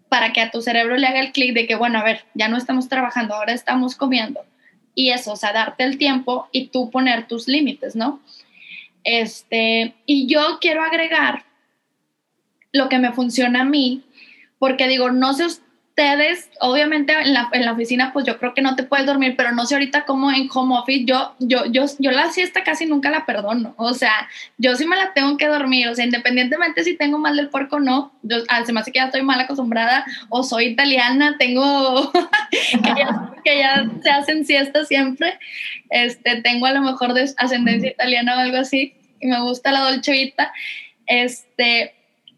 para 0.08 0.32
que 0.32 0.40
a 0.42 0.50
tu 0.50 0.60
cerebro 0.60 0.96
le 0.96 1.06
haga 1.06 1.20
el 1.20 1.32
clic 1.32 1.54
de 1.54 1.66
que, 1.66 1.74
bueno, 1.74 1.98
a 1.98 2.04
ver, 2.04 2.24
ya 2.34 2.48
no 2.48 2.58
estamos 2.58 2.88
trabajando, 2.88 3.34
ahora 3.34 3.54
estamos 3.54 3.96
comiendo. 3.96 4.44
Y 4.94 5.10
eso, 5.10 5.32
o 5.32 5.36
sea, 5.36 5.54
darte 5.54 5.84
el 5.84 5.96
tiempo 5.96 6.48
y 6.52 6.66
tú 6.66 6.90
poner 6.90 7.26
tus 7.26 7.48
límites, 7.48 7.96
¿no? 7.96 8.20
Este, 9.04 9.94
y 10.04 10.26
yo 10.26 10.58
quiero 10.60 10.82
agregar 10.82 11.44
lo 12.72 12.90
que 12.90 12.98
me 12.98 13.12
funciona 13.12 13.62
a 13.62 13.64
mí, 13.64 14.02
porque 14.58 14.86
digo, 14.86 15.10
no 15.10 15.32
sé 15.32 15.46
ustedes, 15.92 16.48
obviamente 16.60 17.12
en 17.12 17.34
la, 17.34 17.50
en 17.52 17.66
la, 17.66 17.72
oficina, 17.72 18.14
pues 18.14 18.24
yo 18.24 18.38
creo 18.38 18.54
que 18.54 18.62
no 18.62 18.76
te 18.76 18.82
puedes 18.82 19.04
dormir, 19.04 19.34
pero 19.36 19.52
no 19.52 19.66
sé 19.66 19.74
ahorita 19.74 20.06
cómo 20.06 20.32
en 20.32 20.48
home 20.52 20.78
office, 20.78 21.04
yo, 21.04 21.34
yo, 21.38 21.66
yo, 21.66 21.84
yo 21.98 22.10
la 22.10 22.30
siesta 22.30 22.64
casi 22.64 22.86
nunca 22.86 23.10
la 23.10 23.26
perdono, 23.26 23.74
o 23.76 23.92
sea, 23.92 24.26
yo 24.56 24.74
sí 24.74 24.86
me 24.86 24.96
la 24.96 25.12
tengo 25.12 25.36
que 25.36 25.48
dormir, 25.48 25.88
o 25.88 25.94
sea, 25.94 26.06
independientemente 26.06 26.82
si 26.82 26.96
tengo 26.96 27.18
mal 27.18 27.36
del 27.36 27.50
puerco 27.50 27.76
o 27.76 27.80
no, 27.80 28.12
yo, 28.22 28.38
se 28.64 28.72
me 28.72 28.80
hace 28.80 28.90
que 28.90 29.00
ya 29.00 29.06
estoy 29.06 29.20
mal 29.20 29.38
acostumbrada, 29.38 30.06
o 30.30 30.42
soy 30.42 30.68
italiana, 30.68 31.36
tengo, 31.38 32.10
que, 33.44 33.58
ya, 33.58 33.86
se 34.02 34.10
hacen 34.10 34.46
siestas 34.46 34.88
siempre, 34.88 35.38
este, 35.90 36.40
tengo 36.40 36.64
a 36.64 36.72
lo 36.72 36.80
mejor 36.80 37.12
de 37.12 37.30
ascendencia 37.36 37.90
italiana 37.90 38.36
o 38.36 38.40
algo 38.40 38.56
así, 38.56 38.94
y 39.20 39.26
me 39.26 39.42
gusta 39.42 39.72
la 39.72 39.80
dolcevita, 39.80 40.54
este, 41.06 41.94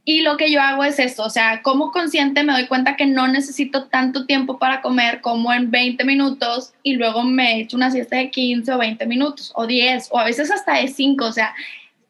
y 0.06 0.20
lo 0.20 0.36
que 0.36 0.50
yo 0.50 0.60
hago 0.60 0.84
es 0.84 0.98
esto, 0.98 1.22
o 1.24 1.30
sea, 1.30 1.62
como 1.62 1.90
consciente 1.90 2.42
me 2.42 2.52
doy 2.52 2.66
cuenta 2.66 2.94
que 2.94 3.06
no 3.06 3.26
necesito 3.26 3.86
tanto 3.86 4.26
tiempo 4.26 4.58
para 4.58 4.82
comer 4.82 5.22
como 5.22 5.50
en 5.50 5.70
20 5.70 6.04
minutos 6.04 6.74
y 6.82 6.94
luego 6.96 7.22
me 7.22 7.60
echo 7.60 7.78
una 7.78 7.90
siesta 7.90 8.16
de 8.16 8.30
15 8.30 8.70
o 8.72 8.78
20 8.78 9.06
minutos 9.06 9.50
o 9.54 9.66
10 9.66 10.08
o 10.10 10.18
a 10.18 10.24
veces 10.24 10.50
hasta 10.50 10.74
de 10.74 10.88
5, 10.88 11.24
o 11.24 11.32
sea, 11.32 11.54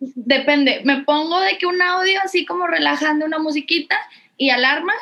depende. 0.01 0.81
Me 0.85 1.03
pongo 1.03 1.39
de 1.41 1.57
que 1.57 1.67
un 1.67 1.81
audio 1.81 2.21
así 2.25 2.45
como 2.45 2.67
relajando 2.67 3.27
una 3.27 3.39
musiquita 3.39 3.97
y 4.37 4.51
alarma 4.51 4.93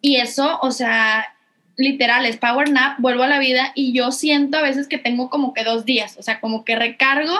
y 0.00 0.16
eso, 0.16 0.60
o 0.62 0.70
sea, 0.70 1.34
literal 1.76 2.26
es 2.26 2.36
power 2.36 2.70
nap, 2.70 3.00
vuelvo 3.00 3.24
a 3.24 3.28
la 3.28 3.40
vida 3.40 3.72
y 3.74 3.92
yo 3.92 4.12
siento 4.12 4.58
a 4.58 4.62
veces 4.62 4.86
que 4.86 4.98
tengo 4.98 5.30
como 5.30 5.52
que 5.52 5.64
dos 5.64 5.84
días, 5.84 6.16
o 6.16 6.22
sea, 6.22 6.38
como 6.38 6.64
que 6.64 6.76
recargo 6.76 7.36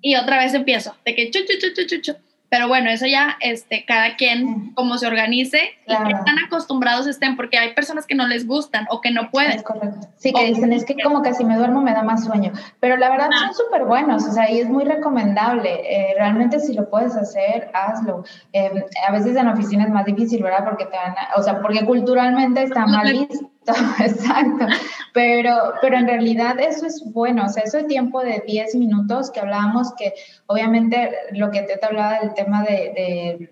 y 0.00 0.14
otra 0.14 0.38
vez 0.38 0.54
empiezo, 0.54 0.96
de 1.04 1.16
que 1.16 1.28
chu, 1.32 1.40
chu, 1.40 1.58
chu, 1.58 1.74
chu, 1.74 1.86
chu, 1.88 2.00
chu 2.00 2.31
pero 2.52 2.68
bueno, 2.68 2.90
eso 2.90 3.06
ya 3.06 3.38
este, 3.40 3.86
cada 3.86 4.14
quien 4.16 4.74
como 4.74 4.98
se 4.98 5.06
organice 5.06 5.70
y 5.86 5.96
que 5.96 6.14
tan 6.26 6.38
acostumbrados 6.44 7.06
estén, 7.06 7.34
porque 7.34 7.56
hay 7.56 7.72
personas 7.72 8.06
que 8.06 8.14
no 8.14 8.28
les 8.28 8.46
gustan 8.46 8.86
o 8.90 9.00
que 9.00 9.10
no 9.10 9.30
pueden. 9.30 9.52
Es 9.52 9.62
correcto. 9.62 10.06
Sí, 10.18 10.34
que 10.34 10.44
dicen, 10.44 10.70
es 10.74 10.84
que 10.84 10.94
como 11.02 11.22
que 11.22 11.32
si 11.32 11.46
me 11.46 11.56
duermo 11.56 11.80
me 11.80 11.94
da 11.94 12.02
más 12.02 12.26
sueño. 12.26 12.52
Pero 12.78 12.98
la 12.98 13.08
verdad 13.08 13.30
son 13.30 13.54
súper 13.54 13.86
buenos, 13.86 14.26
o 14.26 14.32
sea, 14.32 14.50
y 14.50 14.60
es 14.60 14.68
muy 14.68 14.84
recomendable. 14.84 15.80
Eh, 15.82 16.14
realmente 16.18 16.60
si 16.60 16.74
lo 16.74 16.90
puedes 16.90 17.16
hacer, 17.16 17.70
hazlo. 17.72 18.22
Em, 18.52 18.82
a 19.08 19.12
veces 19.12 19.34
en 19.34 19.46
la 19.46 19.54
oficina 19.54 19.84
es 19.84 19.90
más 19.90 20.04
difícil, 20.04 20.42
¿verdad? 20.42 20.66
Porque 20.66 20.84
te 20.84 20.96
van 20.98 21.14
o 21.34 21.42
sea, 21.42 21.58
porque 21.62 21.86
culturalmente 21.86 22.64
está 22.64 22.84
mal 22.84 23.10
visto. 23.10 23.51
Exacto, 24.00 24.66
pero, 25.12 25.74
pero 25.80 25.96
en 25.96 26.08
realidad 26.08 26.58
eso 26.58 26.86
es 26.86 27.02
bueno, 27.12 27.44
o 27.46 27.48
sea, 27.48 27.62
ese 27.62 27.84
tiempo 27.84 28.20
de 28.20 28.42
10 28.46 28.74
minutos 28.74 29.30
que 29.30 29.40
hablábamos, 29.40 29.94
que 29.94 30.14
obviamente 30.46 31.12
lo 31.32 31.50
que 31.50 31.62
te 31.62 31.78
hablaba 31.84 32.20
del 32.20 32.34
tema 32.34 32.64
de, 32.64 33.50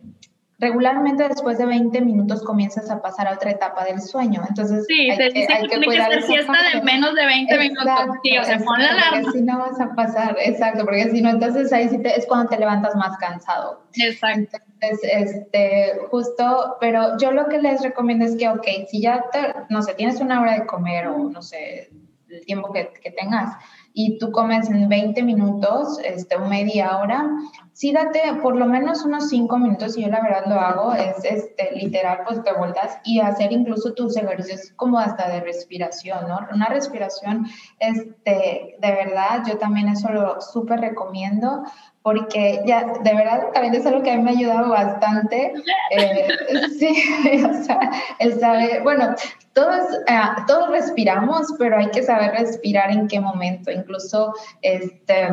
regularmente 0.61 1.27
después 1.27 1.57
de 1.57 1.65
20 1.65 2.03
minutos 2.03 2.43
comienzas 2.45 2.91
a 2.91 3.01
pasar 3.01 3.27
a 3.27 3.33
otra 3.33 3.51
etapa 3.51 3.85
del 3.85 4.01
sueño. 4.01 4.43
Entonces, 4.47 4.85
sí, 4.87 5.11
hay, 5.11 5.17
que, 5.33 5.47
hay 5.51 5.67
que, 5.67 5.85
cuidar 5.85 6.11
que 6.11 6.23
siesta 6.23 6.59
de 6.73 6.83
menos 6.83 7.15
de 7.15 7.25
20 7.25 7.59
minutos. 7.59 7.87
Sí, 8.23 8.37
o 8.37 8.45
sea, 8.45 8.59
pon 8.59 8.79
la 8.79 8.91
alarma. 8.91 9.33
si 9.33 9.41
no 9.41 9.59
vas 9.59 9.81
a 9.81 9.95
pasar, 9.95 10.37
exacto, 10.39 10.85
porque 10.85 11.11
si 11.11 11.23
no, 11.23 11.31
entonces 11.31 11.73
ahí 11.73 11.89
sí 11.89 11.99
te, 11.99 12.17
es 12.17 12.27
cuando 12.27 12.51
te 12.51 12.59
levantas 12.59 12.95
más 12.95 13.17
cansado. 13.17 13.83
Exacto. 13.95 14.59
Entonces, 14.81 15.01
este, 15.03 15.93
justo, 16.11 16.77
pero 16.79 17.17
yo 17.19 17.33
lo 17.33 17.49
que 17.49 17.59
les 17.59 17.83
recomiendo 17.83 18.27
es 18.27 18.37
que, 18.37 18.49
ok, 18.51 18.67
si 18.89 19.01
ya, 19.01 19.25
te, 19.33 19.55
no 19.71 19.81
sé, 19.81 19.95
tienes 19.95 20.21
una 20.21 20.43
hora 20.43 20.55
de 20.55 20.67
comer 20.67 21.09
o 21.09 21.31
no 21.31 21.41
sé, 21.41 21.91
el 22.29 22.45
tiempo 22.45 22.71
que, 22.73 22.93
que 23.03 23.11
tengas, 23.11 23.57
y 23.93 24.19
tú 24.19 24.31
comes 24.31 24.69
en 24.71 24.89
20 24.89 25.23
minutos, 25.23 25.99
este, 26.05 26.39
media 26.39 26.99
hora, 26.99 27.29
sí 27.73 27.93
date 27.93 28.21
por 28.43 28.57
lo 28.57 28.67
menos 28.67 29.05
unos 29.05 29.29
5 29.29 29.59
minutos, 29.59 29.97
y 29.97 30.03
yo 30.03 30.09
la 30.09 30.23
verdad 30.23 30.45
lo 30.47 30.61
hago, 30.61 30.95
es 30.95 31.25
este, 31.25 31.73
literal, 31.75 32.21
pues 32.27 32.43
te 32.43 32.53
vueltas 32.53 32.99
y 33.05 33.21
hacer 33.21 33.53
incluso 33.53 33.93
tus 33.95 34.17
ejercicios 34.17 34.73
como 34.77 34.99
hasta 34.99 35.29
de 35.29 35.41
respiración, 35.41 36.29
¿no? 36.29 36.41
Una 36.53 36.67
respiración, 36.67 37.47
este, 37.79 38.77
de 38.79 38.93
verdad, 38.93 39.43
yo 39.47 39.59
también 39.59 39.89
eso 39.89 40.11
lo 40.11 40.41
súper 40.41 40.81
recomiendo, 40.81 41.63
porque 42.03 42.63
ya, 42.67 42.95
de 43.03 43.15
verdad, 43.15 43.49
también 43.53 43.75
es 43.75 43.87
algo 43.87 44.03
que 44.03 44.11
a 44.11 44.17
mí 44.17 44.23
me 44.23 44.31
ha 44.31 44.35
ayudado 44.35 44.71
bastante. 44.71 45.53
Eh, 45.91 46.29
sí, 46.79 47.45
o 47.45 47.63
sea, 47.63 47.91
el 48.19 48.41
saber, 48.41 48.83
bueno, 48.83 49.15
todos, 49.53 49.85
eh, 50.07 50.21
todos 50.47 50.71
respiramos, 50.71 51.49
pero 51.59 51.77
hay 51.77 51.91
que 51.91 52.03
saber 52.03 52.31
respirar 52.33 52.91
en 52.91 53.09
qué 53.09 53.21
momento, 53.21 53.71
incluso 53.71 54.33
este, 54.63 55.29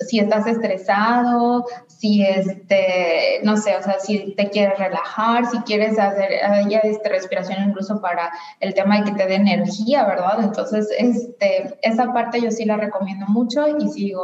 si 0.00 0.18
estás 0.18 0.46
estresado, 0.46 1.66
si 1.86 2.22
este, 2.24 3.40
no 3.42 3.56
sé, 3.56 3.76
o 3.76 3.82
sea, 3.82 4.00
si 4.00 4.34
te 4.36 4.48
quieres 4.48 4.78
relajar, 4.78 5.46
si 5.46 5.58
quieres 5.60 5.98
hacer 5.98 6.30
ya 6.68 6.78
esta 6.78 7.10
respiración 7.10 7.68
incluso 7.68 8.00
para 8.00 8.32
el 8.60 8.72
tema 8.72 8.98
de 8.98 9.04
que 9.04 9.12
te 9.12 9.26
dé 9.26 9.34
energía, 9.34 10.04
¿verdad? 10.06 10.42
Entonces, 10.42 10.88
este, 10.96 11.78
esa 11.82 12.12
parte 12.12 12.40
yo 12.40 12.50
sí 12.50 12.64
la 12.64 12.76
recomiendo 12.76 13.26
mucho 13.26 13.66
y 13.68 13.88
si 13.88 14.14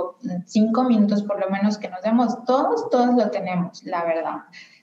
cinco 0.46 0.84
minutos 0.84 1.22
por 1.22 1.38
lo 1.38 1.50
menos 1.50 1.76
que 1.84 1.90
nos 1.90 2.00
demos 2.00 2.42
todos, 2.46 2.88
todos 2.88 3.14
lo 3.14 3.30
tenemos, 3.30 3.84
la 3.84 4.04
verdad. 4.04 4.36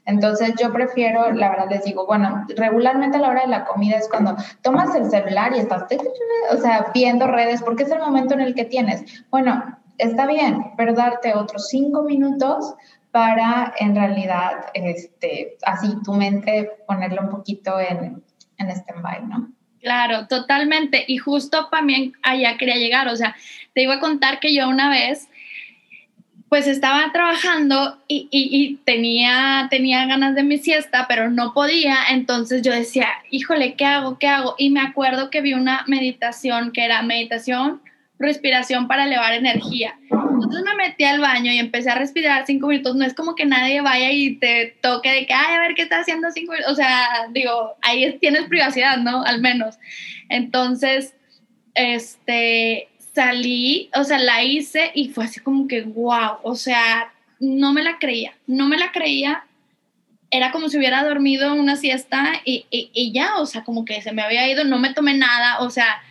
Entonces 0.05 0.53
yo 0.61 0.71
prefiero, 0.71 1.31
la 1.31 1.49
verdad 1.49 1.67
les 1.71 1.83
digo, 1.83 2.05
bueno, 2.05 2.45
regularmente 2.55 3.17
a 3.17 3.21
la 3.21 3.29
hora 3.29 3.41
de 3.41 3.47
la 3.47 3.65
comida 3.65 3.97
es 3.97 4.07
cuando 4.07 4.35
tomas 4.61 4.93
el 4.93 5.09
celular 5.09 5.51
y 5.55 5.59
estás, 5.59 5.85
o 6.51 6.57
sea, 6.57 6.91
viendo 6.93 7.25
redes, 7.25 7.63
porque 7.63 7.83
es 7.83 7.91
el 7.91 7.99
momento 7.99 8.35
en 8.35 8.41
el 8.41 8.53
que 8.53 8.65
tienes. 8.65 9.25
Bueno, 9.31 9.79
está 9.97 10.27
bien, 10.27 10.73
pero 10.77 10.93
darte 10.93 11.33
otros 11.33 11.69
cinco 11.69 12.03
minutos 12.03 12.75
para 13.09 13.73
en 13.79 13.95
realidad, 13.95 14.67
este, 14.75 15.57
así 15.63 15.89
tu 16.03 16.13
mente 16.13 16.69
ponerlo 16.85 17.23
un 17.23 17.29
poquito 17.29 17.79
en, 17.79 18.23
en 18.59 18.69
stand-by, 18.69 19.25
¿no? 19.25 19.51
Claro, 19.81 20.27
totalmente. 20.27 21.03
Y 21.07 21.17
justo 21.17 21.67
también 21.69 22.13
allá 22.21 22.57
quería 22.57 22.75
llegar, 22.75 23.07
o 23.07 23.15
sea, 23.15 23.35
te 23.73 23.81
iba 23.81 23.95
a 23.95 23.99
contar 23.99 24.39
que 24.39 24.53
yo 24.53 24.69
una 24.69 24.89
vez, 24.89 25.27
pues 26.51 26.67
estaba 26.67 27.13
trabajando 27.13 27.97
y, 28.09 28.27
y, 28.29 28.75
tenía, 28.83 29.67
tenía 29.69 30.05
ganas 30.05 30.35
de 30.35 30.43
mi 30.43 30.57
siesta, 30.57 31.05
pero 31.07 31.29
no 31.29 31.53
podía, 31.53 31.95
entonces 32.09 32.61
yo 32.61 32.73
decía, 32.73 33.07
híjole, 33.29 33.75
¿qué 33.75 33.85
hago? 33.85 34.19
¿Qué 34.19 34.27
hago? 34.27 34.55
Y 34.57 34.69
me 34.69 34.81
acuerdo 34.81 35.29
que 35.29 35.39
vi 35.39 35.53
una 35.53 35.85
meditación 35.87 36.73
que 36.73 36.83
era 36.83 37.03
meditación 37.03 37.79
respiración 38.19 38.89
para 38.89 39.05
elevar 39.05 39.33
energía. 39.33 39.97
Entonces 40.11 40.61
me 40.65 40.75
metí 40.75 41.05
al 41.05 41.21
baño 41.21 41.53
y 41.53 41.57
empecé 41.57 41.89
a 41.89 41.95
respirar 41.95 42.45
cinco 42.45 42.67
minutos. 42.67 42.97
No 42.97 43.05
es 43.05 43.13
como 43.13 43.33
que 43.33 43.45
nadie 43.45 43.79
vaya 43.79 44.11
y 44.11 44.35
te 44.35 44.77
toque 44.81 45.09
de 45.09 45.25
que, 45.25 45.33
ay, 45.33 45.55
a 45.55 45.61
ver 45.61 45.73
qué 45.73 45.83
está 45.83 45.99
haciendo 45.99 46.31
cinco 46.31 46.51
minutos. 46.51 46.73
O 46.73 46.75
sea, 46.75 47.27
digo, 47.31 47.77
ahí 47.81 48.17
tienes 48.19 48.43
privacidad, 48.49 48.97
¿no? 48.97 49.23
Al 49.23 49.39
menos. 49.39 49.79
Entonces, 50.27 51.15
este, 51.75 52.89
salí, 53.13 53.89
o 53.95 54.03
sea, 54.03 54.19
la 54.19 54.43
hice 54.43 54.91
y 54.93 55.09
fue 55.09 55.25
así 55.25 55.39
como 55.39 55.67
que, 55.67 55.81
wow, 55.81 56.37
o 56.43 56.55
sea, 56.55 57.13
no 57.39 57.73
me 57.73 57.83
la 57.83 57.99
creía, 57.99 58.33
no 58.47 58.67
me 58.67 58.77
la 58.77 58.91
creía. 58.91 59.45
Era 60.29 60.51
como 60.51 60.69
si 60.69 60.77
hubiera 60.77 61.03
dormido 61.03 61.53
una 61.53 61.75
siesta 61.75 62.33
y, 62.45 62.65
y, 62.69 62.89
y 62.93 63.11
ya, 63.11 63.37
o 63.37 63.45
sea, 63.45 63.63
como 63.63 63.83
que 63.83 64.01
se 64.01 64.13
me 64.13 64.21
había 64.21 64.49
ido, 64.49 64.63
no 64.63 64.79
me 64.79 64.93
tomé 64.93 65.13
nada, 65.13 65.59
o 65.59 65.69
sea, 65.69 66.01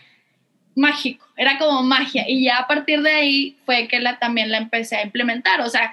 mágico, 0.74 1.26
era 1.36 1.58
como 1.58 1.82
magia. 1.82 2.28
Y 2.28 2.44
ya 2.44 2.58
a 2.58 2.66
partir 2.66 3.02
de 3.02 3.12
ahí 3.12 3.56
fue 3.64 3.88
que 3.88 4.00
la, 4.00 4.18
también 4.18 4.50
la 4.50 4.58
empecé 4.58 4.96
a 4.96 5.04
implementar. 5.04 5.62
O 5.62 5.70
sea, 5.70 5.92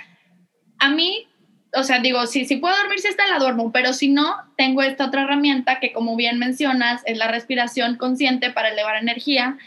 a 0.79 0.89
mí, 0.89 1.27
o 1.73 1.83
sea, 1.83 1.99
digo, 1.99 2.25
si, 2.27 2.45
si 2.45 2.57
puedo 2.57 2.75
dormir 2.75 2.99
si 2.99 3.07
está 3.07 3.27
la 3.27 3.39
duermo, 3.39 3.71
pero 3.71 3.93
si 3.93 4.09
no, 4.09 4.35
tengo 4.57 4.81
esta 4.83 5.05
otra 5.05 5.23
herramienta 5.23 5.79
que 5.79 5.93
como 5.93 6.15
bien 6.15 6.37
mencionas, 6.37 7.01
es 7.05 7.17
la 7.17 7.27
respiración 7.27 7.95
consciente 7.95 8.49
para 8.51 8.69
elevar 8.69 8.97
energía, 8.97 9.57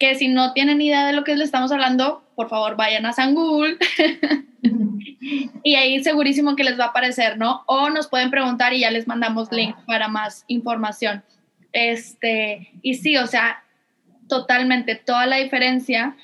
que 0.00 0.14
si 0.14 0.28
no 0.28 0.54
tienen 0.54 0.80
idea 0.80 1.06
de 1.06 1.12
lo 1.12 1.22
que 1.24 1.36
le 1.36 1.44
estamos 1.44 1.70
hablando, 1.70 2.24
por 2.34 2.48
favor 2.48 2.74
vayan 2.74 3.04
a 3.04 3.12
San 3.12 3.34
Google 3.34 3.76
y 5.62 5.74
ahí 5.74 6.02
segurísimo 6.02 6.56
que 6.56 6.64
les 6.64 6.80
va 6.80 6.86
a 6.86 6.88
aparecer, 6.88 7.36
¿no? 7.36 7.62
O 7.66 7.90
nos 7.90 8.08
pueden 8.08 8.30
preguntar 8.30 8.72
y 8.72 8.80
ya 8.80 8.90
les 8.90 9.06
mandamos 9.06 9.52
link 9.52 9.76
para 9.86 10.08
más 10.08 10.44
información. 10.48 11.22
Este, 11.72 12.72
y 12.80 12.94
sí, 12.94 13.18
o 13.18 13.26
sea, 13.26 13.62
totalmente 14.26 14.94
toda 14.94 15.26
la 15.26 15.36
diferencia. 15.36 16.16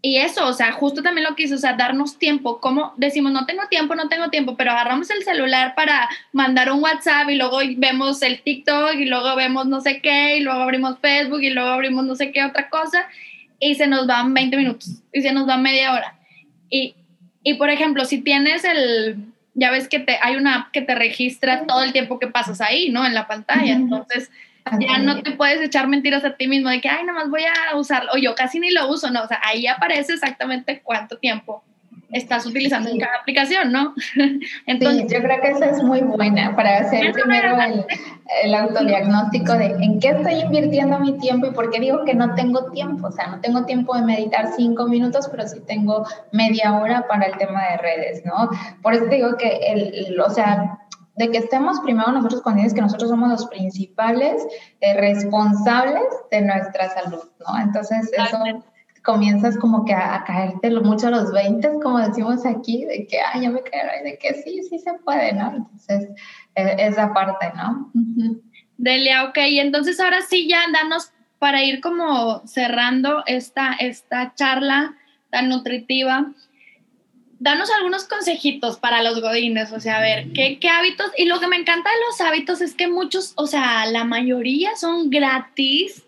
Y 0.00 0.18
eso, 0.18 0.46
o 0.46 0.52
sea, 0.52 0.72
justo 0.72 1.02
también 1.02 1.26
lo 1.28 1.34
que 1.34 1.44
hizo, 1.44 1.56
o 1.56 1.58
sea, 1.58 1.72
darnos 1.72 2.18
tiempo. 2.18 2.60
Como 2.60 2.92
decimos, 2.96 3.32
no 3.32 3.46
tengo 3.46 3.62
tiempo, 3.68 3.94
no 3.94 4.08
tengo 4.08 4.30
tiempo, 4.30 4.56
pero 4.56 4.70
agarramos 4.70 5.10
el 5.10 5.24
celular 5.24 5.74
para 5.74 6.08
mandar 6.32 6.70
un 6.70 6.82
WhatsApp 6.82 7.28
y 7.30 7.36
luego 7.36 7.58
vemos 7.76 8.22
el 8.22 8.40
TikTok 8.42 8.94
y 8.94 9.06
luego 9.06 9.34
vemos 9.34 9.66
no 9.66 9.80
sé 9.80 10.00
qué 10.00 10.36
y 10.36 10.40
luego 10.40 10.60
abrimos 10.60 10.98
Facebook 11.00 11.42
y 11.42 11.50
luego 11.50 11.70
abrimos 11.70 12.04
no 12.04 12.14
sé 12.14 12.30
qué 12.30 12.44
otra 12.44 12.68
cosa 12.68 13.08
y 13.58 13.74
se 13.74 13.86
nos 13.88 14.06
van 14.06 14.34
20 14.34 14.56
minutos 14.56 15.02
y 15.12 15.22
se 15.22 15.32
nos 15.32 15.48
va 15.48 15.56
media 15.56 15.92
hora. 15.92 16.16
Y, 16.70 16.94
y 17.42 17.54
por 17.54 17.70
ejemplo, 17.70 18.04
si 18.04 18.18
tienes 18.18 18.64
el, 18.64 19.16
ya 19.54 19.70
ves 19.70 19.88
que 19.88 19.98
te, 19.98 20.18
hay 20.22 20.36
una 20.36 20.54
app 20.54 20.70
que 20.70 20.82
te 20.82 20.94
registra 20.94 21.66
todo 21.66 21.82
el 21.82 21.92
tiempo 21.92 22.18
que 22.20 22.28
pasas 22.28 22.60
ahí, 22.60 22.90
¿no? 22.90 23.04
En 23.04 23.14
la 23.14 23.26
pantalla. 23.26 23.72
Entonces, 23.72 24.30
ya 24.80 24.98
no 24.98 25.22
te 25.22 25.32
puedes 25.32 25.60
echar 25.60 25.88
mentiras 25.88 26.24
a 26.24 26.36
ti 26.36 26.48
mismo 26.48 26.70
de 26.70 26.80
que, 26.80 26.88
ay, 26.88 27.04
nada 27.04 27.20
más 27.20 27.30
voy 27.30 27.42
a 27.42 27.76
usarlo, 27.76 28.12
o 28.12 28.18
yo 28.18 28.34
casi 28.34 28.60
ni 28.60 28.70
lo 28.70 28.88
uso, 28.88 29.10
no, 29.10 29.22
o 29.22 29.26
sea, 29.28 29.40
ahí 29.42 29.66
aparece 29.66 30.14
exactamente 30.14 30.80
cuánto 30.82 31.18
tiempo 31.18 31.62
estás 32.10 32.46
utilizando 32.46 32.88
en 32.88 32.98
cada 32.98 33.16
aplicación, 33.16 33.70
¿no? 33.70 33.94
Entonces, 34.66 35.06
sí, 35.08 35.14
yo 35.14 35.22
creo 35.22 35.40
que 35.40 35.48
esa 35.48 35.70
es 35.70 35.82
muy 35.82 36.00
buena 36.00 36.56
para 36.56 36.78
hacer 36.78 37.12
primero 37.12 37.60
el, 37.60 37.84
el, 38.44 38.54
autodiagnóstico 38.54 39.52
de 39.52 39.66
en 39.66 40.00
qué 40.00 40.08
estoy 40.08 40.34
invirtiendo 40.40 40.98
mi 41.00 41.18
tiempo 41.18 41.46
y 41.46 41.50
por 41.50 41.70
qué 41.70 41.80
digo 41.80 42.04
que 42.04 42.14
no 42.14 42.34
tengo 42.34 42.70
tiempo. 42.70 43.08
O 43.08 43.12
sea, 43.12 43.26
no 43.26 43.40
tengo 43.40 43.64
tiempo 43.66 43.94
de 43.94 44.02
meditar 44.02 44.48
cinco 44.56 44.86
minutos, 44.86 45.28
pero 45.30 45.46
sí 45.46 45.60
tengo 45.66 46.06
media 46.32 46.78
hora 46.78 47.06
para 47.06 47.26
el 47.26 47.36
tema 47.36 47.62
de 47.70 47.76
redes, 47.76 48.24
¿no? 48.24 48.48
Por 48.82 48.94
eso 48.94 49.06
digo 49.06 49.36
que, 49.36 49.58
el, 49.68 50.18
o 50.18 50.30
sea, 50.30 50.78
de 51.18 51.30
que 51.30 51.38
estemos 51.38 51.80
primero 51.80 52.12
nosotros 52.12 52.42
conscientes 52.42 52.74
que 52.74 52.80
nosotros 52.80 53.10
somos 53.10 53.28
los 53.28 53.46
principales 53.46 54.46
eh, 54.80 54.94
responsables 54.94 56.04
de 56.30 56.42
nuestra 56.42 56.88
salud, 56.90 57.24
¿no? 57.40 57.60
Entonces, 57.60 58.10
eso 58.16 58.38
comienzas 59.02 59.56
como 59.58 59.84
que 59.84 59.94
a, 59.94 60.22
caerte 60.24 60.70
mucho 60.80 61.08
a 61.08 61.10
los 61.10 61.32
20, 61.32 61.80
como 61.82 61.98
decimos 61.98 62.44
aquí, 62.46 62.84
de 62.84 63.06
que, 63.06 63.18
ay, 63.20 63.44
yo 63.44 63.50
me 63.50 63.62
quiero, 63.62 63.88
y 64.00 64.04
de 64.04 64.18
que 64.18 64.34
sí, 64.34 64.62
sí 64.68 64.78
se 64.78 64.94
puede, 65.04 65.32
¿no? 65.32 65.56
Entonces, 65.56 66.08
e, 66.54 66.76
esa 66.78 67.12
parte, 67.12 67.50
¿no? 67.56 67.90
Delia, 68.76 69.24
ok, 69.24 69.38
entonces 69.38 69.98
ahora 69.98 70.20
sí 70.22 70.48
ya 70.48 70.60
danos 70.72 71.12
para 71.38 71.64
ir 71.64 71.80
como 71.80 72.46
cerrando 72.46 73.24
esta, 73.26 73.72
esta 73.80 74.34
charla 74.34 74.94
tan 75.30 75.48
nutritiva, 75.48 76.32
danos 77.40 77.70
algunos 77.70 78.04
consejitos 78.04 78.78
para 78.78 79.02
los 79.02 79.20
godines, 79.20 79.72
o 79.72 79.80
sea, 79.80 79.98
a 79.98 80.00
ver, 80.00 80.32
¿qué, 80.32 80.58
¿qué, 80.58 80.68
hábitos? 80.68 81.10
Y 81.16 81.26
lo 81.26 81.40
que 81.40 81.46
me 81.46 81.56
encanta 81.56 81.90
de 81.90 81.96
los 82.08 82.20
hábitos 82.20 82.60
es 82.60 82.74
que 82.74 82.88
muchos, 82.88 83.32
o 83.36 83.46
sea, 83.46 83.86
la 83.86 84.04
mayoría 84.04 84.76
son 84.76 85.10
gratis 85.10 86.02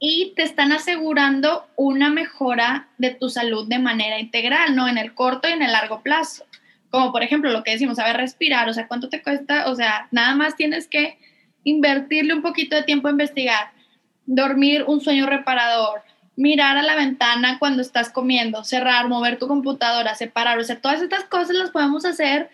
y 0.00 0.32
te 0.36 0.42
están 0.42 0.72
asegurando 0.72 1.66
una 1.76 2.10
mejora 2.10 2.88
de 2.98 3.10
tu 3.10 3.30
salud 3.30 3.68
de 3.68 3.78
manera 3.78 4.18
integral, 4.18 4.76
¿no? 4.76 4.88
En 4.88 4.98
el 4.98 5.14
corto 5.14 5.48
y 5.48 5.52
en 5.52 5.62
el 5.62 5.72
largo 5.72 6.02
plazo. 6.02 6.44
Como 6.90 7.12
por 7.12 7.22
ejemplo 7.22 7.50
lo 7.50 7.62
que 7.62 7.72
decimos, 7.72 7.96
saber 7.96 8.16
respirar, 8.16 8.68
o 8.68 8.72
sea, 8.72 8.88
¿cuánto 8.88 9.08
te 9.08 9.22
cuesta? 9.22 9.68
O 9.70 9.74
sea, 9.74 10.08
nada 10.10 10.34
más 10.34 10.56
tienes 10.56 10.88
que 10.88 11.18
invertirle 11.64 12.32
un 12.32 12.42
poquito 12.42 12.76
de 12.76 12.84
tiempo 12.84 13.08
a 13.08 13.12
investigar, 13.12 13.72
dormir 14.24 14.84
un 14.86 15.00
sueño 15.00 15.26
reparador, 15.26 16.02
mirar 16.38 16.78
a 16.78 16.82
la 16.82 16.94
ventana 16.94 17.58
cuando 17.58 17.82
estás 17.82 18.10
comiendo, 18.10 18.62
cerrar, 18.62 19.08
mover 19.08 19.38
tu 19.38 19.48
computadora, 19.48 20.14
separar, 20.14 20.58
o 20.58 20.64
sea, 20.64 20.80
todas 20.80 21.02
estas 21.02 21.24
cosas 21.24 21.56
las 21.56 21.70
podemos 21.70 22.04
hacer, 22.04 22.48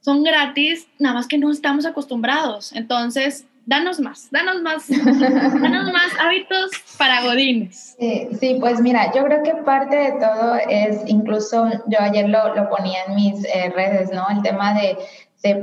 son 0.00 0.22
gratis, 0.22 0.86
nada 0.98 1.14
más 1.14 1.26
que 1.26 1.38
no 1.38 1.50
estamos 1.50 1.86
acostumbrados. 1.86 2.72
Entonces, 2.72 3.46
danos 3.64 3.98
más, 3.98 4.28
danos 4.30 4.60
más, 4.60 4.88
danos 4.88 5.92
más 5.92 6.12
hábitos 6.20 6.70
para 6.98 7.22
godines. 7.22 7.96
Sí, 7.98 8.58
pues 8.60 8.80
mira, 8.80 9.10
yo 9.14 9.24
creo 9.24 9.42
que 9.42 9.54
parte 9.62 9.96
de 9.96 10.12
todo 10.12 10.56
es, 10.68 11.00
incluso 11.06 11.70
yo 11.86 11.98
ayer 11.98 12.28
lo, 12.28 12.54
lo 12.54 12.68
ponía 12.68 13.04
en 13.08 13.14
mis 13.14 13.44
eh, 13.44 13.72
redes, 13.74 14.10
¿no? 14.12 14.28
El 14.28 14.42
tema 14.42 14.74
de 14.74 14.98
de 15.42 15.54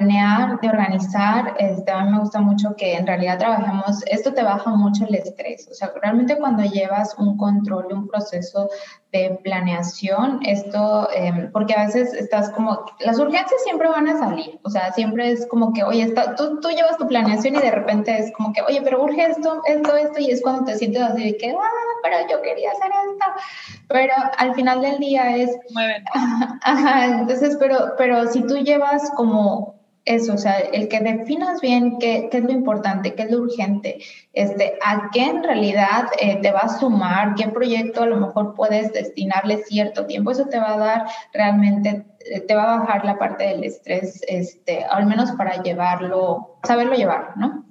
planear, 0.00 0.58
de 0.60 0.68
organizar. 0.68 1.54
Este, 1.58 1.90
a 1.90 2.04
mí 2.04 2.10
me 2.10 2.20
gusta 2.20 2.40
mucho 2.40 2.74
que 2.76 2.94
en 2.94 3.06
realidad 3.06 3.38
trabajemos, 3.38 4.02
esto 4.06 4.32
te 4.32 4.42
baja 4.42 4.70
mucho 4.70 5.04
el 5.04 5.14
estrés, 5.14 5.68
o 5.70 5.74
sea, 5.74 5.92
realmente 6.00 6.38
cuando 6.38 6.62
llevas 6.64 7.14
un 7.18 7.36
control, 7.36 7.86
un 7.92 8.08
proceso 8.08 8.70
de 9.12 9.38
planeación, 9.42 10.40
esto, 10.46 11.08
em, 11.12 11.50
porque 11.52 11.74
a 11.74 11.84
veces 11.86 12.14
estás 12.14 12.50
como, 12.50 12.84
las 13.00 13.18
urgencias 13.18 13.62
siempre 13.64 13.88
van 13.88 14.08
a 14.08 14.18
salir, 14.18 14.58
o 14.62 14.70
sea, 14.70 14.92
siempre 14.92 15.32
es 15.32 15.46
como 15.48 15.72
que, 15.72 15.82
oye, 15.82 16.02
está, 16.02 16.34
tú, 16.34 16.60
tú 16.60 16.70
llevas 16.70 16.96
tu 16.96 17.06
planeación 17.06 17.56
y 17.56 17.58
de 17.58 17.70
repente 17.70 18.16
es 18.16 18.32
como 18.32 18.52
que, 18.52 18.62
oye, 18.62 18.80
pero 18.82 19.02
urge 19.02 19.26
esto, 19.26 19.60
esto, 19.66 19.96
esto, 19.96 20.20
y 20.20 20.30
es 20.30 20.40
cuando 20.42 20.64
te 20.64 20.78
sientes 20.78 21.02
así 21.02 21.24
de 21.24 21.36
que, 21.36 21.50
ah, 21.50 21.90
pero 22.02 22.16
yo 22.30 22.40
quería 22.40 22.70
hacer 22.70 22.90
esto, 22.90 23.86
pero 23.88 24.14
al 24.38 24.54
final 24.54 24.80
del 24.80 24.98
día 24.98 25.36
es... 25.36 25.50
Mueven. 25.72 26.04
Ajá, 26.62 27.06
entonces, 27.06 27.56
pero, 27.58 27.94
pero 27.98 28.26
si 28.28 28.46
tú 28.46 28.56
llevas 28.58 29.10
como 29.16 29.80
eso, 30.04 30.32
o 30.34 30.38
sea, 30.38 30.58
el 30.58 30.88
que 30.88 31.00
definas 31.00 31.60
bien 31.60 31.98
qué, 31.98 32.28
qué, 32.30 32.38
es 32.38 32.44
lo 32.44 32.52
importante, 32.52 33.14
qué 33.14 33.24
es 33.24 33.30
lo 33.30 33.38
urgente, 33.38 33.98
este, 34.32 34.74
a 34.84 35.10
qué 35.12 35.24
en 35.24 35.42
realidad 35.42 36.06
eh, 36.18 36.36
te 36.40 36.52
va 36.52 36.60
a 36.60 36.78
sumar, 36.78 37.34
qué 37.34 37.48
proyecto 37.48 38.02
a 38.02 38.06
lo 38.06 38.16
mejor 38.16 38.54
puedes 38.54 38.92
destinarle 38.92 39.58
cierto 39.58 40.06
tiempo, 40.06 40.30
eso 40.30 40.46
te 40.46 40.58
va 40.58 40.74
a 40.74 40.78
dar 40.78 41.04
realmente, 41.34 42.06
eh, 42.20 42.40
te 42.40 42.54
va 42.54 42.62
a 42.62 42.78
bajar 42.78 43.04
la 43.04 43.18
parte 43.18 43.44
del 43.44 43.64
estrés, 43.64 44.22
este, 44.26 44.84
al 44.84 45.06
menos 45.06 45.32
para 45.32 45.62
llevarlo, 45.62 46.56
saberlo 46.62 46.94
llevar, 46.94 47.36
¿no? 47.36 47.64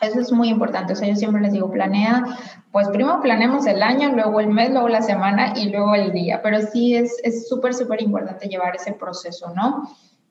Eso 0.00 0.20
es 0.20 0.32
muy 0.32 0.48
importante, 0.48 0.94
o 0.94 0.96
sea, 0.96 1.08
yo 1.08 1.16
siempre 1.16 1.42
les 1.42 1.52
digo, 1.52 1.70
planea, 1.70 2.24
pues 2.72 2.88
primero 2.88 3.20
planeamos 3.20 3.66
el 3.66 3.82
año, 3.82 4.10
luego 4.12 4.40
el 4.40 4.48
mes, 4.48 4.70
luego 4.70 4.88
la 4.88 5.02
semana 5.02 5.52
y 5.54 5.68
luego 5.68 5.94
el 5.94 6.12
día, 6.12 6.40
pero 6.42 6.60
sí 6.62 6.96
es 6.96 7.46
súper, 7.48 7.74
súper 7.74 8.00
importante 8.00 8.48
llevar 8.48 8.76
ese 8.76 8.92
proceso, 8.92 9.52
¿no? 9.54 9.88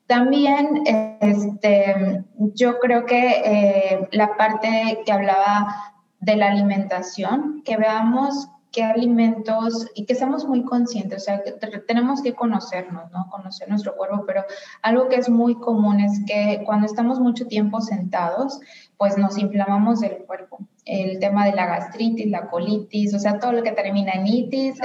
También 0.08 0.84
este, 1.20 2.24
yo 2.54 2.78
creo 2.78 3.04
que 3.04 3.42
eh, 3.44 4.08
la 4.12 4.38
parte 4.38 5.02
que 5.04 5.12
hablaba 5.12 5.92
de 6.20 6.34
la 6.34 6.50
alimentación, 6.50 7.62
que 7.62 7.76
veamos 7.76 8.48
qué 8.72 8.82
alimentos 8.82 9.86
y 9.94 10.06
que 10.06 10.14
seamos 10.14 10.46
muy 10.46 10.64
conscientes, 10.64 11.22
o 11.22 11.24
sea, 11.26 11.42
que 11.42 11.52
tenemos 11.86 12.22
que 12.22 12.32
conocernos, 12.32 13.10
¿no? 13.12 13.28
Conocer 13.30 13.68
nuestro 13.68 13.96
cuerpo, 13.96 14.24
pero 14.26 14.44
algo 14.80 15.10
que 15.10 15.16
es 15.16 15.28
muy 15.28 15.54
común 15.56 16.00
es 16.00 16.22
que 16.26 16.62
cuando 16.64 16.86
estamos 16.86 17.20
mucho 17.20 17.46
tiempo 17.46 17.82
sentados, 17.82 18.60
pues 18.96 19.18
nos 19.18 19.36
inflamamos 19.36 20.00
del 20.00 20.24
cuerpo. 20.24 20.58
El 20.86 21.18
tema 21.18 21.44
de 21.44 21.52
la 21.52 21.66
gastritis, 21.66 22.30
la 22.30 22.48
colitis, 22.48 23.12
o 23.12 23.18
sea, 23.18 23.38
todo 23.38 23.52
lo 23.52 23.62
que 23.62 23.72
termina 23.72 24.12
en 24.12 24.26
itis. 24.26 24.78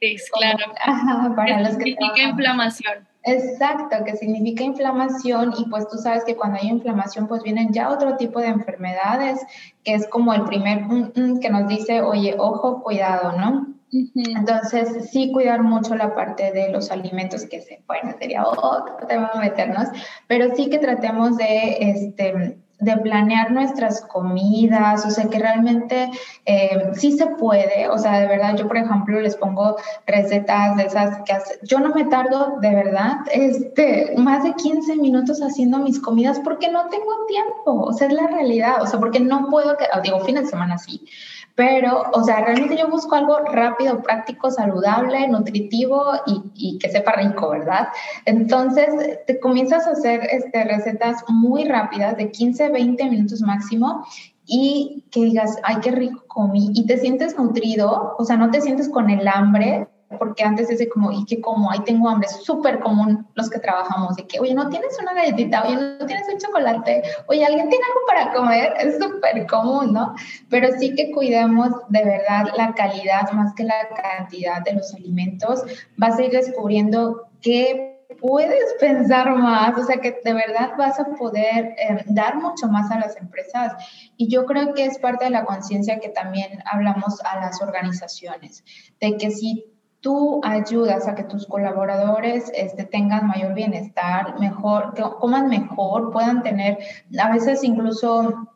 Es 0.00 0.30
claro. 0.30 1.34
para 1.36 1.60
los 1.60 1.76
que 1.76 1.84
significa 1.84 2.22
inflamación. 2.30 3.13
Exacto, 3.26 4.04
que 4.04 4.16
significa 4.16 4.64
inflamación 4.64 5.54
y 5.58 5.64
pues 5.70 5.88
tú 5.88 5.96
sabes 5.96 6.24
que 6.24 6.36
cuando 6.36 6.58
hay 6.60 6.68
inflamación 6.68 7.26
pues 7.26 7.42
vienen 7.42 7.72
ya 7.72 7.88
otro 7.88 8.16
tipo 8.16 8.38
de 8.38 8.48
enfermedades, 8.48 9.40
que 9.82 9.94
es 9.94 10.06
como 10.08 10.34
el 10.34 10.44
primer 10.44 10.82
mm, 10.82 11.12
mm, 11.14 11.40
que 11.40 11.48
nos 11.48 11.66
dice, 11.66 12.02
oye, 12.02 12.34
ojo, 12.38 12.82
cuidado, 12.82 13.32
¿no? 13.32 13.74
Entonces, 14.14 15.08
sí 15.10 15.30
cuidar 15.32 15.62
mucho 15.62 15.94
la 15.94 16.14
parte 16.14 16.52
de 16.52 16.68
los 16.70 16.90
alimentos, 16.90 17.46
que 17.46 17.62
se, 17.62 17.82
bueno, 17.86 18.12
sería 18.18 18.44
otro 18.44 19.06
tema 19.06 19.30
meternos, 19.40 19.88
pero 20.26 20.54
sí 20.54 20.68
que 20.68 20.78
tratemos 20.78 21.36
de, 21.36 21.76
este, 21.80 22.58
de 22.80 22.96
planear 22.98 23.50
nuestras 23.52 24.02
comidas, 24.02 25.06
o 25.06 25.10
sea, 25.10 25.28
que 25.28 25.38
realmente 25.38 26.10
eh, 26.44 26.90
sí 26.94 27.12
se 27.12 27.26
puede, 27.26 27.88
o 27.88 27.98
sea, 27.98 28.20
de 28.20 28.26
verdad, 28.26 28.56
yo 28.56 28.66
por 28.66 28.76
ejemplo 28.76 29.20
les 29.20 29.36
pongo 29.36 29.76
recetas 30.06 30.76
de 30.76 30.84
esas 30.84 31.22
que 31.24 31.32
hace, 31.32 31.58
yo 31.62 31.78
no 31.78 31.94
me 31.94 32.04
tardo 32.04 32.58
de 32.60 32.74
verdad 32.74 33.18
este, 33.32 34.14
más 34.16 34.44
de 34.44 34.54
15 34.54 34.96
minutos 34.96 35.40
haciendo 35.40 35.78
mis 35.78 36.00
comidas 36.00 36.40
porque 36.40 36.70
no 36.70 36.88
tengo 36.88 37.26
tiempo, 37.26 37.84
o 37.84 37.92
sea, 37.92 38.08
es 38.08 38.14
la 38.14 38.26
realidad, 38.26 38.82
o 38.82 38.86
sea, 38.86 38.98
porque 38.98 39.20
no 39.20 39.48
puedo, 39.50 39.76
digo, 40.02 40.20
fin 40.20 40.34
de 40.34 40.46
semana 40.46 40.78
sí, 40.78 41.06
pero, 41.54 42.02
o 42.12 42.24
sea, 42.24 42.40
realmente 42.44 42.76
yo 42.76 42.88
busco 42.88 43.14
algo 43.14 43.38
rápido, 43.38 44.02
práctico, 44.02 44.50
saludable, 44.50 45.28
nutritivo 45.28 46.02
y, 46.26 46.42
y, 46.54 46.78
que 46.78 46.90
sepa 46.90 47.12
rico, 47.12 47.50
¿verdad? 47.50 47.88
Entonces, 48.24 48.88
te 49.26 49.38
comienzas 49.38 49.86
a 49.86 49.92
hacer 49.92 50.26
este, 50.30 50.64
recetas 50.64 51.22
muy 51.28 51.64
rápidas, 51.64 52.16
de 52.16 52.32
15, 52.32 52.70
20 52.70 53.08
minutos 53.08 53.40
máximo, 53.42 54.04
y 54.46 55.04
que 55.10 55.20
digas, 55.20 55.56
ay, 55.62 55.76
qué 55.80 55.92
rico 55.92 56.24
comí, 56.26 56.72
y 56.74 56.86
te 56.86 56.98
sientes 56.98 57.38
nutrido, 57.38 58.14
o 58.18 58.24
sea, 58.24 58.36
no 58.36 58.50
te 58.50 58.60
sientes 58.60 58.88
con 58.88 59.08
el 59.08 59.28
hambre, 59.28 59.88
porque 60.18 60.44
antes 60.44 60.70
ese 60.70 60.88
como, 60.88 61.12
¿y 61.12 61.24
qué 61.24 61.40
como? 61.40 61.70
Ahí 61.70 61.80
tengo 61.80 62.08
hambre, 62.08 62.28
es 62.28 62.44
súper 62.44 62.80
común 62.80 63.26
los 63.34 63.50
que 63.50 63.58
trabajamos, 63.58 64.16
de 64.16 64.26
que, 64.26 64.40
oye, 64.40 64.54
no 64.54 64.68
tienes 64.68 64.96
una 65.00 65.14
galletita, 65.14 65.64
oye, 65.64 65.76
no 65.76 66.06
tienes 66.06 66.26
un 66.32 66.38
chocolate, 66.38 67.02
oye, 67.26 67.44
¿alguien 67.44 67.68
tiene 67.68 67.84
algo 67.84 68.00
para 68.06 68.32
comer? 68.32 68.74
Es 68.84 68.98
súper 68.98 69.46
común, 69.46 69.92
¿no? 69.92 70.14
Pero 70.50 70.68
sí 70.78 70.94
que 70.94 71.10
cuidemos 71.10 71.70
de 71.88 72.04
verdad 72.04 72.52
la 72.56 72.74
calidad 72.74 73.30
más 73.32 73.54
que 73.54 73.64
la 73.64 73.88
cantidad 73.88 74.62
de 74.62 74.74
los 74.74 74.94
alimentos. 74.94 75.62
Vas 75.96 76.18
a 76.18 76.22
ir 76.22 76.32
descubriendo 76.32 77.28
que 77.40 77.94
puedes 78.20 78.74
pensar 78.80 79.34
más, 79.36 79.76
o 79.78 79.84
sea, 79.84 79.98
que 79.98 80.20
de 80.24 80.32
verdad 80.32 80.72
vas 80.78 80.98
a 81.00 81.04
poder 81.16 81.74
eh, 81.78 82.04
dar 82.06 82.36
mucho 82.36 82.68
más 82.68 82.90
a 82.90 82.98
las 82.98 83.16
empresas. 83.16 83.72
Y 84.16 84.28
yo 84.28 84.44
creo 84.46 84.74
que 84.74 84.84
es 84.84 84.98
parte 84.98 85.24
de 85.24 85.30
la 85.30 85.44
conciencia 85.44 85.98
que 85.98 86.08
también 86.08 86.62
hablamos 86.70 87.20
a 87.24 87.40
las 87.40 87.60
organizaciones, 87.62 88.64
de 89.00 89.16
que 89.16 89.30
si 89.30 89.73
tú 90.04 90.38
ayudas 90.44 91.08
a 91.08 91.14
que 91.14 91.24
tus 91.24 91.46
colaboradores 91.46 92.52
este, 92.54 92.84
tengan 92.84 93.26
mayor 93.26 93.54
bienestar, 93.54 94.38
mejor, 94.38 94.92
que 94.92 95.02
coman 95.18 95.48
mejor, 95.48 96.12
puedan 96.12 96.42
tener, 96.42 96.76
a 97.18 97.32
veces 97.32 97.64
incluso 97.64 98.50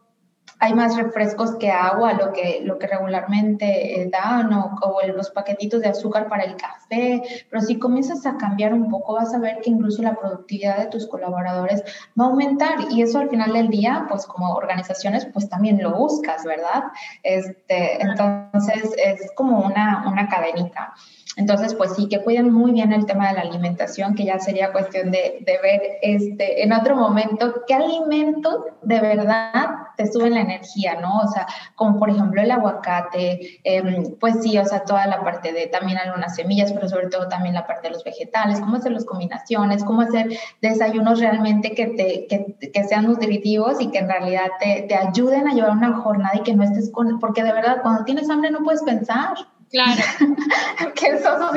hay 0.61 0.75
más 0.75 0.95
refrescos 0.97 1.57
que 1.57 1.71
agua, 1.71 2.13
lo 2.13 2.33
que, 2.35 2.61
lo 2.65 2.79
que 2.79 2.87
regularmente 2.89 4.03
eh, 4.03 4.11
dan, 4.13 4.53
o, 4.53 4.79
o, 4.83 5.07
los 5.07 5.31
paquetitos 5.31 5.81
de 5.81 5.89
azúcar 5.89 6.29
para 6.29 6.45
el 6.45 6.57
café, 6.57 7.23
pero 7.49 7.63
si 7.63 7.79
comienzas 7.79 8.27
a 8.27 8.37
cambiar 8.37 8.75
un 8.75 8.91
poco, 8.91 9.15
vas 9.15 9.33
a 9.33 9.39
ver 9.39 9.61
que 9.63 9.71
incluso 9.71 10.03
la 10.03 10.17
productividad 10.17 10.77
de 10.77 10.87
tus 10.89 11.07
colaboradores 11.07 11.83
va 12.21 12.27
a 12.27 12.29
aumentar 12.29 12.77
y 12.91 13.01
eso 13.01 13.21
al 13.21 13.31
final 13.31 13.55
del 13.55 13.69
día, 13.69 14.05
pues 14.07 14.27
como 14.27 14.53
organizaciones, 14.53 15.25
pues 15.25 15.49
también 15.49 15.83
lo 15.83 15.95
buscas, 15.97 16.45
¿verdad? 16.45 16.85
Este, 17.23 18.03
entonces 18.03 18.95
es 19.03 19.33
como 19.35 19.61
una, 19.61 20.05
una 20.07 20.29
cadenita. 20.29 20.93
Entonces, 21.39 21.73
pues 21.75 21.95
sí, 21.95 22.09
que 22.09 22.21
cuiden 22.21 22.53
muy 22.53 22.73
bien 22.73 22.93
el 22.93 23.07
tema 23.07 23.29
de 23.29 23.35
la 23.35 23.41
alimentación, 23.43 24.17
que 24.17 24.25
ya 24.25 24.41
sería 24.41 24.73
cuestión 24.73 25.13
de, 25.13 25.39
de 25.47 25.59
ver 25.63 25.81
este, 26.03 26.65
en 26.65 26.73
otro 26.73 26.97
momento 26.97 27.63
qué 27.65 27.75
alimentos 27.75 28.57
de 28.83 29.01
verdad 29.01 29.69
te 29.97 30.11
suben 30.11 30.35
la 30.35 30.41
energía, 30.41 31.01
¿no? 31.01 31.19
O 31.19 31.29
sea, 31.29 31.47
como 31.77 31.97
por 32.01 32.11
ejemplo 32.11 32.43
el 32.43 32.51
aguacate, 32.51 33.61
eh, 33.63 34.17
pues 34.19 34.43
sí, 34.43 34.59
o 34.59 34.65
sea, 34.65 34.85
toda 34.85 35.07
la 35.07 35.23
parte 35.23 35.53
de 35.53 35.69
también 35.69 35.99
algunas 35.99 36.35
semillas, 36.35 36.73
pero 36.73 36.89
sobre 36.89 37.07
todo 37.07 37.29
también 37.29 37.55
la 37.55 37.69
parte 37.69 37.87
de 37.87 37.95
los 37.95 38.03
vegetales, 38.03 38.59
cómo 38.59 38.77
hacer 38.77 38.91
las 38.91 39.05
combinaciones, 39.05 39.85
cómo 39.85 40.03
hacer 40.03 40.37
desayunos 40.61 41.21
realmente 41.21 41.73
que, 41.73 41.87
te, 41.87 42.27
que, 42.27 42.85
sean 42.85 43.07
nutritivos 43.07 43.81
y 43.81 43.93
que 43.93 43.99
en 43.99 44.09
realidad 44.09 44.47
te, 44.59 44.87
te 44.89 44.97
ayuden 44.97 45.47
a 45.47 45.55
llevar 45.55 45.71
una 45.71 45.93
jornada 46.01 46.35
y 46.35 46.43
que 46.43 46.55
no 46.55 46.65
estés 46.65 46.91
con, 46.91 47.21
porque 47.21 47.45
de 47.45 47.53
verdad 47.53 47.79
cuando 47.83 48.03
tienes 48.03 48.29
hambre 48.29 48.51
no 48.51 48.65
puedes 48.65 48.83
pensar. 48.83 49.37
Claro. 49.71 50.03
que 50.95 51.07
eso 51.09 51.51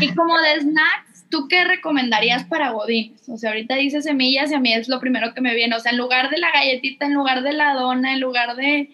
Y 0.00 0.14
como 0.14 0.38
de 0.38 0.60
snacks, 0.60 1.26
¿tú 1.30 1.46
qué 1.48 1.64
recomendarías 1.64 2.44
para 2.44 2.70
godines? 2.70 3.28
O 3.28 3.36
sea, 3.36 3.50
ahorita 3.50 3.76
dice 3.76 4.02
semillas 4.02 4.50
y 4.50 4.54
a 4.54 4.60
mí 4.60 4.72
es 4.72 4.88
lo 4.88 5.00
primero 5.00 5.32
que 5.34 5.40
me 5.40 5.54
viene. 5.54 5.76
O 5.76 5.80
sea, 5.80 5.92
en 5.92 5.98
lugar 5.98 6.30
de 6.30 6.38
la 6.38 6.50
galletita, 6.52 7.06
en 7.06 7.14
lugar 7.14 7.42
de 7.42 7.52
la 7.52 7.74
dona, 7.74 8.12
en 8.14 8.20
lugar 8.20 8.56
de... 8.56 8.90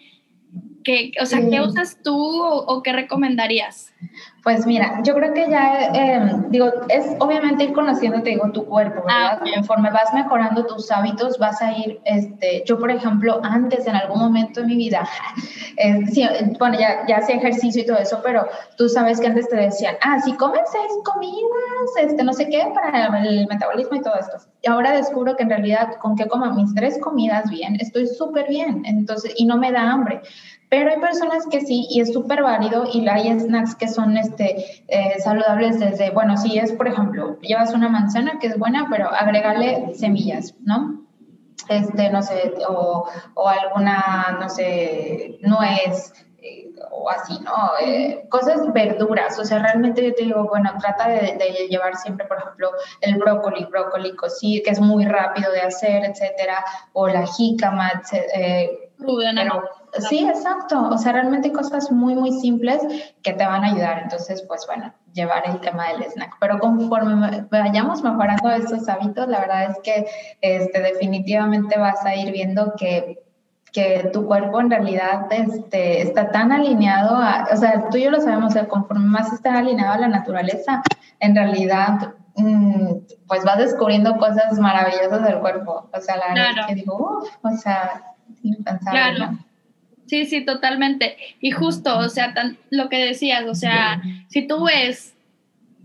¿qué, 0.83 1.11
o 1.21 1.25
sea, 1.25 1.39
¿qué 1.49 1.59
usas 1.61 2.01
tú 2.01 2.15
o, 2.15 2.65
o 2.65 2.81
qué 2.81 2.93
recomendarías? 2.93 3.93
Pues 4.47 4.65
mira, 4.65 5.01
yo 5.03 5.13
creo 5.13 5.33
que 5.33 5.49
ya, 5.49 5.91
eh, 5.93 6.35
digo, 6.47 6.71
es 6.87 7.05
obviamente 7.19 7.65
ir 7.65 7.73
conociendo, 7.73 8.23
te 8.23 8.29
digo, 8.29 8.49
tu 8.53 8.65
cuerpo, 8.65 9.03
¿verdad? 9.05 9.39
Ah, 9.41 9.45
Conforme 9.55 9.91
vas 9.91 10.13
mejorando 10.13 10.65
tus 10.65 10.89
hábitos, 10.89 11.37
vas 11.37 11.61
a 11.61 11.73
ir, 11.73 11.99
este, 12.05 12.63
yo 12.65 12.79
por 12.79 12.89
ejemplo, 12.89 13.41
antes 13.43 13.85
en 13.87 13.97
algún 13.97 14.19
momento 14.19 14.61
de 14.61 14.67
mi 14.67 14.77
vida, 14.77 15.05
eh, 15.77 16.05
sí, 16.13 16.25
bueno, 16.59 16.79
ya, 16.79 17.05
ya 17.09 17.17
hacía 17.17 17.35
ejercicio 17.35 17.81
y 17.81 17.85
todo 17.85 17.97
eso, 17.97 18.21
pero 18.23 18.47
tú 18.77 18.87
sabes 18.87 19.19
que 19.19 19.27
antes 19.27 19.49
te 19.49 19.57
decían, 19.57 19.95
ah, 20.01 20.17
si 20.21 20.31
comes 20.37 20.61
seis 20.71 20.93
comidas, 21.03 21.89
este, 21.99 22.23
no 22.23 22.31
sé 22.31 22.47
qué, 22.47 22.71
para 22.73 23.21
el 23.23 23.47
metabolismo 23.47 23.97
y 23.97 24.01
todo 24.01 24.15
esto. 24.15 24.37
Y 24.61 24.69
ahora 24.69 24.93
descubro 24.93 25.35
que 25.35 25.43
en 25.43 25.49
realidad 25.49 25.95
con 25.99 26.15
que 26.15 26.25
coma 26.25 26.53
mis 26.53 26.73
tres 26.73 26.97
comidas 27.01 27.49
bien, 27.49 27.75
estoy 27.81 28.07
súper 28.07 28.47
bien, 28.47 28.83
entonces, 28.85 29.33
y 29.35 29.43
no 29.43 29.57
me 29.57 29.73
da 29.73 29.91
hambre. 29.91 30.21
Pero 30.69 30.91
hay 30.91 30.99
personas 30.99 31.45
que 31.49 31.61
sí, 31.61 31.87
y 31.89 32.01
es 32.01 32.11
súper 32.11 32.43
válido, 32.43 32.85
y 32.91 33.07
hay 33.07 33.39
snacks 33.39 33.75
que 33.75 33.87
son 33.87 34.17
este, 34.17 34.83
eh, 34.87 35.19
saludables 35.19 35.79
desde, 35.79 36.09
bueno, 36.09 36.35
si 36.35 36.59
es, 36.59 36.73
por 36.73 36.87
ejemplo, 36.87 37.39
llevas 37.39 37.73
una 37.73 37.87
manzana 37.87 38.37
que 38.39 38.47
es 38.47 38.59
buena, 38.59 38.87
pero 38.89 39.09
agrégale 39.09 39.93
semillas, 39.95 40.55
¿no? 40.65 41.05
Este, 41.69 42.09
no 42.09 42.21
sé, 42.21 42.53
o, 42.67 43.07
o 43.33 43.47
alguna, 43.47 44.37
no 44.39 44.49
sé, 44.49 45.39
nuez, 45.41 46.13
eh, 46.39 46.69
o 46.91 47.09
así, 47.09 47.39
¿no? 47.39 47.53
Eh, 47.81 48.25
cosas 48.29 48.71
verduras, 48.73 49.39
o 49.39 49.45
sea, 49.45 49.59
realmente 49.59 50.03
yo 50.03 50.13
te 50.13 50.23
digo, 50.23 50.47
bueno, 50.49 50.71
trata 50.79 51.07
de, 51.07 51.37
de, 51.37 51.67
llevar 51.69 51.95
siempre, 51.95 52.25
por 52.25 52.39
ejemplo, 52.39 52.71
el 53.01 53.15
brócoli, 53.15 53.65
brócoli 53.65 54.15
cocido, 54.15 54.63
que 54.65 54.71
es 54.71 54.81
muy 54.81 55.05
rápido 55.05 55.51
de 55.51 55.61
hacer, 55.61 56.03
etcétera, 56.03 56.63
o 56.93 57.07
la 57.07 57.25
jícama, 57.25 58.01
eh, 58.11 58.91
pero, 58.97 59.63
sí, 60.01 60.27
exacto. 60.27 60.89
O 60.89 60.97
sea, 60.97 61.13
realmente 61.13 61.51
cosas 61.51 61.91
muy, 61.91 62.15
muy 62.15 62.31
simples 62.31 62.81
que 63.21 63.33
te 63.33 63.45
van 63.45 63.63
a 63.63 63.67
ayudar. 63.67 63.99
Entonces, 64.03 64.43
pues 64.47 64.65
bueno, 64.67 64.93
llevar 65.13 65.43
el 65.45 65.59
tema 65.59 65.89
del 65.89 66.03
snack. 66.03 66.35
Pero 66.39 66.59
conforme 66.59 67.45
vayamos 67.49 68.03
mejorando 68.03 68.49
estos 68.49 68.87
hábitos, 68.89 69.27
la 69.27 69.39
verdad 69.39 69.71
es 69.71 69.77
que 69.83 70.07
este, 70.41 70.81
definitivamente 70.81 71.77
vas 71.77 72.05
a 72.05 72.15
ir 72.15 72.31
viendo 72.31 72.73
que 72.77 73.23
que 73.73 74.09
tu 74.11 74.25
cuerpo 74.25 74.59
en 74.59 74.71
realidad 74.71 75.27
este, 75.29 76.01
está 76.01 76.31
tan 76.31 76.51
alineado 76.51 77.15
a, 77.15 77.47
o 77.51 77.57
sea, 77.57 77.89
tú 77.89 77.97
y 77.97 78.05
yo 78.05 78.09
lo 78.09 78.19
sabemos, 78.19 78.47
o 78.47 78.53
sea, 78.53 78.67
conforme 78.67 79.05
más 79.05 79.31
está 79.33 79.57
alineado 79.57 79.93
a 79.93 79.97
la 79.99 80.07
naturaleza, 80.07 80.81
en 81.19 81.35
realidad, 81.35 82.13
mm, 82.35 82.91
pues 83.27 83.43
vas 83.43 83.57
descubriendo 83.57 84.17
cosas 84.17 84.57
maravillosas 84.57 85.21
del 85.23 85.39
cuerpo. 85.39 85.89
O 85.93 86.01
sea, 86.01 86.17
la 86.17 86.27
verdad 86.29 86.61
es 86.61 86.65
que 86.65 86.75
digo, 86.75 87.23
o 87.41 87.51
sea, 87.57 88.03
Claro. 88.89 89.37
Sí, 90.07 90.25
sí, 90.25 90.41
totalmente. 90.45 91.17
Y 91.41 91.51
justo, 91.51 91.97
o 91.97 92.09
sea, 92.09 92.33
lo 92.69 92.89
que 92.89 92.97
decías, 92.97 93.45
o 93.45 93.53
sea, 93.53 94.01
si 94.29 94.47
tú 94.47 94.65
ves, 94.65 95.13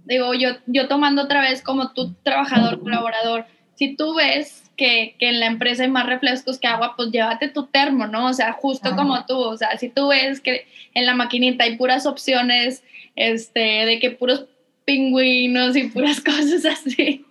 digo, 0.05 0.33
yo, 0.35 0.51
yo 0.66 0.89
tomando 0.89 1.23
otra 1.23 1.41
vez 1.41 1.62
como 1.62 1.93
tu 1.93 2.14
trabajador, 2.23 2.81
colaborador, 2.81 3.47
si 3.75 3.97
tú 3.97 4.14
ves 4.14 4.70
que, 4.77 5.16
que, 5.18 5.29
en 5.29 5.41
la 5.41 5.47
empresa 5.47 5.83
hay 5.83 5.91
más 5.91 6.07
refrescos 6.07 6.59
que 6.59 6.68
agua, 6.68 6.95
pues 6.97 7.11
llévate 7.11 7.49
tu 7.49 7.66
termo, 7.66 8.07
¿no? 8.07 8.29
O 8.29 8.33
sea, 8.33 8.53
justo 8.53 8.95
como 8.95 9.27
tú, 9.27 9.37
o 9.37 9.57
sea, 9.57 9.77
si 9.77 9.89
tú 9.89 10.09
ves 10.09 10.41
que 10.41 10.66
en 10.95 11.05
la 11.05 11.14
maquinita 11.14 11.64
hay 11.64 11.77
puras 11.77 12.07
opciones, 12.07 12.85
este, 13.16 13.61
de 13.61 13.99
que 13.99 14.12
puros 14.12 14.47
pingüinos 14.85 15.77
y 15.77 15.85
puras 15.89 16.20
cosas 16.25 16.64
así, 16.64 17.25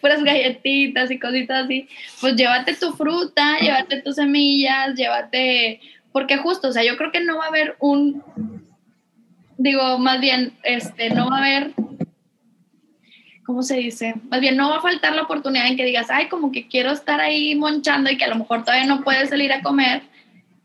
puras 0.00 0.22
galletitas 0.22 1.10
y 1.10 1.18
cositas 1.18 1.64
así, 1.64 1.88
pues 2.20 2.36
llévate 2.36 2.74
tu 2.74 2.92
fruta, 2.92 3.58
llévate 3.60 4.02
tus 4.02 4.16
semillas, 4.16 4.94
llévate, 4.94 5.80
porque 6.18 6.36
justo, 6.36 6.66
o 6.66 6.72
sea, 6.72 6.82
yo 6.82 6.96
creo 6.96 7.12
que 7.12 7.20
no 7.20 7.38
va 7.38 7.44
a 7.44 7.48
haber 7.48 7.76
un, 7.78 8.24
digo, 9.56 10.00
más 10.00 10.20
bien, 10.20 10.52
este, 10.64 11.10
no 11.10 11.30
va 11.30 11.36
a 11.36 11.38
haber, 11.38 11.74
¿cómo 13.46 13.62
se 13.62 13.76
dice? 13.76 14.16
Más 14.28 14.40
bien, 14.40 14.56
no 14.56 14.68
va 14.68 14.78
a 14.78 14.82
faltar 14.82 15.14
la 15.14 15.22
oportunidad 15.22 15.68
en 15.68 15.76
que 15.76 15.84
digas, 15.84 16.08
ay, 16.10 16.26
como 16.26 16.50
que 16.50 16.66
quiero 16.66 16.90
estar 16.90 17.20
ahí 17.20 17.54
monchando 17.54 18.10
y 18.10 18.16
que 18.16 18.24
a 18.24 18.28
lo 18.30 18.34
mejor 18.34 18.64
todavía 18.64 18.88
no 18.88 19.04
puedes 19.04 19.28
salir 19.28 19.52
a 19.52 19.62
comer, 19.62 20.02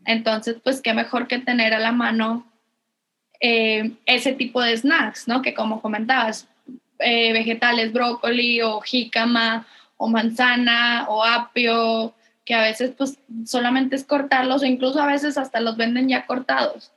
entonces, 0.06 0.56
pues 0.64 0.82
qué 0.82 0.92
mejor 0.92 1.28
que 1.28 1.38
tener 1.38 1.72
a 1.72 1.78
la 1.78 1.92
mano 1.92 2.44
eh, 3.38 3.92
ese 4.06 4.32
tipo 4.32 4.60
de 4.60 4.76
snacks, 4.76 5.28
¿no? 5.28 5.40
Que 5.40 5.54
como 5.54 5.80
comentabas, 5.80 6.48
eh, 6.98 7.32
vegetales, 7.32 7.92
brócoli 7.92 8.60
o 8.60 8.80
jícama 8.80 9.68
o 9.98 10.08
manzana 10.08 11.06
o 11.08 11.22
apio, 11.22 12.12
que 12.44 12.54
a 12.54 12.62
veces 12.62 12.92
pues 12.96 13.18
solamente 13.46 13.96
es 13.96 14.04
cortarlos 14.04 14.62
o 14.62 14.66
incluso 14.66 15.00
a 15.00 15.06
veces 15.06 15.38
hasta 15.38 15.60
los 15.60 15.76
venden 15.76 16.08
ya 16.08 16.26
cortados. 16.26 16.92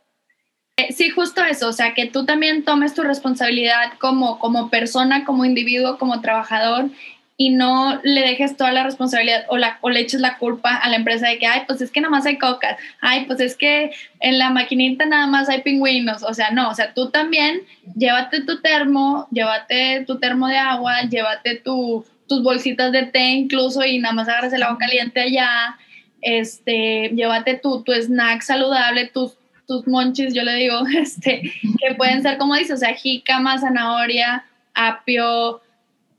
Eh, 0.77 0.93
sí, 0.93 1.09
justo 1.09 1.43
eso, 1.43 1.69
o 1.69 1.73
sea, 1.73 1.93
que 1.93 2.05
tú 2.05 2.25
también 2.25 2.63
tomes 2.63 2.93
tu 2.93 3.01
responsabilidad 3.01 3.93
como, 3.99 4.37
como 4.37 4.69
persona, 4.69 5.25
como 5.25 5.43
individuo, 5.43 5.97
como 5.97 6.21
trabajador 6.21 6.91
y 7.35 7.51
no 7.51 7.99
le 8.03 8.21
dejes 8.21 8.57
toda 8.57 8.71
la 8.71 8.83
responsabilidad 8.83 9.45
o, 9.49 9.57
la, 9.57 9.77
o 9.81 9.91
le 9.91 10.01
eches 10.01 10.21
la 10.21 10.37
culpa 10.37 10.75
a 10.75 10.89
la 10.89 10.95
empresa 10.95 11.27
de 11.27 11.37
que, 11.37 11.45
ay, 11.45 11.61
pues 11.67 11.81
es 11.81 11.91
que 11.91 12.01
nada 12.01 12.11
más 12.11 12.25
hay 12.25 12.39
cocas, 12.39 12.77
ay, 12.99 13.25
pues 13.25 13.39
es 13.39 13.55
que 13.55 13.91
en 14.19 14.39
la 14.39 14.49
maquinita 14.49 15.05
nada 15.05 15.27
más 15.27 15.47
hay 15.47 15.61
pingüinos, 15.61 16.23
o 16.23 16.33
sea, 16.33 16.49
no, 16.49 16.69
o 16.69 16.73
sea, 16.73 16.93
tú 16.93 17.11
también 17.11 17.61
llévate 17.95 18.41
tu 18.41 18.59
termo, 18.61 19.27
llévate 19.31 20.03
tu 20.05 20.19
termo 20.19 20.47
de 20.47 20.57
agua, 20.57 21.03
llévate 21.03 21.55
tu, 21.55 22.03
tus 22.27 22.43
bolsitas 22.43 22.91
de 22.91 23.07
té 23.07 23.23
incluso 23.23 23.83
y 23.83 23.99
nada 23.99 24.13
más 24.13 24.27
agarres 24.27 24.53
el 24.53 24.63
agua 24.63 24.77
caliente 24.77 25.21
allá, 25.21 25.77
este, 26.21 27.09
llévate 27.15 27.55
tu, 27.55 27.83
tu 27.83 27.93
snack 27.93 28.41
saludable, 28.41 29.07
tus, 29.07 29.37
tus 29.67 29.87
monchis, 29.87 30.33
yo 30.33 30.43
le 30.43 30.55
digo, 30.55 30.85
este, 30.97 31.41
que 31.41 31.95
pueden 31.95 32.21
ser, 32.21 32.37
como 32.37 32.55
dices, 32.55 32.71
o 32.71 32.77
sea, 32.77 32.93
jícama, 32.93 33.59
zanahoria, 33.59 34.45
apio, 34.73 35.61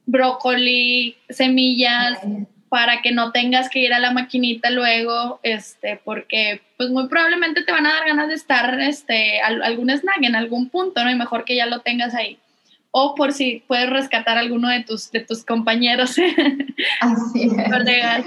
brócoli, 0.07 1.17
semillas, 1.29 2.19
para 2.69 3.01
que 3.03 3.13
no 3.13 3.33
tengas 3.33 3.69
que 3.71 3.81
ir 3.81 3.95
a 3.95 3.99
la 3.99 4.11
maquinita 4.11 4.71
luego, 4.71 5.41
este, 5.43 6.01
porque 6.05 6.61
pues 6.77 6.91
muy 6.91 7.09
probablemente 7.09 7.63
te 7.63 7.73
van 7.73 7.87
a 7.87 7.95
dar 7.95 8.07
ganas 8.07 8.29
de 8.29 8.35
estar 8.35 8.79
este, 8.81 9.41
algún 9.41 9.91
snack 9.91 10.23
en 10.23 10.37
algún 10.37 10.69
punto, 10.69 11.03
¿no? 11.03 11.11
Y 11.11 11.15
mejor 11.15 11.45
que 11.45 11.57
ya 11.57 11.67
lo 11.67 11.81
tengas 11.81 12.15
ahí. 12.15 12.39
O 12.91 13.15
por 13.15 13.33
si 13.33 13.63
puedes 13.67 13.91
rescatar 13.91 14.39
alguno 14.39 14.69
de 14.69 14.83
tus, 14.83 15.11
de 15.11 15.21
tus 15.21 15.45
compañeros. 15.45 16.17
Así 17.01 17.51
es. 17.57 18.25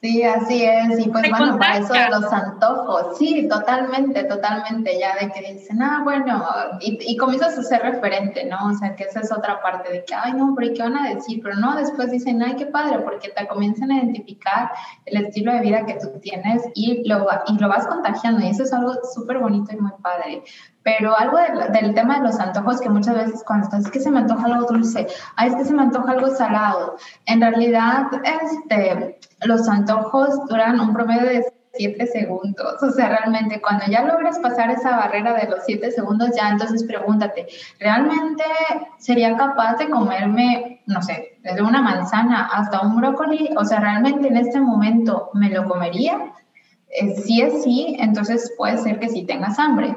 Sí, 0.00 0.22
así 0.22 0.64
es. 0.64 1.04
Y 1.04 1.08
pues 1.08 1.28
bueno, 1.28 1.58
para 1.58 1.78
eso 1.78 1.92
de 1.92 2.08
los 2.08 2.32
antojos, 2.32 3.18
sí, 3.18 3.48
totalmente, 3.48 4.22
totalmente, 4.24 4.96
ya 4.96 5.16
de 5.16 5.32
que 5.32 5.54
dicen, 5.54 5.82
ah, 5.82 6.02
bueno, 6.04 6.44
y, 6.80 6.98
y, 7.00 7.16
comienzas 7.16 7.58
a 7.58 7.64
ser 7.64 7.82
referente, 7.82 8.44
¿no? 8.44 8.68
O 8.68 8.74
sea, 8.74 8.94
que 8.94 9.04
esa 9.04 9.20
es 9.20 9.32
otra 9.32 9.60
parte 9.60 9.90
de 9.90 10.04
que, 10.04 10.14
ay, 10.14 10.34
no, 10.34 10.54
pero 10.56 10.72
¿qué 10.72 10.82
van 10.82 10.96
a 10.96 11.12
decir? 11.12 11.40
Pero 11.42 11.56
no, 11.56 11.74
después 11.74 12.12
dicen, 12.12 12.40
ay, 12.44 12.54
qué 12.54 12.66
padre, 12.66 13.00
porque 13.00 13.30
te 13.30 13.48
comienzan 13.48 13.90
a 13.90 13.96
identificar 13.96 14.70
el 15.04 15.26
estilo 15.26 15.52
de 15.52 15.62
vida 15.62 15.84
que 15.84 15.94
tú 15.94 16.20
tienes 16.20 16.62
y 16.76 17.02
lo, 17.08 17.26
y 17.48 17.58
lo 17.58 17.68
vas 17.68 17.88
contagiando, 17.88 18.46
y 18.46 18.50
eso 18.50 18.62
es 18.62 18.72
algo 18.72 18.94
súper 19.12 19.38
bonito 19.38 19.72
y 19.72 19.78
muy 19.78 19.92
padre. 20.00 20.44
Pero 20.82 21.16
algo 21.16 21.36
del 21.72 21.94
tema 21.94 22.18
de 22.18 22.24
los 22.24 22.38
antojos, 22.38 22.80
que 22.80 22.88
muchas 22.88 23.14
veces 23.14 23.44
cuando 23.44 23.64
estás, 23.64 23.86
es 23.86 23.90
que 23.90 24.00
se 24.00 24.10
me 24.10 24.20
antoja 24.20 24.46
algo 24.46 24.66
dulce, 24.66 25.06
ay, 25.36 25.50
es 25.50 25.56
que 25.56 25.64
se 25.64 25.74
me 25.74 25.82
antoja 25.82 26.12
algo 26.12 26.28
salado. 26.28 26.96
En 27.26 27.40
realidad, 27.40 28.06
este, 28.24 29.18
los 29.42 29.68
antojos 29.68 30.46
duran 30.46 30.80
un 30.80 30.94
promedio 30.94 31.26
de 31.26 31.44
7 31.78 32.06
segundos. 32.06 32.82
O 32.82 32.90
sea, 32.90 33.08
realmente 33.08 33.60
cuando 33.60 33.86
ya 33.86 34.04
logras 34.04 34.38
pasar 34.40 34.70
esa 34.70 34.96
barrera 34.96 35.34
de 35.34 35.48
los 35.48 35.60
7 35.64 35.90
segundos, 35.90 36.30
ya 36.36 36.50
entonces 36.50 36.84
pregúntate, 36.84 37.46
¿realmente 37.78 38.44
sería 38.98 39.36
capaz 39.36 39.76
de 39.76 39.88
comerme, 39.88 40.82
no 40.86 41.02
sé, 41.02 41.38
desde 41.42 41.62
una 41.62 41.80
manzana 41.80 42.48
hasta 42.52 42.80
un 42.80 42.96
brócoli? 42.96 43.50
O 43.56 43.64
sea, 43.64 43.80
¿realmente 43.80 44.28
en 44.28 44.36
este 44.36 44.60
momento 44.60 45.30
me 45.34 45.50
lo 45.50 45.68
comería? 45.68 46.32
Eh, 46.90 47.14
si 47.16 47.42
es 47.42 47.62
sí, 47.62 47.96
entonces 47.98 48.52
puede 48.56 48.78
ser 48.78 48.98
que 48.98 49.08
sí 49.08 49.24
tengas 49.24 49.58
hambre 49.58 49.94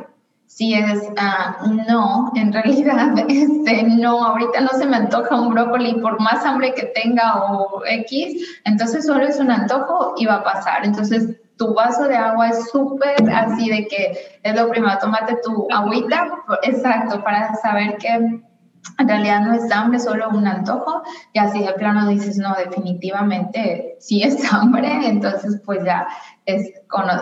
si 0.54 0.74
es 0.74 1.04
uh, 1.04 1.74
no, 1.88 2.32
en 2.36 2.52
realidad, 2.52 3.14
este, 3.28 3.84
no, 3.84 4.24
ahorita 4.24 4.60
no 4.62 4.70
se 4.78 4.86
me 4.86 4.97
antoja 4.97 5.39
un 5.39 5.54
brócoli 5.54 5.95
por 6.02 6.20
más 6.20 6.45
hambre 6.45 6.74
que 6.74 6.88
tenga 6.88 7.45
o 7.45 7.82
X, 7.86 8.60
entonces 8.66 9.06
solo 9.06 9.26
es 9.26 9.39
un 9.39 9.49
antojo 9.49 10.14
y 10.18 10.26
va 10.26 10.36
a 10.36 10.43
pasar. 10.43 10.86
Entonces, 10.86 11.38
tu 11.58 11.74
vaso 11.74 12.04
de 12.04 12.18
agua 12.18 12.49
es 12.49 12.70
súper 12.70 13.16
así 13.34 13.70
de 13.70 13.88
que 13.88 14.39
es 14.43 14.56
lo 14.56 14.70
primero, 14.70 14.97
tómate 14.99 15.38
tu 15.41 15.68
agüita, 15.72 16.30
exacto, 16.64 17.24
para 17.24 17.56
saber 17.56 17.97
que 17.97 18.10
en 18.10 19.08
realidad 19.08 19.41
no 19.41 19.54
es 19.54 19.72
hambre, 19.72 19.99
solo 19.99 20.30
un 20.30 20.47
antojo, 20.47 21.02
y 21.34 21.39
así 21.39 21.64
de 21.64 21.72
plano 21.74 22.08
dices, 22.08 22.38
no, 22.38 22.54
definitivamente 22.56 23.95
sí 23.99 24.22
es 24.22 24.38
hambre, 24.54 25.08
entonces 25.08 25.62
pues 25.66 25.84
ya 25.86 26.08
es, 26.45 26.74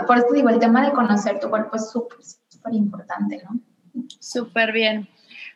por 0.07 0.17
eso 0.17 0.27
digo, 0.33 0.49
el 0.49 0.59
tema 0.59 0.83
de 0.83 0.93
conocer 0.93 1.39
tu 1.39 1.49
cuerpo 1.49 1.75
es 1.75 1.91
súper, 1.91 2.17
súper 2.59 2.73
importante, 2.73 3.41
¿no? 3.43 3.59
Súper 4.19 4.71
bien. 4.71 5.07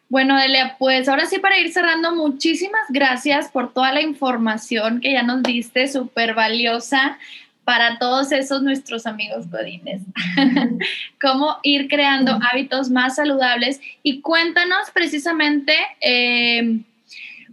Bueno, 0.09 0.37
Delia, 0.37 0.75
pues 0.77 1.09
ahora 1.09 1.25
sí 1.25 1.39
para 1.39 1.57
ir 1.57 1.71
cerrando, 1.73 2.15
muchísimas 2.15 2.83
gracias 2.89 3.49
por 3.49 3.73
toda 3.73 3.91
la 3.91 4.01
información 4.01 5.01
que 5.01 5.13
ya 5.13 5.23
nos 5.23 5.41
diste, 5.43 5.87
súper 5.87 6.33
valiosa 6.33 7.17
para 7.63 7.97
todos 7.97 8.31
esos 8.31 8.61
nuestros 8.61 9.05
amigos 9.05 9.49
godines. 9.49 10.01
Cómo 11.21 11.57
ir 11.63 11.87
creando 11.87 12.37
hábitos 12.51 12.89
más 12.89 13.15
saludables 13.15 13.79
y 14.03 14.21
cuéntanos 14.21 14.91
precisamente 14.93 15.73
eh, 16.01 16.81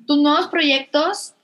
tus 0.06 0.18
nuevos 0.18 0.48
proyectos 0.48 1.34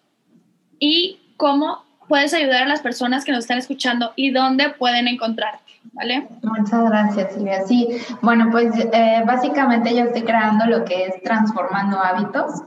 y 0.78 1.18
cómo 1.36 1.84
puedes 2.08 2.34
ayudar 2.34 2.64
a 2.64 2.68
las 2.68 2.82
personas 2.82 3.24
que 3.24 3.32
nos 3.32 3.44
están 3.44 3.58
escuchando 3.58 4.12
y 4.16 4.30
dónde 4.30 4.70
pueden 4.70 5.08
encontrarte. 5.08 5.65
¿Vale? 5.92 6.28
Muchas 6.42 6.90
gracias, 6.90 7.32
Silvia. 7.32 7.66
Sí, 7.66 8.00
bueno, 8.22 8.48
pues 8.50 8.72
eh, 8.92 9.22
básicamente 9.26 9.94
yo 9.94 10.04
estoy 10.04 10.22
creando 10.22 10.66
lo 10.66 10.84
que 10.84 11.06
es 11.06 11.22
transformando 11.22 11.98
hábitos. 11.98 12.62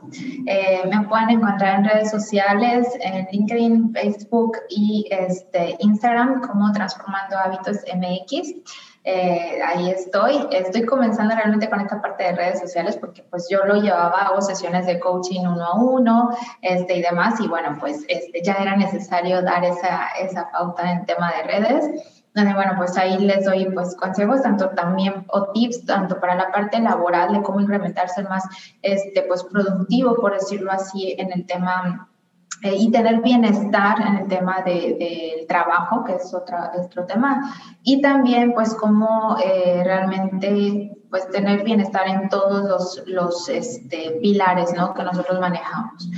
Eh, 0.45 0.82
me 0.89 1.07
pueden 1.07 1.30
encontrar 1.32 1.80
en 1.80 1.86
redes 1.86 2.11
sociales, 2.11 2.88
en 3.01 3.28
LinkedIn, 3.32 3.93
Facebook 3.93 4.57
y 4.70 5.07
este, 5.11 5.76
Instagram 5.80 6.41
como 6.41 6.72
Transformando 6.72 7.38
Hábitos 7.38 7.78
MX. 7.95 8.55
Eh, 9.03 9.59
ahí 9.65 9.89
estoy. 9.89 10.47
Estoy 10.51 10.86
comenzando 10.86 11.34
realmente 11.34 11.70
con 11.70 11.80
esta 11.82 12.01
parte 12.01 12.26
de 12.26 12.32
redes 12.34 12.59
sociales 12.59 12.97
porque 12.97 13.24
pues 13.24 13.47
yo 13.49 13.65
lo 13.65 13.76
llevaba, 13.82 14.22
hago 14.22 14.41
sesiones 14.41 14.86
de 14.86 14.99
coaching 14.99 15.41
uno 15.41 15.65
a 15.65 15.76
uno 15.76 16.30
este, 16.61 16.97
y 16.97 17.01
demás 17.01 17.39
y 17.39 17.47
bueno, 17.47 17.78
pues 17.80 18.05
este, 18.07 18.41
ya 18.43 18.53
era 18.55 18.76
necesario 18.76 19.41
dar 19.41 19.63
esa, 19.63 20.07
esa 20.22 20.51
pauta 20.51 20.91
en 20.91 21.05
tema 21.05 21.32
de 21.32 21.43
redes 21.43 22.20
donde 22.39 22.53
bueno, 22.55 22.73
pues 22.77 22.97
ahí 22.97 23.17
les 23.17 23.45
doy 23.45 23.65
pues 23.73 23.95
consejos 23.95 24.41
tanto 24.41 24.69
también 24.69 25.25
o 25.29 25.51
tips 25.51 25.85
tanto 25.85 26.19
para 26.19 26.35
la 26.35 26.51
parte 26.51 26.79
laboral 26.79 27.33
de 27.33 27.41
cómo 27.41 27.59
incrementarse 27.59 28.23
más 28.23 28.43
este 28.81 29.23
pues 29.23 29.43
productivo 29.43 30.15
por 30.15 30.33
decirlo 30.33 30.71
así 30.71 31.15
en 31.17 31.31
el 31.31 31.45
tema 31.45 32.09
eh, 32.61 32.75
y 32.77 32.91
tener 32.91 33.21
bienestar 33.21 34.01
en 34.05 34.15
el 34.17 34.27
tema 34.27 34.61
del 34.65 34.97
de, 34.97 35.45
trabajo, 35.47 36.03
que 36.03 36.15
es 36.15 36.33
otra, 36.33 36.73
otro 36.77 37.05
tema, 37.05 37.55
y 37.83 38.01
también 38.01 38.53
pues 38.53 38.75
cómo 38.75 39.37
eh, 39.41 39.81
realmente 39.85 40.97
pues 41.09 41.29
tener 41.29 41.63
bienestar 41.63 42.07
en 42.07 42.27
todos 42.27 42.67
los, 42.67 43.03
los 43.07 43.47
este, 43.47 44.19
pilares 44.21 44.73
¿no? 44.73 44.93
que 44.93 45.03
nosotros 45.03 45.39
manejamos. 45.39 46.09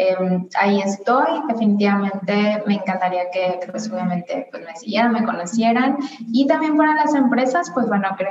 Em, 0.00 0.48
ahí 0.56 0.80
estoy, 0.80 1.42
definitivamente 1.48 2.62
me 2.68 2.74
encantaría 2.74 3.32
que, 3.32 3.58
pues 3.68 3.90
obviamente 3.90 4.46
pues 4.48 4.64
me 4.64 4.76
siguieran, 4.76 5.12
me 5.12 5.24
conocieran 5.24 5.96
y 6.32 6.46
también 6.46 6.76
para 6.76 6.94
las 6.94 7.16
empresas, 7.16 7.68
pues 7.74 7.88
bueno, 7.88 8.06
creo 8.16 8.30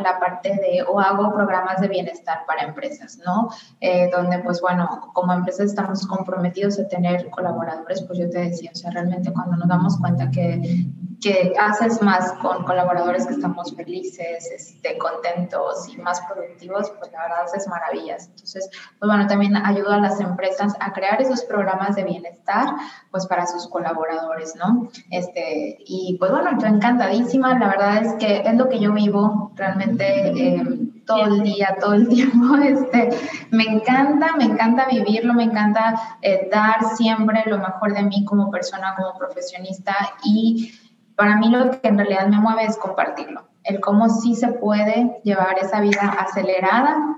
la 0.00 0.20
parte 0.20 0.50
de 0.50 0.84
o 0.88 1.00
hago 1.00 1.34
programas 1.34 1.80
de 1.80 1.88
bienestar 1.88 2.46
para 2.46 2.62
empresas, 2.62 3.18
¿no? 3.26 3.48
Eh, 3.80 4.08
donde 4.12 4.38
pues 4.38 4.60
bueno, 4.60 5.10
como 5.12 5.32
empresas 5.32 5.70
estamos 5.70 6.06
comprometidos 6.06 6.78
a 6.78 6.86
tener 6.86 7.28
colaboradores, 7.30 8.00
pues 8.02 8.20
yo 8.20 8.30
te 8.30 8.38
decía, 8.38 8.70
o 8.72 8.76
sea, 8.76 8.92
realmente 8.92 9.32
cuando 9.32 9.56
nos 9.56 9.66
damos 9.66 9.98
cuenta 9.98 10.30
que 10.30 10.86
que 11.20 11.54
haces 11.58 12.00
más 12.00 12.32
con 12.34 12.64
colaboradores 12.64 13.26
que 13.26 13.34
estamos 13.34 13.74
felices, 13.74 14.48
este, 14.54 14.96
contentos 14.98 15.88
y 15.88 15.96
más 15.98 16.20
productivos, 16.22 16.92
pues 16.98 17.10
la 17.12 17.22
verdad 17.22 17.44
haces 17.44 17.66
maravillas. 17.66 18.28
Entonces, 18.28 18.70
pues 18.98 19.08
bueno, 19.08 19.26
también 19.26 19.56
ayuda 19.56 19.96
a 19.96 20.00
las 20.00 20.20
empresas 20.20 20.74
a 20.80 20.92
crear 20.92 21.07
esos 21.16 21.42
programas 21.44 21.96
de 21.96 22.04
bienestar, 22.04 22.66
pues 23.10 23.26
para 23.26 23.46
sus 23.46 23.68
colaboradores, 23.68 24.54
¿no? 24.56 24.88
Este, 25.10 25.78
y 25.86 26.16
pues 26.18 26.30
bueno, 26.30 26.50
yo 26.60 26.66
encantadísima, 26.66 27.58
la 27.58 27.68
verdad 27.68 28.04
es 28.04 28.14
que 28.14 28.42
es 28.44 28.54
lo 28.54 28.68
que 28.68 28.78
yo 28.78 28.92
vivo 28.92 29.52
realmente. 29.56 30.28
Eh, 30.28 30.88
todo 31.08 31.24
el 31.24 31.42
día, 31.42 31.76
todo 31.80 31.94
el 31.94 32.06
tiempo. 32.10 32.54
Este, 32.56 33.08
me 33.50 33.64
encanta, 33.64 34.36
me 34.36 34.44
encanta 34.44 34.86
vivirlo, 34.88 35.34
me 35.34 35.44
encanta 35.44 36.18
eh, 36.22 36.48
dar 36.52 36.84
siempre 36.96 37.42
lo 37.46 37.58
mejor 37.58 37.94
de 37.94 38.02
mí 38.02 38.24
como 38.24 38.50
persona, 38.50 38.94
como 38.94 39.18
profesionista 39.18 39.96
y 40.22 40.78
para 41.16 41.36
mí 41.36 41.48
lo 41.48 41.72
que 41.72 41.88
en 41.88 41.98
realidad 41.98 42.28
me 42.28 42.38
mueve 42.38 42.64
es 42.64 42.76
compartirlo, 42.76 43.48
el 43.64 43.80
cómo 43.80 44.08
sí 44.08 44.36
se 44.36 44.48
puede 44.48 45.20
llevar 45.24 45.58
esa 45.58 45.80
vida 45.80 46.16
acelerada, 46.16 47.16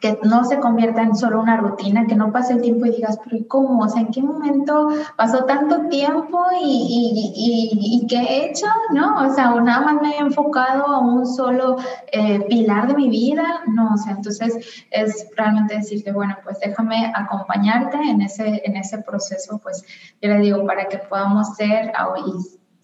que 0.00 0.18
no 0.22 0.44
se 0.44 0.58
convierta 0.58 1.02
en 1.02 1.14
solo 1.14 1.40
una 1.40 1.56
rutina, 1.56 2.06
que 2.06 2.14
no 2.14 2.32
pase 2.32 2.54
el 2.54 2.62
tiempo 2.62 2.86
y 2.86 2.90
digas, 2.90 3.18
pero 3.24 3.44
¿cómo? 3.48 3.84
O 3.84 3.88
sea, 3.88 4.02
¿en 4.02 4.08
qué 4.08 4.22
momento 4.22 4.88
pasó 5.16 5.44
tanto 5.44 5.88
tiempo 5.88 6.44
y, 6.60 7.32
y, 7.34 8.02
y, 8.02 8.06
qué 8.06 8.16
he 8.16 8.50
hecho? 8.50 8.66
¿No? 8.92 9.26
O 9.26 9.34
sea, 9.34 9.54
nada 9.54 9.80
más 9.80 10.02
me 10.02 10.16
he 10.16 10.18
enfocado 10.18 10.86
a 10.86 11.00
un 11.00 11.26
solo 11.26 11.76
eh, 12.12 12.40
pilar 12.48 12.88
de 12.88 12.94
mi 12.94 13.08
vida. 13.08 13.62
No, 13.66 13.94
o 13.94 13.96
sea, 13.96 14.12
entonces 14.12 14.84
es 14.90 15.26
realmente 15.36 15.76
decirte, 15.76 16.12
bueno, 16.12 16.36
pues 16.44 16.58
déjame 16.60 17.12
acompañarte 17.14 17.96
en 17.96 18.22
ese, 18.22 18.62
en 18.64 18.76
ese 18.76 18.98
proceso, 18.98 19.58
pues 19.58 19.84
yo 20.20 20.30
le 20.30 20.38
digo, 20.38 20.66
para 20.66 20.88
que 20.88 20.98
podamos 20.98 21.54
ser 21.56 21.92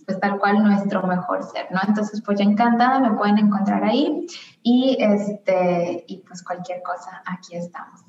pues 0.07 0.19
tal 0.21 0.39
cual 0.39 0.63
nuestro 0.63 1.03
mejor 1.07 1.43
ser, 1.43 1.67
¿no? 1.71 1.81
Entonces, 1.87 2.23
pues 2.25 2.39
ya 2.39 2.45
encantada, 2.45 2.99
me 2.99 3.17
pueden 3.17 3.39
encontrar 3.39 3.85
ahí 3.85 4.27
y, 4.63 4.97
este, 4.99 6.05
y 6.07 6.19
pues 6.19 6.43
cualquier 6.43 6.83
cosa, 6.83 7.23
aquí 7.27 7.57
estamos. 7.57 8.01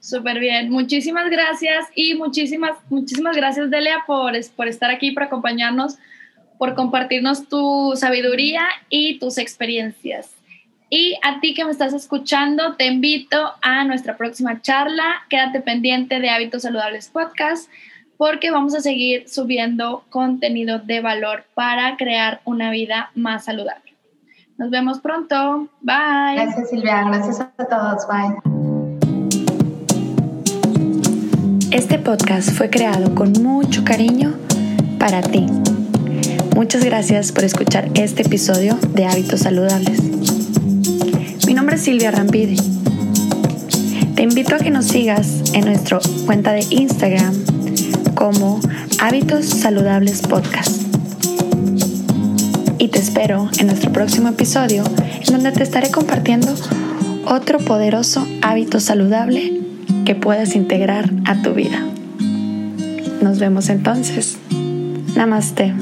Súper 0.00 0.38
bien, 0.38 0.70
muchísimas 0.70 1.28
gracias 1.28 1.86
y 1.94 2.14
muchísimas, 2.14 2.78
muchísimas 2.88 3.36
gracias 3.36 3.70
Delia 3.70 4.04
por, 4.06 4.32
por 4.56 4.68
estar 4.68 4.90
aquí, 4.90 5.10
por 5.10 5.24
acompañarnos, 5.24 5.98
por 6.56 6.74
compartirnos 6.74 7.48
tu 7.48 7.92
sabiduría 7.94 8.62
y 8.88 9.18
tus 9.18 9.38
experiencias. 9.38 10.34
Y 10.90 11.18
a 11.22 11.40
ti 11.40 11.52
que 11.52 11.64
me 11.66 11.70
estás 11.70 11.92
escuchando, 11.92 12.74
te 12.76 12.86
invito 12.86 13.52
a 13.60 13.84
nuestra 13.84 14.16
próxima 14.16 14.62
charla. 14.62 15.26
Quédate 15.28 15.60
pendiente 15.60 16.18
de 16.18 16.30
Hábitos 16.30 16.62
Saludables 16.62 17.10
Podcast 17.10 17.70
porque 18.18 18.50
vamos 18.50 18.74
a 18.74 18.80
seguir 18.80 19.28
subiendo 19.28 20.04
contenido 20.10 20.80
de 20.80 21.00
valor 21.00 21.44
para 21.54 21.96
crear 21.96 22.40
una 22.44 22.70
vida 22.70 23.10
más 23.14 23.44
saludable. 23.44 23.94
Nos 24.58 24.70
vemos 24.70 24.98
pronto. 24.98 25.68
Bye. 25.80 26.34
Gracias 26.34 26.68
Silvia, 26.68 27.04
gracias 27.06 27.40
a 27.40 27.64
todos. 27.64 28.06
Bye. 28.08 28.34
Este 31.70 31.98
podcast 32.00 32.50
fue 32.50 32.68
creado 32.68 33.14
con 33.14 33.32
mucho 33.40 33.84
cariño 33.84 34.34
para 34.98 35.22
ti. 35.22 35.46
Muchas 36.56 36.84
gracias 36.84 37.30
por 37.30 37.44
escuchar 37.44 37.88
este 37.94 38.22
episodio 38.22 38.74
de 38.94 39.06
Hábitos 39.06 39.40
Saludables. 39.40 40.02
Mi 41.46 41.54
nombre 41.54 41.76
es 41.76 41.82
Silvia 41.82 42.10
Rampide. 42.10 42.56
Te 44.16 44.24
invito 44.24 44.56
a 44.56 44.58
que 44.58 44.72
nos 44.72 44.86
sigas 44.86 45.54
en 45.54 45.66
nuestra 45.66 46.00
cuenta 46.26 46.50
de 46.50 46.66
Instagram 46.70 47.32
como 48.18 48.58
Hábitos 48.98 49.46
Saludables 49.46 50.22
Podcast. 50.22 50.82
Y 52.76 52.88
te 52.88 52.98
espero 52.98 53.48
en 53.60 53.68
nuestro 53.68 53.92
próximo 53.92 54.30
episodio 54.30 54.82
en 55.24 55.34
donde 55.34 55.52
te 55.52 55.62
estaré 55.62 55.92
compartiendo 55.92 56.52
otro 57.26 57.60
poderoso 57.60 58.26
hábito 58.42 58.80
saludable 58.80 59.60
que 60.04 60.16
puedas 60.16 60.56
integrar 60.56 61.12
a 61.26 61.42
tu 61.42 61.54
vida. 61.54 61.86
Nos 63.22 63.38
vemos 63.38 63.68
entonces. 63.68 64.36
Namaste. 65.14 65.74